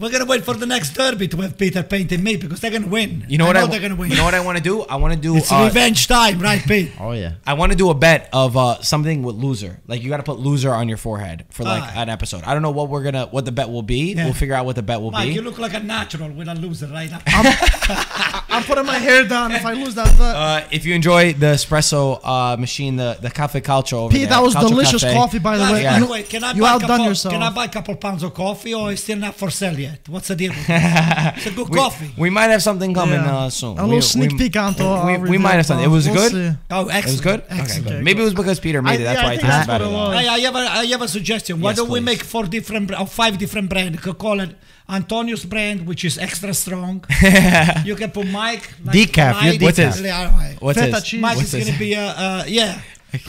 We're 0.00 0.10
gonna 0.10 0.24
wait 0.24 0.44
for 0.44 0.54
the 0.54 0.64
next 0.64 0.94
derby 0.94 1.28
to 1.28 1.36
have 1.42 1.58
Peter 1.58 1.82
painting 1.82 2.24
me 2.24 2.36
because 2.36 2.58
they're 2.60 2.70
gonna 2.70 2.86
win. 2.86 3.26
You 3.28 3.36
know 3.36 3.44
I 3.44 3.48
what 3.48 3.52
know 3.56 3.64
I, 3.64 3.66
they're 3.66 3.80
gonna 3.80 3.96
win. 3.96 4.10
You 4.10 4.16
know 4.16 4.24
what 4.24 4.32
I 4.32 4.40
want 4.40 4.56
to 4.56 4.64
do? 4.64 4.80
I 4.84 4.96
want 4.96 5.12
to 5.12 5.20
do. 5.20 5.36
It's 5.36 5.52
uh, 5.52 5.64
revenge 5.66 6.08
time, 6.08 6.38
right, 6.38 6.62
Pete? 6.62 6.92
Oh 7.00 7.12
yeah. 7.12 7.34
I 7.46 7.52
want 7.52 7.72
to 7.72 7.76
do 7.76 7.90
a 7.90 7.94
bet 7.94 8.30
of 8.32 8.56
uh, 8.56 8.80
something 8.82 9.22
with 9.22 9.36
loser. 9.36 9.80
Like 9.86 10.02
you 10.02 10.08
got 10.08 10.16
to 10.16 10.22
put 10.22 10.38
loser 10.38 10.72
on 10.72 10.88
your 10.88 10.96
forehead 10.96 11.44
for 11.50 11.64
like 11.64 11.82
Alright. 11.82 11.96
an 11.98 12.08
episode. 12.08 12.44
I 12.44 12.54
don't 12.54 12.62
know 12.62 12.70
what 12.70 12.88
we're 12.88 13.02
gonna 13.02 13.26
what 13.26 13.44
the 13.44 13.52
bet 13.52 13.68
will 13.68 13.82
be. 13.82 14.14
Yeah. 14.14 14.24
We'll 14.24 14.32
figure 14.32 14.54
out 14.54 14.64
what 14.64 14.76
the 14.76 14.82
bet 14.82 15.02
will 15.02 15.10
Mike, 15.10 15.28
be. 15.28 15.34
you 15.34 15.42
look 15.42 15.58
like 15.58 15.74
a 15.74 15.80
natural 15.80 16.30
with 16.30 16.48
a 16.48 16.54
loser 16.54 16.86
right 16.86 17.10
now. 17.10 17.20
I'm 18.50 18.62
putting 18.64 18.84
my 18.86 18.98
hair 18.98 19.24
down 19.26 19.52
if 19.52 19.64
I 19.64 19.72
lose 19.74 19.94
that 19.94 20.06
bet. 20.18 20.34
Uh, 20.36 20.66
if 20.70 20.84
you 20.84 20.94
enjoy 20.94 21.32
the 21.34 21.46
espresso 21.54 22.20
uh, 22.24 22.56
machine, 22.56 22.96
the 22.96 23.16
the 23.20 23.30
Cafe 23.30 23.60
Calcio 23.60 23.94
over 23.94 24.10
Pete, 24.12 24.20
there, 24.22 24.30
that 24.30 24.42
was 24.42 24.54
Calcio 24.54 24.68
delicious 24.68 25.02
Cafe. 25.02 25.14
coffee, 25.14 25.38
by 25.38 25.56
the 25.58 25.64
Guys, 25.64 25.72
way. 25.72 25.82
Yeah. 25.82 25.98
You, 25.98 26.06
way, 26.08 26.22
can 26.24 26.42
I 26.44 26.52
you 26.52 26.62
buy 26.62 26.70
a 26.70 26.74
outdone 26.74 26.88
couple, 26.88 27.06
yourself. 27.06 27.32
Can 27.34 27.42
I 27.42 27.50
buy 27.50 27.64
a 27.64 27.68
couple 27.68 27.94
pounds 27.96 28.22
of 28.22 28.34
coffee 28.34 28.74
or 28.74 28.92
it's 28.92 29.02
still 29.02 29.18
not 29.18 29.34
for 29.36 29.50
sale 29.50 29.78
yet? 29.78 30.08
What's 30.08 30.28
the 30.28 30.36
deal? 30.36 30.50
With 30.50 30.66
this? 30.66 30.82
it's 31.36 31.46
a 31.46 31.50
good 31.52 31.68
We, 31.68 31.76
coffee. 31.78 32.10
we 32.18 32.30
might 32.30 32.50
have 32.50 32.62
something 32.62 32.92
coming 32.92 33.14
Yeah. 33.20 33.36
uh, 33.38 33.50
soon. 33.50 33.78
A 33.78 33.82
We- 33.84 33.88
little 33.90 34.02
sneak 34.02 34.32
we- 34.32 34.38
peek, 34.38 34.56
Anto. 34.56 34.84
We, 35.06 35.12
I'll 35.14 35.20
we 35.20 35.38
might 35.38 35.52
have 35.54 35.66
something. 35.66 35.84
It 35.84 35.88
was 35.88 36.06
We'll 36.08 36.16
good. 36.16 36.32
see. 36.32 36.58
Oh, 36.70 36.88
excellent. 36.88 37.04
It 37.04 37.10
was 37.10 37.20
good. 37.20 37.42
Excellent. 37.48 37.70
Okay, 37.86 37.96
good. 37.96 38.04
Maybe 38.04 38.20
it 38.20 38.24
was 38.24 38.34
because 38.34 38.58
Peter 38.60 38.82
made 38.82 38.90
I- 38.90 38.94
it. 38.94 39.04
That's 39.04 39.20
yeah, 39.20 39.26
I 39.26 39.28
why 39.28 39.32
it 39.34 39.36
think 39.40 39.52
tastes 39.52 39.66
that's 39.66 39.68
what 39.68 39.74
better. 39.78 39.84
it 39.84 39.88
though. 39.88 40.08
was. 40.08 40.16
I, 40.16 40.34
I, 40.34 40.38
have 40.40 40.56
a, 40.56 40.58
I 40.58 40.86
have 40.86 41.02
a 41.02 41.08
suggestion. 41.08 41.60
Why 41.60 41.70
Yes, 41.70 41.76
don't 41.78 41.88
we 41.88 42.00
please. 42.00 42.04
make 42.06 42.22
four 42.24 42.44
different 42.46 42.88
br- 42.88 42.96
or 42.96 43.06
five 43.06 43.38
different 43.38 43.68
brands? 43.70 43.94
You 43.96 44.02
could 44.02 44.18
call 44.18 44.40
it 44.40 44.50
Antonio's 44.90 45.44
brand, 45.44 45.86
which 45.86 46.04
is 46.04 46.18
extra 46.18 46.52
strong. 46.54 47.04
you 47.84 47.94
can 47.96 48.10
put 48.10 48.26
Mike. 48.26 48.74
Like 48.84 48.96
Decaf, 48.96 49.42
you're 49.42 49.52
Mike. 49.52 49.62
What's 49.62 49.78
his? 49.78 50.00
Yeah. 50.02 50.54
What's 50.58 50.78
Feta 50.78 50.92
this? 50.92 51.04
cheese. 51.04 51.20
Mike 51.20 51.36
What's 51.36 51.54
is 51.54 51.64
gonna 51.66 51.78
be 51.78 51.94
a, 51.94 52.06
uh 52.06 52.44
yeah. 52.46 52.80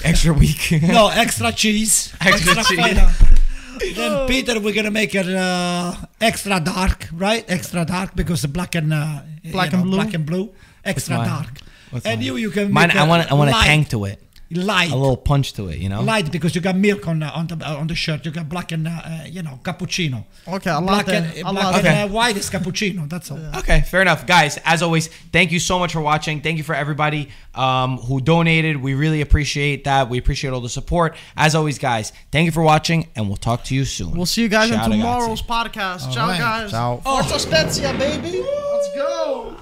extra 0.03 0.33
weak. 0.33 0.63
No, 0.81 1.09
extra 1.09 1.51
cheese. 1.51 2.13
Extra 2.21 2.55
cheese. 2.63 2.79
feta. 2.79 3.07
then 3.95 4.27
Peter, 4.27 4.59
we're 4.59 4.73
gonna 4.73 4.91
make 4.91 5.13
it 5.15 5.27
uh, 5.27 5.95
extra 6.19 6.59
dark, 6.59 7.07
right? 7.13 7.43
Extra 7.49 7.85
dark 7.85 8.15
because 8.15 8.41
the 8.43 8.47
black 8.47 8.75
and 8.75 8.93
uh, 8.93 9.21
you 9.43 9.51
Black 9.51 9.71
know, 9.71 9.79
and 9.79 9.87
blue? 9.87 9.97
black 9.97 10.13
and 10.13 10.25
blue, 10.25 10.51
extra 10.85 11.17
dark. 11.17 11.59
What's 11.89 12.05
and 12.05 12.19
mine? 12.19 12.25
you, 12.25 12.35
you 12.37 12.51
can 12.51 12.71
Mine, 12.71 12.87
make 12.89 12.97
I 12.97 13.05
it 13.05 13.09
want 13.09 13.31
I 13.31 13.33
want 13.33 13.49
a 13.49 13.53
light, 13.53 13.65
tang 13.65 13.85
to 13.85 14.05
it, 14.05 14.21
light, 14.51 14.91
a 14.91 14.95
little 14.95 15.17
punch 15.17 15.53
to 15.53 15.67
it. 15.69 15.77
You 15.79 15.89
know. 15.89 16.01
light 16.01 16.31
because 16.31 16.55
you 16.55 16.61
got 16.61 16.75
milk 16.75 17.07
on 17.07 17.19
the 17.19 17.27
on 17.27 17.47
the 17.47 17.57
uh, 17.65 17.75
on 17.77 17.87
the 17.87 17.95
shirt. 17.95 18.25
You 18.25 18.31
got 18.31 18.49
black 18.49 18.71
and 18.71 18.87
uh, 18.87 18.91
uh, 18.91 19.23
you 19.27 19.41
know 19.41 19.59
cappuccino. 19.63 20.25
Okay, 20.47 20.69
a 20.69 20.81
black 20.81 21.07
latte. 21.07 21.17
and, 21.17 21.47
a 21.47 21.51
black 21.51 21.65
latte. 21.65 21.77
and 21.79 21.87
Okay. 21.87 22.01
uh, 22.03 22.07
white 22.07 22.37
is 22.37 22.49
cappuccino. 22.49 23.09
That's 23.09 23.31
all. 23.31 23.39
Okay, 23.57 23.81
fair 23.81 24.01
enough, 24.01 24.25
guys. 24.25 24.57
As 24.65 24.81
always, 24.81 25.07
thank 25.31 25.51
you 25.51 25.59
so 25.59 25.79
much 25.79 25.93
for 25.93 26.01
watching. 26.01 26.41
Thank 26.41 26.57
you 26.57 26.63
for 26.63 26.75
everybody 26.75 27.29
um, 27.55 27.97
who 27.97 28.21
donated. 28.21 28.77
We 28.77 28.93
really 28.93 29.21
appreciate 29.21 29.83
that. 29.85 30.09
We 30.09 30.17
appreciate 30.17 30.51
all 30.51 30.61
the 30.61 30.69
support. 30.69 31.15
As 31.37 31.55
always, 31.55 31.79
guys, 31.79 32.11
thank 32.31 32.45
you 32.45 32.51
for 32.51 32.63
watching, 32.63 33.07
and 33.15 33.27
we'll 33.27 33.37
talk 33.37 33.63
to 33.65 33.75
you 33.75 33.85
soon. 33.85 34.11
We'll 34.11 34.25
see 34.25 34.41
you 34.41 34.49
guys 34.49 34.69
Ciao, 34.69 34.85
in 34.85 34.91
ragazzi. 34.91 34.97
tomorrow's 34.97 35.41
podcast. 35.41 36.13
Ciao, 36.13 36.27
right. 36.27 36.39
guys. 36.39 36.71
Ciao. 36.71 36.97
Forza 36.97 37.39
Spezia, 37.39 37.93
baby. 37.97 38.41
Let's 38.41 38.95
go. 38.95 39.55